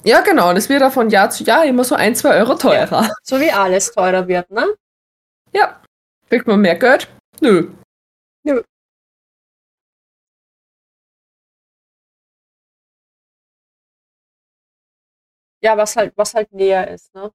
Ja, 0.06 0.22
genau, 0.22 0.50
und 0.50 0.58
es 0.58 0.68
wird 0.70 0.82
auch 0.82 0.92
von 0.92 1.10
Jahr 1.10 1.30
zu 1.30 1.44
Jahr 1.44 1.66
immer 1.66 1.84
so 1.84 1.96
ein, 1.96 2.16
zwei 2.16 2.36
Euro 2.38 2.56
teurer. 2.56 3.10
So 3.24 3.40
wie 3.40 3.52
alles 3.52 3.92
teurer 3.92 4.28
wird, 4.28 4.50
ne? 4.50 4.68
Ja. 5.54 5.82
Kriegt 6.30 6.48
man 6.48 6.62
mehr 6.62 6.76
Geld? 6.78 7.08
Nö. 7.42 7.70
Nö. 8.44 8.64
Ja, 15.64 15.78
was 15.78 15.96
halt, 15.96 16.14
was 16.18 16.34
halt 16.34 16.52
näher 16.52 16.88
ist, 16.90 17.14
ne? 17.16 17.32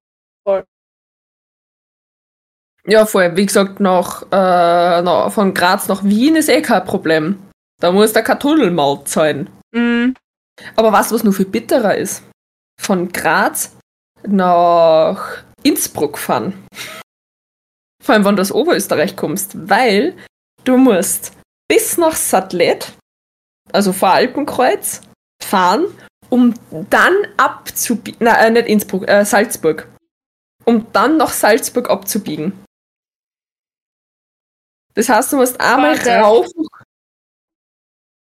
Ja, 2.86 3.04
voll. 3.04 3.36
Wie 3.36 3.44
gesagt, 3.44 3.80
nach, 3.80 4.22
äh, 4.30 5.02
nach, 5.02 5.30
von 5.30 5.52
Graz 5.52 5.88
nach 5.88 6.04
Wien 6.04 6.36
ist 6.36 6.48
eh 6.48 6.62
kein 6.62 6.84
Problem. 6.84 7.50
Da 7.80 7.92
muss 7.92 8.12
der 8.12 8.24
Tunnelmaut 8.38 9.08
zahlen. 9.08 9.50
Mhm. 9.72 10.14
Aber 10.74 10.92
du, 11.10 11.14
was 11.14 11.22
nur 11.22 11.34
viel 11.34 11.46
bitterer 11.46 11.96
ist? 11.96 12.22
Von 12.80 13.12
Graz 13.12 13.76
nach 14.26 15.44
Innsbruck 15.62 16.18
fahren. 16.18 16.66
Vor 18.02 18.14
allem, 18.14 18.24
wenn 18.24 18.36
du 18.36 18.42
aus 18.42 18.52
Oberösterreich 18.52 19.16
kommst, 19.16 19.68
weil 19.68 20.16
du 20.64 20.78
musst 20.78 21.32
bis 21.68 21.98
nach 21.98 22.16
Sattlet, 22.16 22.92
also 23.70 23.92
vor 23.92 24.10
Alpenkreuz, 24.10 25.02
fahren, 25.42 25.86
um 26.30 26.54
dann 26.90 27.14
abzubiegen, 27.36 28.18
nein, 28.24 28.36
äh, 28.56 28.60
nicht 28.60 28.68
Innsbruck, 28.68 29.08
äh, 29.08 29.24
Salzburg, 29.24 29.88
um 30.64 30.90
dann 30.92 31.16
nach 31.16 31.32
Salzburg 31.32 31.88
abzubiegen. 31.90 32.52
Das 34.94 35.08
heißt, 35.08 35.32
du 35.32 35.36
musst 35.36 35.60
einmal 35.60 35.96
Warte. 35.96 36.10
rauf, 36.18 36.46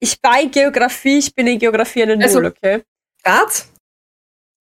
Ich 0.01 0.17
war 0.21 0.39
in 0.41 0.51
Geografie, 0.51 1.19
ich 1.19 1.33
bin 1.33 1.47
in 1.47 1.57
Geografie 1.57 2.03
eine 2.03 2.15
Null, 2.15 2.23
Also- 2.25 2.39
okay? 2.43 2.83
Graz 3.23 3.71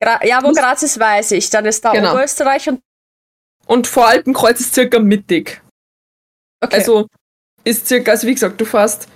Gra 0.01 0.25
ja, 0.25 0.43
wo 0.43 0.53
Graz 0.53 0.83
ist, 0.83 0.99
weiß 0.99 1.33
ich. 1.33 1.51
Dann 1.51 1.67
ist 1.67 1.85
da 1.85 1.93
Genau. 1.93 2.13
Oberösterreich 2.13 2.69
und 2.69 2.81
und 3.67 3.87
vor 3.87 4.07
Alpenkreuz 4.07 4.61
ist 4.61 4.75
circa 4.75 4.99
mittig. 5.01 5.63
okay. 6.63 6.77
Also 6.77 7.09
ist 7.65 7.87
circa, 7.87 8.11
also 8.13 8.27
wie 8.27 8.35
gesagt, 8.35 8.61
du 8.61 8.65
fährst 8.67 9.09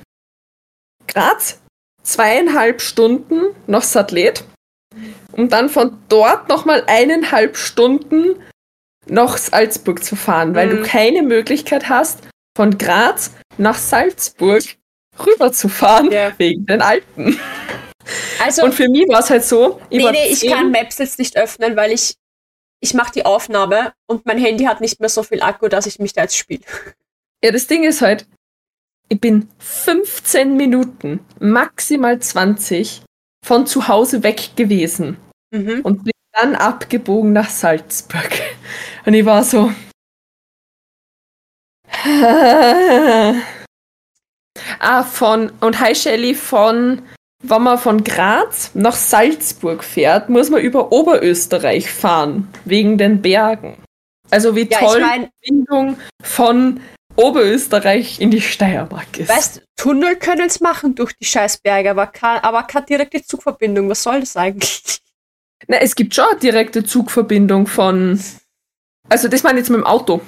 Graz 1.07 1.61
zweieinhalb 2.09 2.81
Stunden 2.81 3.55
nach 3.67 3.83
Sattlet 3.83 4.45
um 5.33 5.49
dann 5.49 5.69
von 5.69 5.97
dort 6.09 6.49
nochmal 6.49 6.83
eineinhalb 6.89 7.57
Stunden 7.57 8.43
nach 9.07 9.37
Salzburg 9.39 10.03
zu 10.03 10.17
fahren, 10.17 10.55
weil 10.55 10.67
Mhm. 10.67 10.77
du 10.79 10.83
keine 10.83 11.23
Möglichkeit 11.23 11.89
hast, 11.89 12.21
von 12.57 12.77
Graz 12.77 13.31
nach 13.57 13.79
Salzburg 13.79 14.63
rüber 15.25 15.53
zu 15.53 15.69
fahren, 15.69 16.11
Ja. 16.11 16.33
wegen 16.39 16.67
den 16.67 16.83
Alpen. 16.83 17.39
also, 18.43 18.65
Und 18.65 18.75
für 18.75 18.89
mich 18.89 19.09
war 19.09 19.21
es 19.21 19.31
halt 19.31 19.45
so, 19.45 19.81
ich 19.91 20.03
nee, 20.03 20.11
nee, 20.11 20.29
ich 20.31 20.49
kann 20.51 20.71
Maps 20.73 20.99
jetzt 20.99 21.19
nicht 21.19 21.37
öffnen, 21.37 21.77
weil 21.77 21.93
ich 21.93 22.17
ich 22.81 22.95
mache 22.95 23.13
die 23.13 23.25
Aufnahme 23.25 23.93
und 24.09 24.25
mein 24.27 24.39
Handy 24.39 24.65
hat 24.65 24.81
nicht 24.81 25.01
mehr 25.01 25.09
so 25.09 25.23
viel 25.25 25.43
Akku, 25.43 25.69
dass 25.69 25.87
ich 25.87 25.99
mich 25.99 26.13
da 26.13 26.23
jetzt 26.23 26.37
spiele. 26.37 26.63
Ja, 27.45 27.51
das 27.53 27.67
Ding 27.67 27.85
ist 27.85 28.03
halt, 28.03 28.27
ich 29.09 29.21
bin 29.21 29.49
15 29.59 30.57
Minuten, 30.57 31.21
maximal 31.41 32.19
20 32.19 33.03
von 33.45 33.67
zu 33.67 33.89
Hause 33.89 34.23
weg 34.23 34.51
gewesen 34.57 35.17
Mhm. 35.51 35.81
und 35.83 36.05
bin 36.05 36.13
dann 36.33 36.55
abgebogen 36.55 37.33
nach 37.33 37.49
Salzburg. 37.49 38.31
Und 39.07 39.15
ich 39.15 39.25
war 39.25 39.43
so. 39.43 39.73
ah, 44.79 45.03
von, 45.05 45.51
und 45.61 45.81
hi 45.81 45.95
Shelly, 45.95 46.35
von, 46.35 47.01
wenn 47.43 47.63
man 47.63 47.79
von 47.79 48.05
Graz 48.05 48.73
nach 48.75 48.95
Salzburg 48.95 49.83
fährt, 49.83 50.29
muss 50.29 50.51
man 50.51 50.61
über 50.61 50.93
Oberösterreich 50.93 51.91
fahren, 51.91 52.49
wegen 52.67 52.99
den 52.99 53.23
Bergen. 53.23 53.83
Also 54.31 54.55
wie 54.55 54.69
Ja, 54.69 54.81
toll 54.81 54.99
ich 54.99 55.07
meine, 55.07 55.25
die 55.25 55.31
Verbindung 55.47 55.97
von 56.23 56.81
Oberösterreich 57.19 58.21
in 58.21 58.31
die 58.31 58.41
Steiermark 58.41 59.19
ist. 59.19 59.29
weißt 59.29 59.63
Tunnel 59.77 60.17
können 60.17 60.47
es 60.47 60.61
machen 60.61 60.95
durch 60.95 61.13
die 61.17 61.25
Scheißberge, 61.25 61.91
aber, 61.91 62.07
kein, 62.07 62.43
aber 62.43 62.63
keine 62.63 62.87
direkte 62.87 63.23
Zugverbindung. 63.23 63.89
Was 63.91 64.03
soll 64.03 64.21
das 64.21 64.37
eigentlich? 64.37 65.01
Na, 65.67 65.79
es 65.79 65.95
gibt 65.97 66.15
schon 66.15 66.27
eine 66.31 66.39
direkte 66.39 66.85
Zugverbindung 66.85 67.67
von. 67.67 68.23
Also, 69.09 69.27
das 69.29 69.43
meine 69.43 69.59
ich 69.59 69.65
jetzt 69.65 69.71
mit 69.71 69.81
dem 69.81 69.87
Auto. 69.87 70.21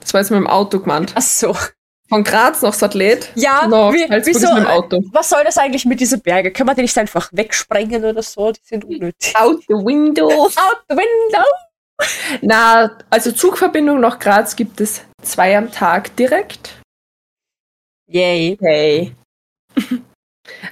Das 0.00 0.14
war 0.14 0.20
jetzt 0.20 0.30
mit 0.30 0.38
dem 0.38 0.46
Auto 0.46 0.78
gemeint. 0.78 1.12
Ach 1.16 1.22
so. 1.22 1.56
Von 2.08 2.24
Graz 2.24 2.62
nach 2.62 2.72
Sattlet 2.72 3.30
Ja, 3.34 3.66
nach 3.66 3.92
wie, 3.92 4.06
wieso, 4.24 4.54
mit 4.54 4.64
dem 4.64 4.66
Auto. 4.66 5.02
was 5.12 5.28
soll 5.28 5.44
das 5.44 5.58
eigentlich 5.58 5.84
mit 5.84 6.00
diesen 6.00 6.22
Bergen? 6.22 6.52
Können 6.52 6.68
wir 6.68 6.74
die 6.74 6.82
nicht 6.82 6.96
einfach 6.96 7.28
wegsprengen 7.32 8.04
oder 8.04 8.22
so? 8.22 8.52
Die 8.52 8.60
sind 8.62 8.84
unnötig. 8.84 9.34
Out 9.36 9.60
the 9.68 9.74
window. 9.74 10.30
Out 10.46 10.84
the 10.88 10.96
window! 10.96 11.44
Na, 12.42 12.96
also 13.10 13.32
Zugverbindung 13.32 14.00
nach 14.00 14.18
Graz 14.18 14.54
gibt 14.56 14.80
es 14.80 15.04
zwei 15.22 15.56
am 15.56 15.70
Tag 15.72 16.14
direkt. 16.16 16.80
Yay, 18.10 18.56
Hey. 18.60 19.14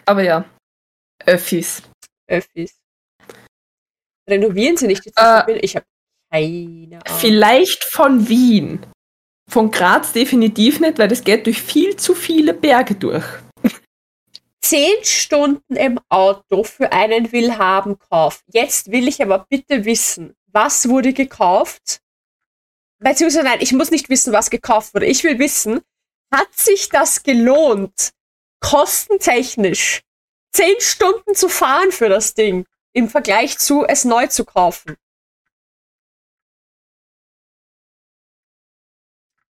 Aber 0.07 0.23
ja, 0.23 0.45
Öffis. 1.25 1.83
Öffis. 2.29 2.77
Renovieren 4.29 4.77
sie 4.77 4.87
nicht 4.87 5.05
die 5.05 5.11
Äh, 5.11 5.13
Zugverbindung? 5.15 5.65
ich 5.65 5.77
habe 5.77 5.87
keine 6.33 7.05
Ahnung. 7.05 7.19
Vielleicht 7.21 7.85
von 7.85 8.29
Wien. 8.29 8.85
Von 9.51 9.71
Graz 9.71 10.13
definitiv 10.13 10.81
nicht, 10.81 10.99
weil 10.99 11.09
das 11.09 11.23
geht 11.23 11.47
durch 11.47 11.63
viel 11.63 11.97
zu 11.97 12.15
viele 12.15 12.53
Berge 12.55 12.95
durch. 12.97 13.25
Zehn 14.61 15.05
Stunden 15.05 15.77
im 15.77 16.01
Auto 16.09 16.65
für 16.65 16.91
einen 16.91 17.31
Willhaben-Kauf. 17.31 18.43
Jetzt 18.53 18.91
will 18.91 19.07
ich 19.07 19.23
aber 19.23 19.47
bitte 19.49 19.85
wissen, 19.85 20.35
was 20.57 20.89
wurde 20.89 21.13
gekauft? 21.13 22.01
Beziehungsweise 22.99 23.45
nein, 23.45 23.59
ich 23.61 23.75
muss 23.75 23.91
nicht 23.91 24.09
wissen, 24.09 24.33
was 24.33 24.49
gekauft 24.49 24.95
wurde. 24.95 25.05
Ich 25.05 25.23
will 25.23 25.39
wissen, 25.39 25.83
hat 26.33 26.53
sich 26.55 26.89
das 26.89 27.23
gelohnt, 27.23 28.13
kostentechnisch 28.61 30.01
zehn 30.53 30.81
Stunden 30.81 31.35
zu 31.35 31.51
fahren 31.51 31.93
für 31.93 32.09
das 32.09 32.33
Ding 32.33 32.65
im 32.95 33.11
Vergleich 33.11 33.59
zu 33.59 33.85
es 33.85 34.07
neu 34.07 34.29
zu 34.29 34.47
kaufen. 34.47 34.97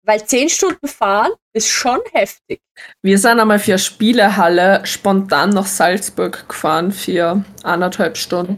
Weil 0.02 0.26
zehn 0.26 0.48
Stunden 0.48 0.88
fahren 0.88 1.32
ist 1.52 1.68
schon 1.68 2.00
heftig. 2.12 2.60
Wir 3.02 3.18
sind 3.18 3.38
einmal 3.38 3.60
für 3.60 3.78
Spielehalle 3.78 4.84
spontan 4.84 5.50
nach 5.50 5.66
Salzburg 5.66 6.48
gefahren 6.48 6.90
für 6.90 7.44
eineinhalb 7.62 8.16
Stunden. 8.16 8.56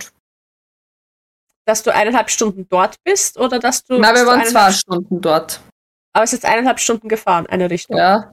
Dass 1.69 1.83
du 1.83 1.95
eineinhalb 1.95 2.31
Stunden 2.31 2.67
dort 2.71 2.97
bist 3.05 3.39
oder 3.39 3.59
dass 3.59 3.85
du. 3.85 3.99
Nein, 3.99 4.15
wir 4.15 4.27
waren 4.27 4.43
zwei 4.47 4.73
Stunden 4.73 5.21
dort. 5.21 5.61
Aber 6.15 6.25
es 6.25 6.33
ist 6.33 6.43
jetzt 6.43 6.51
eineinhalb 6.51 6.81
Stunden 6.81 7.11
gefahren, 7.11 7.47
eine 7.47 7.69
Richtung. 7.69 7.99
Ja. 7.99 8.33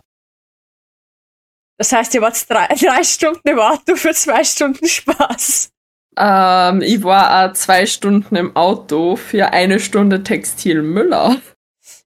Das 1.77 1.91
heißt, 1.91 2.13
ihr 2.13 2.21
wart 2.21 2.49
drei, 2.49 2.67
drei 2.79 3.03
Stunden 3.03 3.45
im 3.45 3.59
Auto 3.59 3.97
für 3.97 4.13
zwei 4.13 4.41
Stunden 4.45 4.87
Spaß. 4.87 5.69
Ähm, 6.17 6.81
ich 6.81 7.03
war 7.03 7.49
auch 7.49 7.53
zwei 7.53 7.85
Stunden 7.85 8.37
im 8.37 8.55
Auto 8.55 9.17
für 9.17 9.51
eine 9.51 9.81
Stunde 9.81 10.23
Textil 10.23 10.81
Müller. 10.81 11.35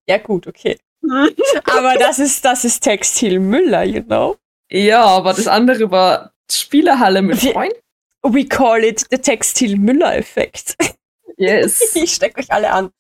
Ja, 0.08 0.18
gut, 0.18 0.48
okay. 0.48 0.80
Aber 1.66 1.94
das 2.00 2.18
ist, 2.18 2.44
das 2.44 2.66
ist 2.66 2.80
Textil 2.80 3.40
Müller, 3.40 3.84
you 3.84 4.02
know? 4.02 4.36
Ja, 4.72 5.06
aber 5.06 5.34
das 5.34 5.48
andere 5.48 5.90
war 5.90 6.32
Spielehalle 6.52 7.22
mit 7.22 7.40
Freunden. 7.40 7.78
We 8.24 8.46
call 8.46 8.84
it 8.84 9.06
the 9.10 9.18
Textil 9.18 9.78
Müller-Effekt. 9.78 10.76
Yes. 11.38 11.92
Ich 11.96 12.14
steck 12.16 12.38
euch 12.38 12.52
alle 12.52 12.72
an. 12.72 12.92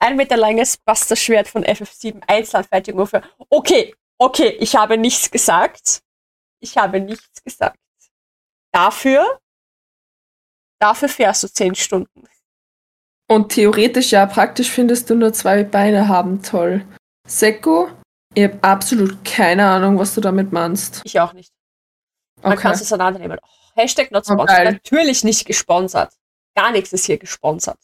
Ein 0.00 0.16
Meter 0.16 0.36
langes 0.36 0.76
Buster-Schwert 0.76 1.48
von 1.48 1.64
FF7 1.64 2.22
Einzelanfertigung 2.26 3.06
für. 3.06 3.22
Okay, 3.50 3.94
okay, 4.18 4.50
ich 4.60 4.76
habe 4.76 4.96
nichts 4.96 5.30
gesagt. 5.30 6.00
Ich 6.60 6.76
habe 6.76 7.00
nichts 7.00 7.42
gesagt. 7.42 7.78
Dafür, 8.72 9.40
dafür 10.80 11.08
fährst 11.08 11.42
du 11.42 11.48
zehn 11.48 11.74
Stunden. 11.74 12.28
Und 13.30 13.50
theoretisch, 13.52 14.12
ja, 14.12 14.24
praktisch 14.26 14.70
findest 14.70 15.10
du 15.10 15.14
nur 15.14 15.32
zwei 15.32 15.64
Beine 15.64 16.08
haben 16.08 16.42
toll. 16.42 16.86
Seko, 17.26 17.90
ich 18.34 18.44
habe 18.44 18.58
absolut 18.62 19.24
keine 19.24 19.66
Ahnung, 19.68 19.98
was 19.98 20.14
du 20.14 20.20
damit 20.20 20.52
meinst. 20.52 21.02
Ich 21.04 21.18
auch 21.20 21.32
nicht. 21.32 21.52
Man 22.42 22.56
kann 22.56 22.72
Okay. 22.72 22.76
es 22.76 22.82
auseinandernehmen. 22.82 23.38
Oh, 23.42 23.48
Hashtag 23.74 24.10
not 24.12 24.22
Oh, 24.28 24.32
sponsored. 24.34 24.48
geil. 24.48 24.72
Natürlich 24.72 25.24
nicht 25.24 25.44
gesponsert. 25.44 26.12
Gar 26.58 26.72
nichts 26.72 26.92
ist 26.92 27.04
hier 27.06 27.18
gesponsert. 27.18 27.78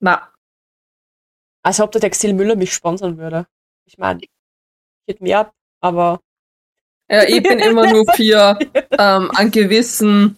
Na, 0.00 0.32
Als 1.64 1.78
ob 1.78 1.92
der 1.92 2.00
Textil 2.00 2.34
Müller 2.34 2.56
mich 2.56 2.74
sponsern 2.74 3.18
würde. 3.18 3.46
Ich 3.86 3.98
meine, 3.98 4.24
ich 4.24 4.30
hätte 5.08 5.22
mehr 5.22 5.38
ab, 5.38 5.54
aber 5.80 6.18
ja, 7.08 7.22
ich 7.22 7.40
bin 7.40 7.58
immer 7.68 7.88
nur 7.88 8.04
für 8.16 8.58
ähm, 8.98 9.30
einen 9.36 9.52
gewissen 9.52 10.36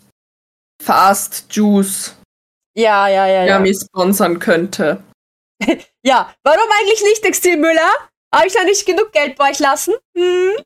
Fast 0.83 1.47
Juice, 1.51 2.15
ja, 2.77 3.09
ja, 3.09 3.27
ja, 3.27 3.45
der 3.45 3.47
ja. 3.47 3.59
mich 3.59 3.79
sponsern 3.81 4.39
könnte. 4.39 5.03
Ja, 6.07 6.35
warum 6.43 6.69
eigentlich 6.79 7.03
nicht 7.05 7.23
Textil 7.23 7.57
Müller? 7.57 7.91
Habe 8.35 8.47
ich 8.47 8.53
da 8.53 8.63
nicht 8.65 8.85
genug 8.85 9.11
Geld 9.13 9.37
bei 9.37 9.51
euch 9.51 9.59
lassen? 9.59 9.95
Hm? 10.15 10.63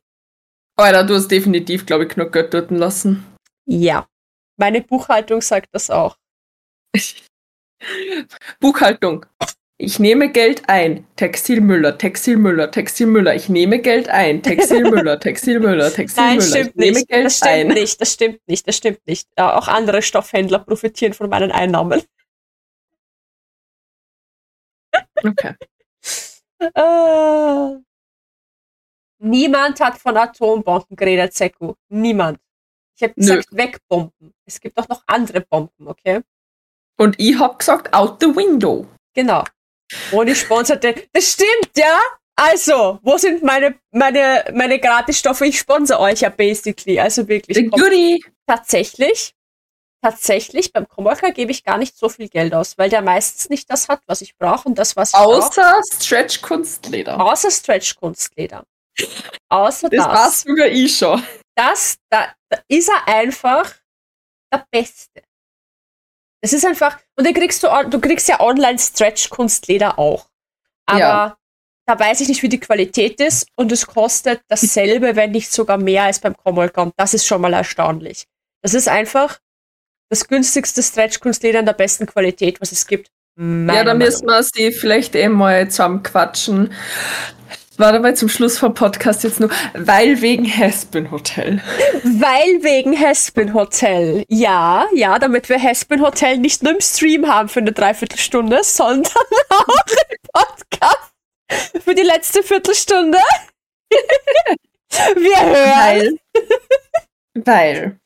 Alter, 0.75 1.05
du 1.05 1.15
hast 1.15 1.29
definitiv, 1.29 1.85
glaube 1.85 2.03
ich, 2.03 2.13
genug 2.13 2.33
Geld 2.33 2.53
dort 2.53 2.71
lassen. 2.71 3.25
Ja. 3.65 4.05
Meine 4.57 4.81
Buchhaltung 4.81 5.41
sagt 5.41 5.69
das 5.71 5.89
auch. 5.89 6.17
Buchhaltung. 8.59 9.25
Ich 9.81 9.97
nehme 9.97 10.29
Geld 10.29 10.67
ein. 10.67 11.07
Textilmüller, 11.15 11.97
Textilmüller, 11.97 12.69
Textilmüller. 12.69 13.33
Ich 13.33 13.47
nehme 13.47 13.79
Geld 13.79 14.09
ein. 14.09 14.43
Textilmüller, 14.43 15.19
Textilmüller, 15.21 15.89
Textilmüller. 15.93 16.35
Nein, 16.35 16.39
ich 16.39 16.49
stimmt 16.49 16.75
nehme 16.75 16.97
nicht. 16.97 17.07
Geld 17.07 17.25
Das 17.25 17.37
stimmt 17.37 17.51
ein. 17.53 17.67
nicht. 17.69 18.01
Das 18.01 18.13
stimmt 18.13 18.41
nicht. 18.47 18.67
Das 18.67 18.75
stimmt 18.75 19.07
nicht. 19.07 19.29
Auch 19.37 19.69
andere 19.69 20.01
Stoffhändler 20.01 20.59
profitieren 20.59 21.13
von 21.13 21.29
meinen 21.29 21.51
Einnahmen. 21.51 22.01
Okay. 25.23 25.55
Äh. 26.61 27.79
Niemand 29.21 29.79
hat 29.79 29.97
von 29.97 30.17
Atombomben 30.17 30.97
geredet, 30.97 31.33
Seku. 31.33 31.75
Niemand. 31.87 32.37
Ich 32.97 33.03
habe 33.03 33.13
gesagt, 33.13 33.47
wegbomben. 33.51 34.33
Es 34.45 34.59
gibt 34.59 34.77
auch 34.77 34.89
noch 34.89 35.03
andere 35.07 35.39
Bomben, 35.39 35.87
okay? 35.87 36.21
Und 36.99 37.15
ich 37.17 37.39
hab 37.39 37.59
gesagt, 37.59 37.93
out 37.93 38.17
the 38.19 38.27
window. 38.35 38.85
Genau. 39.15 39.43
Ohne 40.11 40.35
sponserte. 40.35 40.95
Das 41.13 41.31
stimmt, 41.31 41.71
ja? 41.77 41.99
Also, 42.35 42.99
wo 43.01 43.17
sind 43.17 43.43
meine, 43.43 43.75
meine, 43.91 44.45
meine 44.53 44.79
Gratisstoffe? 44.79 45.41
Ich 45.41 45.59
sponsor 45.59 45.99
euch 45.99 46.21
ja 46.21 46.29
basically. 46.29 46.99
Also 46.99 47.27
wirklich. 47.27 47.57
The 47.57 47.67
goodie. 47.67 48.23
tatsächlich, 48.45 49.33
tatsächlich, 50.01 50.71
beim 50.71 50.87
Komolka 50.87 51.29
gebe 51.31 51.51
ich 51.51 51.63
gar 51.63 51.77
nicht 51.77 51.97
so 51.97 52.07
viel 52.07 52.29
Geld 52.29 52.53
aus, 52.53 52.77
weil 52.77 52.89
der 52.89 53.01
meistens 53.01 53.49
nicht 53.49 53.69
das 53.69 53.87
hat, 53.89 54.01
was 54.07 54.21
ich 54.21 54.37
brauche 54.37 54.67
und 54.69 54.75
das, 54.77 54.95
was 54.95 55.09
ich 55.09 55.15
brauche. 55.19 55.37
Außer 55.37 55.81
Stretch 55.99 56.41
Kunstleder. 56.41 57.19
Außer 57.19 57.51
Stretch-Kunstleder. 57.51 58.63
Außer 59.49 59.89
Das 59.89 60.05
das. 60.05 60.07
war's 60.07 60.41
sogar 60.41 60.67
ich 60.67 60.97
schon. 60.97 61.23
das, 61.55 61.97
da, 62.09 62.33
da 62.49 62.59
ist 62.67 62.89
er 62.89 63.07
einfach 63.07 63.73
der 64.53 64.65
Beste. 64.71 65.21
Das 66.41 66.53
ist 66.53 66.65
einfach, 66.65 66.97
und 67.17 67.25
den 67.25 67.33
kriegst 67.33 67.63
du, 67.63 67.67
du 67.89 67.99
kriegst 67.99 68.27
ja 68.27 68.39
online 68.39 68.79
Stretch-Kunstleder 68.79 69.99
auch. 69.99 70.27
Aber 70.85 70.99
Ja. 70.99 71.37
da 71.85 71.99
weiß 71.99 72.21
ich 72.21 72.29
nicht, 72.29 72.43
wie 72.43 72.49
die 72.49 72.59
Qualität 72.59 73.19
ist 73.19 73.47
und 73.55 73.71
es 73.71 73.85
kostet 73.87 74.41
dasselbe, 74.47 75.15
wenn 75.15 75.31
nicht 75.31 75.51
sogar 75.51 75.77
mehr 75.77 76.03
als 76.03 76.19
beim 76.19 76.35
Komolka 76.37 76.81
und 76.81 76.93
das 76.97 77.13
ist 77.13 77.25
schon 77.25 77.41
mal 77.41 77.53
erstaunlich. 77.53 78.25
Das 78.61 78.73
ist 78.73 78.87
einfach 78.87 79.39
das 80.09 80.27
günstigste 80.27 80.81
Stretch-Kunstleder 80.81 81.59
in 81.59 81.65
der 81.65 81.73
besten 81.73 82.05
Qualität, 82.05 82.59
was 82.61 82.71
es 82.71 82.87
gibt. 82.87 83.07
Ja, 83.37 83.43
Meiner 83.43 83.83
da 83.85 83.93
müssen 83.93 84.25
wir 84.25 84.41
sie 84.43 84.71
vielleicht 84.71 85.15
eh 85.15 85.29
mal 85.29 85.69
zusammen 85.69 86.03
quatschen. 86.03 86.73
Warte 87.79 87.99
mal 88.01 88.13
zum 88.13 88.27
Schluss 88.27 88.57
vom 88.57 88.73
Podcast 88.73 89.23
jetzt 89.23 89.39
nur, 89.39 89.49
weil 89.73 90.21
wegen 90.21 90.43
Hespen 90.43 91.11
Hotel. 91.11 91.61
Weil 92.03 92.61
wegen 92.61 92.91
Hespen 92.91 93.53
Hotel. 93.53 94.25
Ja, 94.27 94.85
ja, 94.93 95.17
damit 95.17 95.47
wir 95.47 95.57
Hespen 95.57 96.01
Hotel 96.01 96.39
nicht 96.39 96.61
nur 96.61 96.73
im 96.73 96.81
Stream 96.81 97.25
haben 97.27 97.47
für 97.47 97.61
eine 97.61 97.71
Dreiviertelstunde, 97.71 98.65
sondern 98.65 99.13
auch 99.49 99.85
im 99.87 100.17
Podcast 100.33 101.13
für 101.85 101.95
die 101.95 102.01
letzte 102.03 102.43
Viertelstunde. 102.43 103.17
wir 105.15 105.39
hören. 105.45 106.19
Weil, 107.33 107.95
weil 107.95 107.99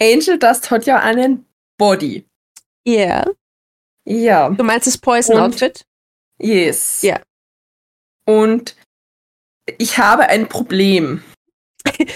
Angel 0.00 0.38
Dust 0.38 0.70
hat 0.70 0.86
ja 0.86 0.98
einen 0.98 1.46
Body. 1.76 2.24
Ja. 2.86 3.26
Ja, 4.06 4.48
Du 4.48 4.64
meinst 4.64 4.86
das 4.86 4.96
Poison 4.96 5.36
Outfit? 5.38 5.84
yes. 6.38 7.02
Ja. 7.02 7.20
Und 8.26 8.76
ich 9.78 9.98
habe 9.98 10.28
ein 10.28 10.48
Problem. 10.48 11.22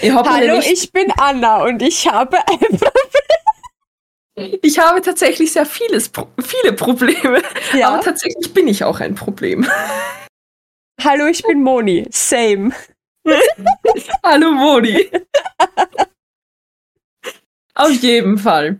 Ich 0.01 0.11
Hallo, 0.11 0.59
ich 0.59 0.91
bin 0.91 1.11
Anna 1.17 1.63
und 1.63 1.83
ich 1.83 2.07
habe 2.07 2.37
ein 2.47 2.79
ich 4.63 4.79
habe 4.79 4.99
tatsächlich 5.01 5.51
sehr 5.51 5.67
vieles, 5.67 6.11
viele 6.43 6.73
Probleme. 6.73 7.37
Aber 7.71 7.77
ja. 7.77 7.99
tatsächlich 7.99 8.51
bin 8.51 8.67
ich 8.67 8.83
auch 8.83 8.99
ein 8.99 9.13
Problem. 9.13 9.69
Hallo, 11.03 11.27
ich 11.27 11.43
bin 11.43 11.61
Moni. 11.61 12.07
Same. 12.09 12.71
Hallo 14.23 14.51
Moni. 14.51 15.07
Auf 17.75 17.91
jeden 17.91 18.39
Fall. 18.39 18.79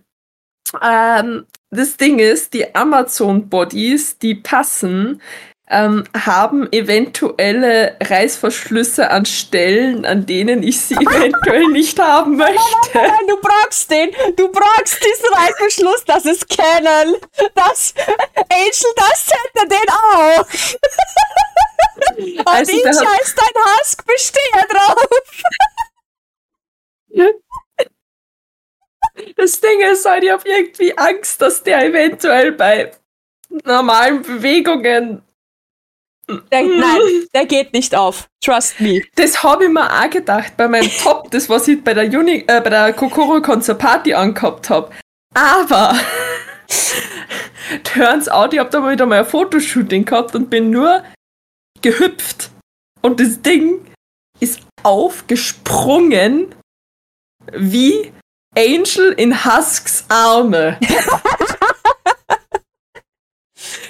Ähm, 0.81 1.45
das 1.69 1.97
Ding 1.97 2.19
ist, 2.19 2.53
die 2.53 2.73
Amazon-Bodies, 2.73 4.17
die 4.17 4.35
passen, 4.35 5.21
ähm, 5.69 6.03
haben 6.17 6.71
eventuelle 6.71 7.95
Reißverschlüsse 8.01 9.11
an 9.11 9.25
Stellen, 9.25 10.05
an 10.05 10.25
denen 10.25 10.63
ich 10.63 10.81
sie 10.81 10.95
eventuell 10.99 11.67
nicht 11.67 11.99
haben 11.99 12.37
möchte. 12.37 12.59
Nein, 12.93 13.27
du 13.27 13.37
brauchst 13.39 13.91
den. 13.91 14.11
Du 14.35 14.51
brauchst 14.51 15.03
diesen 15.03 15.33
Reißverschluss. 15.33 16.05
Das 16.05 16.25
ist 16.25 16.49
Canon. 16.49 17.15
Das 17.55 17.93
Angel, 18.35 18.93
das 18.95 19.29
hätte 19.31 19.67
den 19.67 19.89
auch. 19.89 20.45
Und 22.17 22.47
Also, 22.47 22.71
ich 22.71 22.85
als 22.85 23.35
dein 23.35 23.63
Husk 23.63 24.05
bestehe 24.05 24.65
drauf. 24.69 25.07
Das 29.35 29.59
Ding 29.59 29.81
ist 29.81 30.05
halt, 30.05 30.23
ich 30.23 30.31
habe 30.31 30.47
irgendwie 30.47 30.97
Angst, 30.97 31.41
dass 31.41 31.61
der 31.63 31.85
eventuell 31.85 32.53
bei 32.53 32.91
normalen 33.63 34.21
Bewegungen. 34.21 35.23
Der, 36.51 36.63
nein, 36.63 37.27
der 37.33 37.45
geht 37.45 37.73
nicht 37.73 37.95
auf. 37.95 38.27
Trust 38.43 38.79
me. 38.79 39.01
Das 39.15 39.43
habe 39.43 39.65
ich 39.65 39.69
mir 39.69 39.91
auch 39.91 40.09
gedacht 40.09 40.55
bei 40.57 40.67
meinem 40.67 40.89
Top, 41.01 41.31
das 41.31 41.49
was 41.49 41.67
ich 41.67 41.83
bei 41.83 41.93
der 41.93 42.05
Uni, 42.05 42.45
äh, 42.47 42.61
bei 42.61 42.69
der 42.69 42.93
Kokoro 42.93 43.41
Concert 43.41 43.79
Party 43.79 44.13
angehabt 44.13 44.69
habe. 44.69 44.91
Aber 45.33 45.95
turns 47.83 48.29
out, 48.29 48.53
ich 48.53 48.59
habe 48.59 48.69
da 48.69 48.79
mal 48.79 48.91
wieder 48.91 49.05
mal 49.05 49.19
ein 49.19 49.25
Fotoshooting 49.25 50.05
gehabt 50.05 50.35
und 50.35 50.49
bin 50.49 50.69
nur 50.69 51.03
gehüpft 51.81 52.51
und 53.01 53.19
das 53.19 53.41
Ding 53.41 53.85
ist 54.39 54.61
aufgesprungen 54.83 56.55
wie 57.53 58.11
Angel 58.57 59.13
in 59.17 59.45
Husks 59.45 60.05
Arme. 60.09 60.77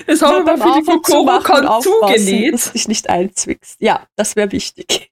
Das 0.10 0.24
haben 0.24 0.46
wir 0.46 0.58
für 0.58 0.82
die 0.82 0.86
Kokoro-Con 0.86 1.82
zugenäht. 1.84 2.54
Dass 2.56 2.72
dich 2.72 2.88
nicht 2.88 3.10
einzwickst. 3.10 3.78
Ja, 3.80 4.08
das 4.16 4.36
wäre 4.36 4.52
wichtig. 4.52 5.12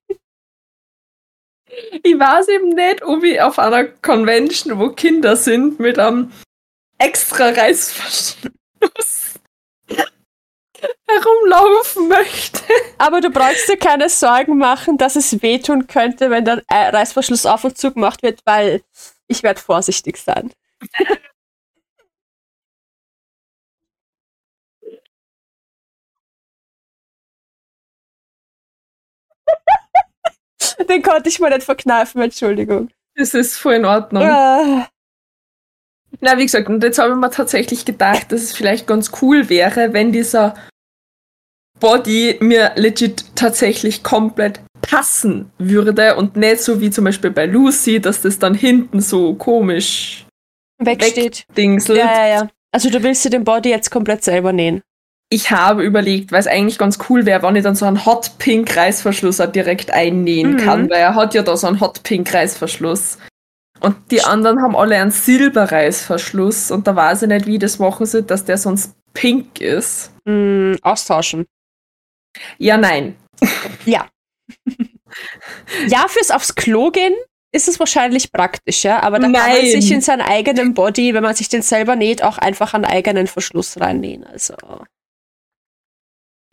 Ich 2.01 2.17
weiß 2.17 2.47
eben 2.47 2.69
nicht, 2.69 3.03
ob 3.03 3.23
ich 3.23 3.39
auf 3.39 3.59
einer 3.59 3.85
Convention, 3.85 4.79
wo 4.79 4.89
Kinder 4.89 5.35
sind, 5.35 5.79
mit 5.79 5.99
einem 5.99 6.31
extra 6.97 7.49
Reißverschluss 7.49 9.35
herumlaufen 11.07 12.07
möchte. 12.07 12.61
Aber 12.97 13.21
du 13.21 13.29
brauchst 13.29 13.69
dir 13.69 13.77
keine 13.77 14.09
Sorgen 14.09 14.57
machen, 14.57 14.97
dass 14.97 15.15
es 15.15 15.43
wehtun 15.43 15.85
könnte, 15.85 16.31
wenn 16.31 16.45
der 16.45 16.63
äh, 16.69 16.89
Reißverschluss 16.89 17.45
auf 17.45 17.63
und 17.63 17.77
zu 17.77 17.91
gemacht 17.91 18.23
wird, 18.23 18.41
weil 18.45 18.81
ich 19.27 19.43
werde 19.43 19.59
vorsichtig 19.59 20.17
sein. 20.17 20.51
Den 30.89 31.01
konnte 31.01 31.29
ich 31.29 31.39
mir 31.39 31.49
nicht 31.49 31.63
verkneifen, 31.63 32.21
Entschuldigung. 32.21 32.89
Das 33.15 33.33
ist 33.33 33.57
voll 33.57 33.75
in 33.75 33.85
Ordnung. 33.85 34.23
Ah, 34.23 34.87
Na, 36.19 36.37
wie 36.37 36.43
gesagt, 36.43 36.67
und 36.69 36.83
jetzt 36.83 36.99
habe 36.99 37.11
ich 37.11 37.17
mir 37.17 37.31
tatsächlich 37.31 37.85
gedacht, 37.85 38.31
dass 38.31 38.41
es 38.41 38.53
vielleicht 38.55 38.87
ganz 38.87 39.11
cool 39.21 39.49
wäre, 39.49 39.93
wenn 39.93 40.11
dieser 40.11 40.55
Body 41.79 42.37
mir 42.39 42.73
legit 42.75 43.35
tatsächlich 43.35 44.03
komplett 44.03 44.59
passen 44.81 45.51
würde 45.57 46.15
und 46.15 46.35
nicht 46.35 46.61
so 46.61 46.79
wie 46.79 46.89
zum 46.89 47.05
Beispiel 47.05 47.31
bei 47.31 47.45
Lucy, 47.45 47.99
dass 47.99 48.21
das 48.21 48.39
dann 48.39 48.53
hinten 48.53 49.01
so 49.01 49.33
komisch 49.35 50.25
wegsteht. 50.79 51.45
wegdingselt. 51.49 51.99
Ja, 51.99 52.11
ja, 52.11 52.27
ja. 52.27 52.49
Also 52.71 52.89
du 52.89 53.01
willst 53.03 53.25
dir 53.25 53.29
den 53.29 53.43
Body 53.43 53.69
jetzt 53.69 53.89
komplett 53.89 54.23
selber 54.23 54.53
nähen. 54.53 54.81
Ich 55.29 55.51
habe 55.51 55.83
überlegt, 55.83 56.31
weil 56.31 56.39
es 56.39 56.47
eigentlich 56.47 56.77
ganz 56.77 56.99
cool 57.09 57.25
wäre, 57.25 57.43
wenn 57.43 57.55
ich 57.57 57.63
dann 57.63 57.75
so 57.75 57.85
einen 57.85 58.05
Hot 58.05 58.37
Pink 58.37 58.75
Reißverschluss 58.77 59.41
auch 59.41 59.51
direkt 59.51 59.91
einnähen 59.91 60.53
Mhm. 60.53 60.57
kann, 60.57 60.89
weil 60.89 60.99
er 60.99 61.15
hat 61.15 61.33
ja 61.33 61.43
da 61.43 61.57
so 61.57 61.67
einen 61.67 61.81
Hot 61.81 62.01
Pink 62.03 62.33
Reißverschluss. 62.33 63.17
Und 63.81 63.95
die 64.09 64.23
anderen 64.23 64.61
haben 64.61 64.75
alle 64.75 64.95
einen 64.95 65.11
Silberreißverschluss 65.11 66.71
und 66.71 66.87
da 66.87 66.95
weiß 66.95 67.23
ich 67.23 67.27
nicht, 67.27 67.45
wie 67.45 67.59
das 67.59 67.77
machen 67.77 68.05
soll, 68.05 68.23
dass 68.23 68.45
der 68.45 68.57
sonst 68.57 68.95
pink 69.13 69.59
ist. 69.61 70.11
Mm, 70.25 70.73
austauschen. 70.81 71.45
Ja, 72.57 72.77
nein. 72.77 73.15
Ja. 73.85 74.07
ja, 75.87 76.05
fürs 76.07 76.31
aufs 76.31 76.55
Klo 76.55 76.89
gehen 76.91 77.13
ist 77.53 77.67
es 77.67 77.79
wahrscheinlich 77.79 78.31
praktisch, 78.31 78.83
ja. 78.83 79.01
Aber 79.01 79.17
da 79.19 79.23
kann 79.23 79.31
man 79.31 79.41
Nein. 79.41 79.65
sich 79.69 79.91
in 79.91 80.01
seinen 80.01 80.21
eigenen 80.21 80.73
Body, 80.73 81.13
wenn 81.13 81.23
man 81.23 81.35
sich 81.35 81.49
den 81.49 81.61
selber 81.61 81.95
näht, 81.95 82.23
auch 82.23 82.37
einfach 82.37 82.73
einen 82.73 82.85
eigenen 82.85 83.27
Verschluss 83.27 83.79
reinnähen. 83.79 84.23
Also. 84.25 84.55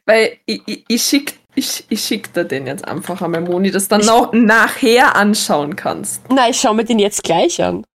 Weil 0.06 0.38
ich, 0.46 0.62
ich, 0.66 0.84
ich 0.88 1.02
schick, 1.02 1.38
ich, 1.54 1.84
ich 1.88 2.04
schick 2.04 2.32
dir 2.32 2.44
den 2.44 2.66
jetzt 2.66 2.84
einfach 2.84 3.22
einmal, 3.22 3.40
Moni, 3.40 3.70
dass 3.70 3.88
du 3.88 3.96
dann 3.96 4.06
noch 4.06 4.32
nachher 4.32 5.16
anschauen 5.16 5.76
kannst. 5.76 6.22
Na, 6.28 6.48
ich 6.48 6.60
schaue 6.60 6.74
mir 6.74 6.84
den 6.84 6.98
jetzt 6.98 7.22
gleich 7.22 7.62
an. 7.62 7.86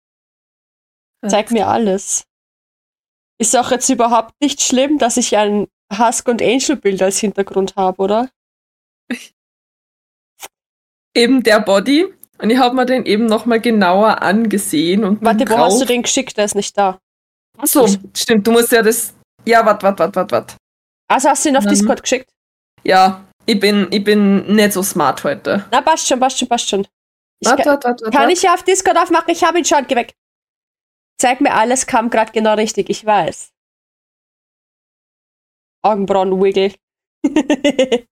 Zeig 1.27 1.51
mir 1.51 1.67
alles. 1.67 2.25
Ist 3.41 3.57
auch 3.57 3.71
jetzt 3.71 3.89
überhaupt 3.89 4.33
nicht 4.41 4.63
schlimm, 4.63 4.99
dass 4.99 5.17
ich 5.17 5.37
ein 5.37 5.67
Husk 5.97 6.29
und 6.29 6.43
Angel 6.43 6.77
Bild 6.77 7.03
als 7.03 7.19
Hintergrund 7.19 7.77
habe, 7.77 8.03
oder? 8.03 8.31
Eben 11.15 11.43
der 11.43 11.61
Body. 11.61 12.07
Und 12.41 12.51
ich 12.51 12.59
habe 12.59 12.77
mir 12.77 12.87
den 12.87 13.05
eben 13.05 13.27
nochmal 13.27 13.61
genauer 13.61 14.23
angesehen 14.23 15.03
und 15.03 15.21
Warte, 15.25 15.49
wo 15.49 15.59
hast 15.59 15.81
du 15.81 15.85
den 15.85 16.03
geschickt? 16.03 16.37
Der 16.37 16.45
ist 16.45 16.55
nicht 16.55 16.79
da. 16.79 17.01
Achso, 17.57 17.89
stimmt, 18.15 18.47
du 18.47 18.53
musst 18.53 18.71
ja 18.71 18.81
das. 18.81 19.13
Ja, 19.45 19.67
warte, 19.67 19.83
warte, 19.83 19.99
warte, 19.99 20.15
warte, 20.15 20.33
warte. 20.33 20.55
Also 21.09 21.29
hast 21.31 21.45
du 21.45 21.49
ihn 21.49 21.57
auf 21.57 21.65
Mhm. 21.65 21.71
Discord 21.71 22.03
geschickt? 22.03 22.31
Ja, 22.85 23.25
ich 23.47 23.59
bin, 23.59 23.89
ich 23.91 24.05
bin 24.05 24.55
nicht 24.55 24.73
so 24.73 24.83
smart 24.83 25.25
heute. 25.25 25.65
Na, 25.73 25.81
passt 25.81 26.07
schon, 26.07 26.21
passt 26.21 26.39
schon, 26.39 26.49
passt 26.49 26.69
schon. 26.69 26.87
Ich 27.41 27.49
Warte, 27.49 27.63
kann, 27.63 27.73
warte, 27.73 27.89
warte. 27.89 28.11
kann 28.17 28.31
ich 28.31 28.43
ja 28.43 28.55
auf 28.55 28.63
Discord 28.63 28.97
aufmachen? 28.99 29.31
Ich 29.31 29.43
habe 29.45 29.59
ihn 29.59 29.65
schon, 29.65 29.87
geh 29.87 29.97
weg. 29.97 30.15
Zeig 31.21 31.41
mir 31.41 31.53
alles, 31.55 31.87
kam 31.87 32.11
gerade 32.11 32.33
genau 32.33 32.55
richtig, 32.55 32.91
ich 32.91 33.05
weiß. 33.05 33.53
Augenbrauen-Wiggle. 35.83 36.75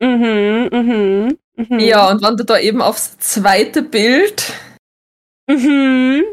mhm, 0.00 0.68
mhm, 0.72 1.38
mhm. 1.56 1.78
Ja, 1.78 2.10
und 2.10 2.22
du 2.22 2.44
da 2.44 2.58
eben 2.58 2.80
aufs 2.82 3.18
zweite 3.18 3.82
Bild. 3.82 4.52
Mhm. 5.48 6.24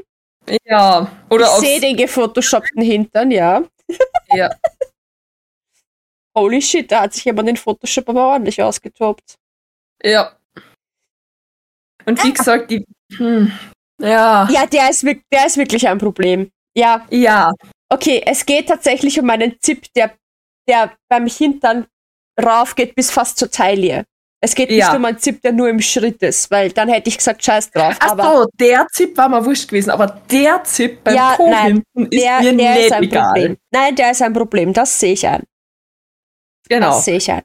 Ja, 0.65 1.09
oder 1.29 1.45
ich 1.45 1.51
sehe 1.59 1.79
den 1.79 1.95
gefotoshoppten 1.95 2.81
Hintern, 2.81 3.31
ja. 3.31 3.63
Ja. 4.36 4.49
Holy 6.36 6.61
shit, 6.61 6.91
da 6.91 7.01
hat 7.01 7.13
sich 7.13 7.25
jemand 7.25 7.47
den 7.47 7.57
Photoshop 7.57 8.09
aber 8.09 8.27
ordentlich 8.34 8.61
ausgetobt. 8.61 9.36
Ja. 10.01 10.36
Und 12.05 12.23
wie 12.23 12.34
gesagt, 12.34 12.71
die. 12.71 12.84
Hm, 13.15 13.51
ja. 14.01 14.49
Ja, 14.49 14.65
der 14.65 14.89
ist, 14.89 15.03
der 15.03 15.45
ist 15.45 15.57
wirklich 15.57 15.88
ein 15.88 15.99
Problem. 15.99 16.51
Ja, 16.75 17.05
Ja. 17.11 17.51
okay, 17.89 18.23
es 18.25 18.45
geht 18.45 18.67
tatsächlich 18.67 19.19
um 19.19 19.29
einen 19.29 19.59
Zip, 19.61 19.86
der, 19.93 20.17
der 20.67 20.97
beim 21.07 21.27
Hintern 21.27 21.86
rauf 22.41 22.73
geht 22.75 22.95
bis 22.95 23.11
fast 23.11 23.38
zur 23.38 23.51
Taille. 23.51 24.05
Es 24.45 24.55
geht 24.55 24.69
Ja. 24.71 24.87
nicht 24.89 24.97
um 24.97 25.05
einen 25.05 25.17
Zip, 25.19 25.41
der 25.41 25.53
nur 25.53 25.69
im 25.69 25.79
Schritt 25.79 26.21
ist, 26.21 26.51
weil 26.51 26.69
dann 26.73 26.89
hätte 26.89 27.07
ich 27.07 27.17
gesagt, 27.17 27.41
scheiß 27.45 27.71
drauf. 27.71 27.95
Ach 28.01 28.11
aber 28.11 28.23
so, 28.43 28.47
der 28.59 28.85
Zip 28.91 29.17
war 29.17 29.29
mir 29.29 29.45
wurscht 29.45 29.69
gewesen, 29.69 29.89
aber 29.91 30.07
der 30.29 30.61
Zip 30.65 31.01
beim 31.01 31.15
Ja, 31.15 31.33
Po 31.37 31.49
nein, 31.49 31.81
hinten 31.95 32.11
ist 32.13 32.21
der, 32.23 32.39
mir 32.41 32.57
der 32.57 32.73
nicht 32.75 32.85
ist 32.87 32.91
ein 32.91 33.03
egal. 33.03 33.23
Problem. 33.27 33.57
Nein, 33.71 33.95
der 33.95 34.11
ist 34.11 34.21
ein 34.21 34.33
Problem, 34.33 34.73
das 34.73 34.99
sehe 34.99 35.13
ich 35.13 35.25
ein. 35.25 35.43
Genau, 36.67 36.87
Das 36.87 37.05
sehe 37.05 37.15
ich 37.17 37.31
ein. 37.31 37.43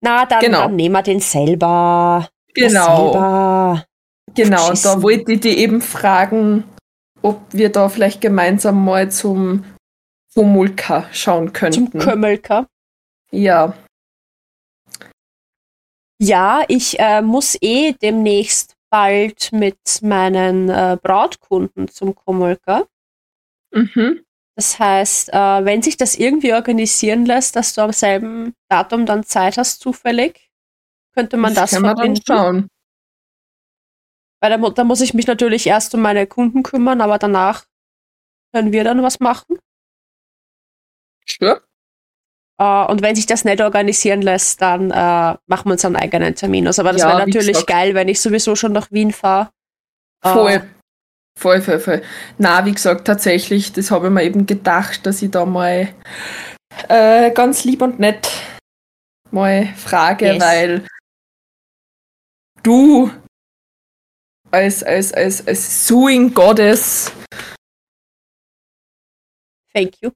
Na, 0.00 0.26
dann, 0.26 0.40
Genau. 0.40 0.62
dann 0.62 0.74
nehmen 0.76 0.94
wir 0.94 1.02
den 1.02 1.20
selber. 1.20 2.28
genau, 2.52 3.12
Selber. 3.12 3.84
genau. 4.34 4.70
Und 4.70 4.84
da 4.84 5.00
wollte 5.02 5.32
ich 5.32 5.40
die 5.40 5.56
eben 5.58 5.80
fragen, 5.82 6.64
ob 7.22 7.40
wir 7.52 7.70
da 7.70 7.88
vielleicht 7.88 8.20
gemeinsam 8.20 8.84
mal 8.84 9.08
zum 9.12 9.64
Homulka 10.34 11.06
schauen 11.12 11.46
Zum 11.46 11.52
könnten. 11.52 11.98
Kömmelker. 12.00 12.66
ja, 13.30 13.74
Ja, 16.22 16.62
ich 16.68 16.98
äh, 16.98 17.22
muss 17.22 17.56
eh 17.62 17.94
demnächst 17.94 18.76
bald 18.90 19.52
mit 19.52 19.78
meinen 20.02 20.68
äh, 20.68 20.98
Brautkunden 21.02 21.88
zum 21.88 22.14
Komolka. 22.14 22.86
mhm. 23.70 24.24
Das 24.56 24.78
heißt, 24.78 25.32
äh, 25.32 25.64
wenn 25.64 25.80
sich 25.80 25.96
das 25.96 26.16
irgendwie 26.16 26.52
organisieren 26.52 27.24
lässt, 27.24 27.56
dass 27.56 27.72
du 27.72 27.80
am 27.80 27.92
selben 27.92 28.54
Datum 28.68 29.06
dann 29.06 29.24
Zeit 29.24 29.56
hast, 29.56 29.80
zufällig, 29.80 30.50
könnte 31.14 31.38
man 31.38 31.54
das, 31.54 31.72
wir 31.72 31.80
dann 31.80 31.96
verbinden. 31.96 32.22
schauen. 32.26 32.68
Weil 34.42 34.58
da, 34.58 34.70
da 34.70 34.84
muss 34.84 35.00
ich 35.00 35.14
mich 35.14 35.26
natürlich 35.26 35.66
erst 35.66 35.94
um 35.94 36.02
meine 36.02 36.26
Kunden 36.26 36.62
kümmern, 36.62 37.00
aber 37.00 37.16
danach 37.16 37.64
können 38.52 38.72
wir 38.72 38.84
dann 38.84 39.02
was 39.02 39.20
machen. 39.20 39.58
Sure. 41.26 41.62
Äh, 42.60 42.84
und 42.90 43.00
wenn 43.00 43.16
sich 43.16 43.24
das 43.26 43.44
nicht 43.44 43.60
organisieren 43.62 44.20
lässt, 44.20 44.60
dann 44.60 44.90
äh, 44.90 44.94
machen 45.46 45.64
wir 45.64 45.72
uns 45.72 45.84
einen 45.84 45.96
eigenen 45.96 46.34
Termin 46.34 46.68
aus. 46.68 46.78
Aber 46.78 46.92
das 46.92 47.00
Ja, 47.00 47.08
wäre 47.08 47.26
natürlich 47.26 47.64
geil, 47.66 47.94
wenn 47.94 48.08
ich 48.08 48.20
sowieso 48.20 48.54
schon 48.54 48.72
nach 48.72 48.90
Wien 48.92 49.12
fahre. 49.12 49.50
Voll. 50.22 50.62
Voll, 51.38 51.62
voll, 51.62 51.80
voll. 51.80 52.02
Na, 52.36 52.66
wie 52.66 52.72
gesagt, 52.72 53.06
tatsächlich, 53.06 53.72
das 53.72 53.90
habe 53.90 54.08
ich 54.08 54.12
mir 54.12 54.24
eben 54.24 54.44
gedacht, 54.44 55.06
dass 55.06 55.22
ich 55.22 55.30
da 55.30 55.46
mal 55.46 55.88
äh, 56.88 57.30
ganz 57.30 57.64
lieb 57.64 57.80
und 57.80 57.98
nett 57.98 58.30
mal 59.30 59.66
frage, 59.76 60.34
Yes. 60.34 60.42
weil 60.42 60.86
du 62.62 63.10
als, 64.50 64.82
als, 64.82 65.14
als, 65.14 65.46
als 65.46 65.86
Suing 65.86 66.34
Goddess 66.34 67.10
Thank 69.72 69.94
you. 70.02 70.10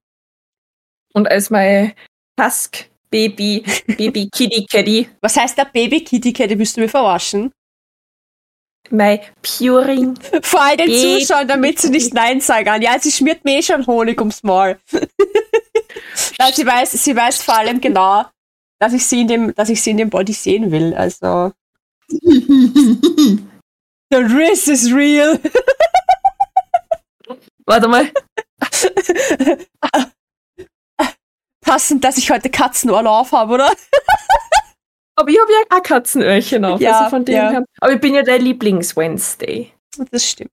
und 1.15 1.27
als 1.29 1.49
mein 1.49 1.95
Husk 2.41 2.89
Baby, 3.11 3.65
Baby 3.87 4.29
Kitty 4.35 4.67
Caddy, 4.67 5.09
Was 5.21 5.37
heißt 5.37 5.57
der 5.57 5.67
Baby 5.67 6.03
Kitty 6.03 6.33
Cat? 6.33 6.51
Willst 6.51 6.77
du 6.77 6.81
mich 6.81 6.91
verarschen? 6.91 7.53
mein 8.91 9.21
Puring. 9.43 10.15
Vor 10.43 10.61
all 10.63 10.77
den 10.77 10.87
Baby 10.89 11.21
Zuschauern, 11.21 11.49
damit 11.49 11.81
sie 11.81 11.91
nicht 11.91 12.13
Nein 12.15 12.41
sagen. 12.41 12.83
Ja, 12.83 12.99
sie 12.99 13.11
schmiert 13.11 13.45
mir 13.45 13.59
eh 13.59 13.63
schon 13.63 13.87
Honig 13.87 14.21
ums 14.21 14.43
Maul. 14.43 14.79
Nein, 16.39 16.53
sie 16.53 16.67
weiß, 16.67 16.93
sie 16.93 17.17
weiß 17.17 17.43
vor 17.43 17.57
allem 17.57 17.81
genau, 17.81 18.25
dass 18.79 18.93
ich 18.93 19.07
sie 19.07 19.23
in 19.23 19.29
dem, 19.29 19.55
dass 19.55 19.69
ich 19.69 19.81
sie 19.83 19.91
in 19.93 19.97
dem 19.97 20.11
Body 20.11 20.33
sehen 20.33 20.71
will. 20.71 20.95
Also. 20.95 21.53
The 22.11 23.39
risk 24.11 24.69
is 24.69 24.93
real. 24.93 25.39
Warte 27.67 27.89
mal. 27.89 28.11
Passend, 31.65 32.05
dass 32.05 32.19
ich 32.19 32.31
heute 32.31 32.51
Katzenohrlauf 32.51 33.33
habe, 33.33 33.55
oder? 33.55 33.73
Aber 35.17 35.29
ich 35.31 35.39
habe 35.41 35.53
ja 35.53 35.77
auch 35.79 35.83
Katzenöhrchen 35.83 36.65
auf. 36.65 36.81
Ja, 36.81 36.99
also 36.99 37.11
von 37.11 37.25
dem 37.25 37.35
ja. 37.37 37.51
her. 37.51 37.65
Aber 37.81 37.93
ich 37.93 38.01
bin 38.01 38.15
ja 38.15 38.23
der 38.23 38.39
Lieblings-Wednesday. 38.39 39.73
Das 40.11 40.29
stimmt. 40.29 40.51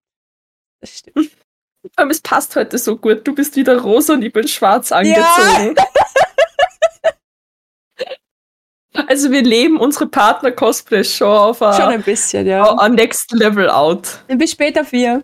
Das 0.80 0.98
stimmt. 1.00 1.32
Aber 1.96 2.12
es 2.12 2.22
passt 2.22 2.56
heute 2.56 2.78
so 2.78 2.96
gut. 2.98 3.28
Du 3.28 3.34
bist 3.34 3.56
wieder 3.56 3.82
rosa 3.82 4.14
und 4.14 4.22
ich 4.22 4.32
bin 4.32 4.48
schwarz 4.48 4.92
angezogen. 4.92 5.76
Also 9.08 9.32
wir 9.32 9.42
leben 9.42 9.78
unsere 9.78 10.08
Partner-Cosplays 10.08 11.16
schon 11.16 11.30
auf 11.30 11.62
a, 11.62 11.74
Schon 11.74 11.94
ein 11.94 12.04
bisschen, 12.04 12.46
ja. 12.46 12.64
a 12.78 12.90
next 12.90 13.32
level 13.32 13.70
out. 13.70 14.22
Bis 14.28 14.52
später 14.52 14.84
vier. 14.84 15.24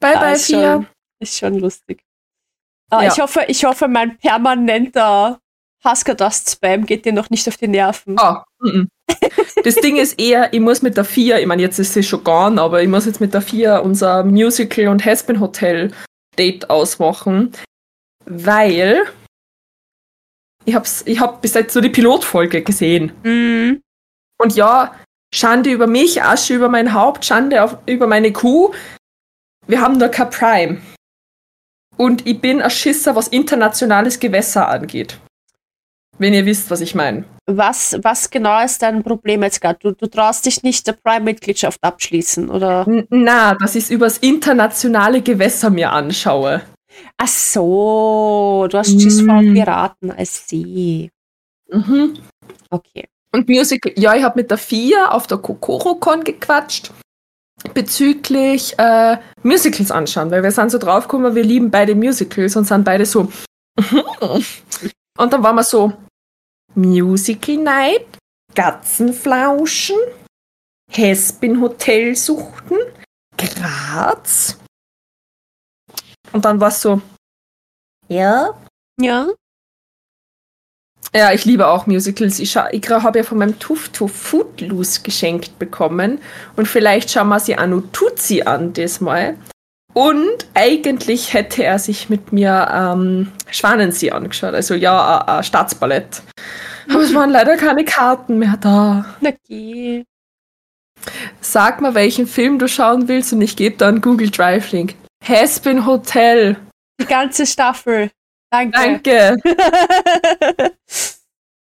Bye 0.00 0.16
Ah, 0.16 0.20
bye, 0.20 0.32
ist 0.34 0.46
Fia. 0.46 0.74
schon, 0.74 0.86
ist 1.20 1.38
schon 1.38 1.58
lustig. 1.60 2.02
Ah, 2.90 3.02
Ja. 3.02 3.12
ich, 3.12 3.20
hoffe, 3.20 3.44
ich 3.48 3.64
hoffe, 3.64 3.88
mein 3.88 4.18
permanenter 4.18 5.40
Husker-Dust-Spam 5.84 6.86
geht 6.86 7.04
dir 7.04 7.12
noch 7.12 7.30
nicht 7.30 7.46
auf 7.48 7.56
die 7.56 7.68
Nerven. 7.68 8.18
Ah, 8.18 8.44
mhm. 8.60 8.88
Das 9.64 9.74
Ding 9.76 9.96
ist 9.96 10.18
eher, 10.18 10.52
ich 10.52 10.60
muss 10.60 10.82
mit 10.82 10.96
der 10.96 11.04
Fia, 11.04 11.38
ich 11.38 11.46
meine, 11.46 11.62
jetzt 11.62 11.78
ist 11.78 11.92
sie 11.92 12.02
schon 12.02 12.24
gone, 12.24 12.60
aber 12.60 12.82
ich 12.82 12.88
muss 12.88 13.06
jetzt 13.06 13.20
mit 13.20 13.34
der 13.34 13.42
Fia 13.42 13.78
unser 13.78 14.24
Musical 14.24 14.88
und 14.88 15.04
Hespen 15.04 15.40
Hotel 15.40 15.92
Date 16.38 16.68
ausmachen, 16.70 17.52
weil 18.24 19.02
ich 20.64 20.74
hab's, 20.74 21.02
ich 21.06 21.20
hab 21.20 21.42
bis 21.42 21.54
jetzt 21.54 21.74
so 21.74 21.80
die 21.80 21.90
Pilotfolge 21.90 22.62
gesehen. 22.62 23.12
Mhm. 23.22 23.82
Und 24.38 24.56
ja, 24.56 24.94
Schande 25.34 25.70
über 25.70 25.86
mich, 25.86 26.22
Asche 26.22 26.54
über 26.54 26.68
mein 26.68 26.94
Haupt, 26.94 27.24
Schande 27.24 27.62
auf, 27.62 27.76
über 27.86 28.06
meine 28.06 28.32
Kuh. 28.32 28.72
Wir 29.66 29.80
haben 29.80 29.98
da 29.98 30.08
kein 30.08 30.30
Prime. 30.30 30.80
Und 31.96 32.26
ich 32.26 32.40
bin 32.40 32.60
ein 32.60 32.70
Schisser, 32.70 33.14
was 33.14 33.28
internationales 33.28 34.18
Gewässer 34.18 34.68
angeht. 34.68 35.18
Wenn 36.18 36.32
ihr 36.32 36.46
wisst, 36.46 36.70
was 36.70 36.80
ich 36.80 36.94
meine. 36.94 37.24
Was, 37.46 37.96
was 38.02 38.30
genau 38.30 38.62
ist 38.64 38.80
dein 38.82 39.02
Problem 39.02 39.42
jetzt 39.42 39.60
gerade? 39.60 39.78
Du, 39.80 39.92
du 39.92 40.06
traust 40.06 40.46
dich 40.46 40.62
nicht 40.62 40.86
der 40.86 40.92
Prime-Mitgliedschaft 40.92 41.78
abschließen, 41.82 42.48
oder? 42.50 42.86
N- 42.86 43.06
Na, 43.10 43.54
dass 43.54 43.74
ich 43.74 43.90
übers 43.90 44.18
internationale 44.18 45.22
Gewässer 45.22 45.70
mir 45.70 45.90
anschaue. 45.90 46.62
Ach 47.16 47.26
so, 47.28 48.68
du 48.70 48.78
hast 48.78 49.00
Schiss 49.00 49.20
vor 49.22 49.42
Mm. 49.42 49.54
Piraten 49.54 50.10
als 50.12 50.46
sie. 50.48 51.10
Mhm. 51.68 52.18
Okay. 52.70 53.08
Und 53.32 53.48
Musical, 53.48 53.92
ja, 53.96 54.14
ich 54.14 54.22
habe 54.22 54.38
mit 54.40 54.50
der 54.52 54.58
Fia 54.58 55.10
auf 55.10 55.26
der 55.26 55.38
KokoroCon 55.38 56.22
gequatscht 56.22 56.92
bezüglich 57.72 58.78
äh, 58.78 59.18
Musicals 59.42 59.90
anschauen, 59.90 60.30
weil 60.30 60.42
wir 60.42 60.50
sind 60.50 60.70
so 60.70 60.78
draufgekommen, 60.78 61.34
wir 61.34 61.44
lieben 61.44 61.70
beide 61.70 61.94
Musicals 61.94 62.56
und 62.56 62.64
sind 62.64 62.84
beide 62.84 63.06
so. 63.06 63.32
und 65.18 65.32
dann 65.32 65.42
waren 65.42 65.56
wir 65.56 65.64
so 65.64 65.92
Musical 66.74 67.56
Night, 67.56 68.06
Gatzenflauschen, 68.54 69.96
Hespin 70.90 71.60
Hotel 71.60 72.14
suchten, 72.16 72.78
Graz. 73.36 74.58
Und 76.32 76.44
dann 76.44 76.60
war 76.60 76.68
es 76.68 76.80
so, 76.80 77.00
ja, 78.08 78.50
Ja. 79.00 79.28
Ja, 81.16 81.32
ich 81.32 81.44
liebe 81.44 81.68
auch 81.68 81.86
Musicals. 81.86 82.40
Ich, 82.40 82.56
ich 82.72 82.90
habe 82.90 83.18
ja 83.18 83.24
von 83.24 83.38
meinem 83.38 83.58
Tuff 83.60 83.88
Tuff 83.90 84.12
Footloose 84.12 85.02
geschenkt 85.02 85.58
bekommen. 85.60 86.18
Und 86.56 86.66
vielleicht 86.66 87.10
schauen 87.10 87.28
wir 87.28 87.38
sie 87.38 87.54
Anu 87.56 87.82
Tutsi 87.92 88.42
an 88.42 88.72
diesmal. 88.72 89.36
Und 89.92 90.46
eigentlich 90.54 91.32
hätte 91.32 91.62
er 91.62 91.78
sich 91.78 92.10
mit 92.10 92.32
mir 92.32 92.68
ähm, 92.72 93.30
Schwanensee 93.48 94.10
angeschaut. 94.10 94.54
Also 94.54 94.74
ja, 94.74 95.20
ein- 95.20 95.36
ein 95.36 95.44
Staatsballett. 95.44 96.20
Aber 96.90 97.02
es 97.02 97.14
waren 97.14 97.30
leider 97.30 97.56
keine 97.56 97.84
Karten 97.84 98.38
mehr 98.38 98.56
da. 98.60 99.04
Na 99.20 99.30
geh. 99.46 100.02
Sag 101.40 101.80
mal, 101.80 101.94
welchen 101.94 102.26
Film 102.26 102.58
du 102.58 102.66
schauen 102.66 103.06
willst 103.06 103.32
und 103.32 103.40
ich 103.40 103.54
gebe 103.54 103.76
dann 103.76 104.00
Google 104.00 104.30
Drive 104.30 104.72
Link. 104.72 104.96
Hespin 105.22 105.86
Hotel. 105.86 106.56
Die 107.00 107.06
ganze 107.06 107.46
Staffel. 107.46 108.10
Danke. 108.72 109.36
Danke. 109.42 110.72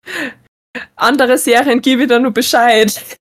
Andere 0.96 1.38
Serien 1.38 1.82
gebe 1.82 2.04
ich 2.04 2.10
dann 2.10 2.24
nur 2.24 2.32
Bescheid. 2.32 3.18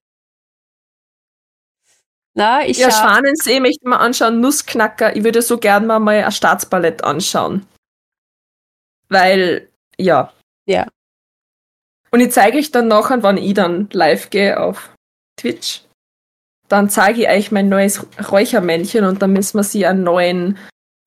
Na, 2.33 2.65
ich 2.65 2.77
ja, 2.77 2.89
schau- 2.89 2.97
Schwanensee 3.01 3.59
möchte 3.59 3.79
ich 3.81 3.87
mal 3.87 3.97
anschauen, 3.97 4.39
Nussknacker. 4.39 5.15
Ich 5.15 5.23
würde 5.23 5.41
so 5.41 5.57
gern 5.57 5.85
mal, 5.85 5.99
mal 5.99 6.23
ein 6.23 6.31
Staatsballett 6.31 7.03
anschauen. 7.03 7.65
Weil, 9.09 9.69
ja. 9.97 10.31
Ja. 10.65 10.87
Und 12.11 12.21
ich 12.21 12.31
zeige 12.31 12.57
euch 12.57 12.71
dann 12.71 12.87
nachher, 12.87 13.21
wann 13.23 13.37
ich 13.37 13.53
dann 13.53 13.89
live 13.91 14.29
gehe 14.29 14.59
auf 14.59 14.93
Twitch. 15.37 15.81
Dann 16.69 16.89
zeige 16.89 17.23
ich 17.23 17.27
euch 17.27 17.51
mein 17.51 17.67
neues 17.67 18.05
Räuchermännchen 18.31 19.03
und 19.03 19.21
dann 19.21 19.33
müssen 19.33 19.57
wir 19.57 19.63
sie 19.63 19.85
einen 19.85 20.03
neuen, 20.03 20.57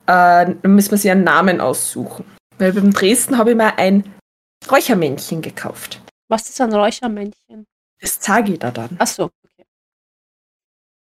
äh, 0.07 0.45
dann 0.61 0.75
müssen 0.75 0.91
wir 0.91 0.99
sie 0.99 1.11
einen 1.11 1.25
Namen 1.25 1.63
aussuchen. 1.63 2.27
Weil 2.59 2.73
beim 2.73 2.93
Dresden 2.93 3.39
habe 3.39 3.51
ich 3.51 3.57
mir 3.57 3.79
ein 3.79 4.15
Räuchermännchen 4.71 5.43
gekauft. 5.43 6.01
Was 6.29 6.49
ist 6.49 6.61
ein 6.61 6.73
Räuchermännchen? 6.73 7.67
Das 8.01 8.21
zeige 8.21 8.53
ich 8.53 8.59
da 8.59 8.71
dann. 8.71 8.97
Ach 8.99 9.07
so, 9.07 9.25
okay. 9.25 9.67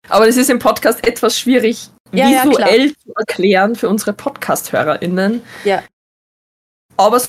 Aber 0.08 0.26
das 0.26 0.36
ist 0.36 0.50
im 0.50 0.58
Podcast 0.58 1.06
etwas 1.06 1.38
schwierig 1.38 1.90
Ja, 2.12 2.28
ja, 2.28 2.44
visuell 2.44 2.96
zu 2.96 3.12
erklären 3.14 3.76
für 3.76 3.88
unsere 3.88 4.12
Podcast-HörerInnen. 4.12 5.42
Ja. 5.64 5.82
Aber 6.96 7.20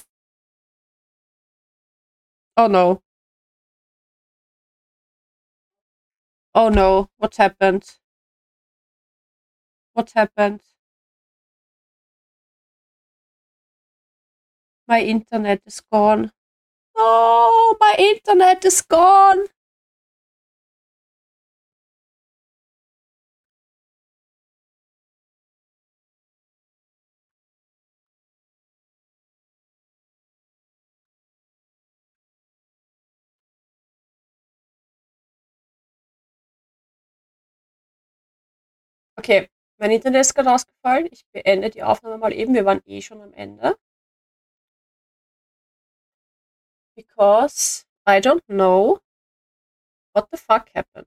Oh 2.55 2.67
no. 2.67 3.01
Oh 6.53 6.69
no, 6.69 7.09
what 7.17 7.35
happened? 7.39 7.99
What 9.93 10.13
happened? 10.13 10.61
My 14.87 15.01
internet 15.01 15.61
is 15.65 15.81
gone. 15.81 16.31
Oh, 16.95 17.77
my 17.79 17.95
internet 17.97 18.65
is 18.65 18.81
gone. 18.81 19.47
Okay, 39.17 39.47
mein 39.77 39.91
Internet 39.91 40.21
ist 40.21 40.33
gerade 40.35 40.51
ausgefallen. 40.51 41.07
Ich 41.11 41.25
beende 41.31 41.69
die 41.69 41.83
Aufnahme 41.83 42.17
mal 42.17 42.33
eben. 42.33 42.53
Wir 42.53 42.65
waren 42.65 42.81
eh 42.85 43.01
schon 43.01 43.21
am 43.21 43.33
Ende. 43.33 43.77
Because 46.95 47.85
I 48.07 48.19
don't 48.19 48.43
know 48.49 49.03
what 50.13 50.31
the 50.31 50.37
fuck 50.37 50.69
happened. 50.73 51.05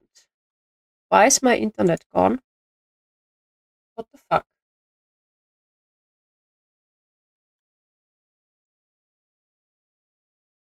Why 1.09 1.25
is 1.25 1.43
my 1.43 1.57
internet 1.57 2.05
gone? 2.13 2.41
What 3.95 4.07
the 4.13 4.17
fuck? 4.17 4.47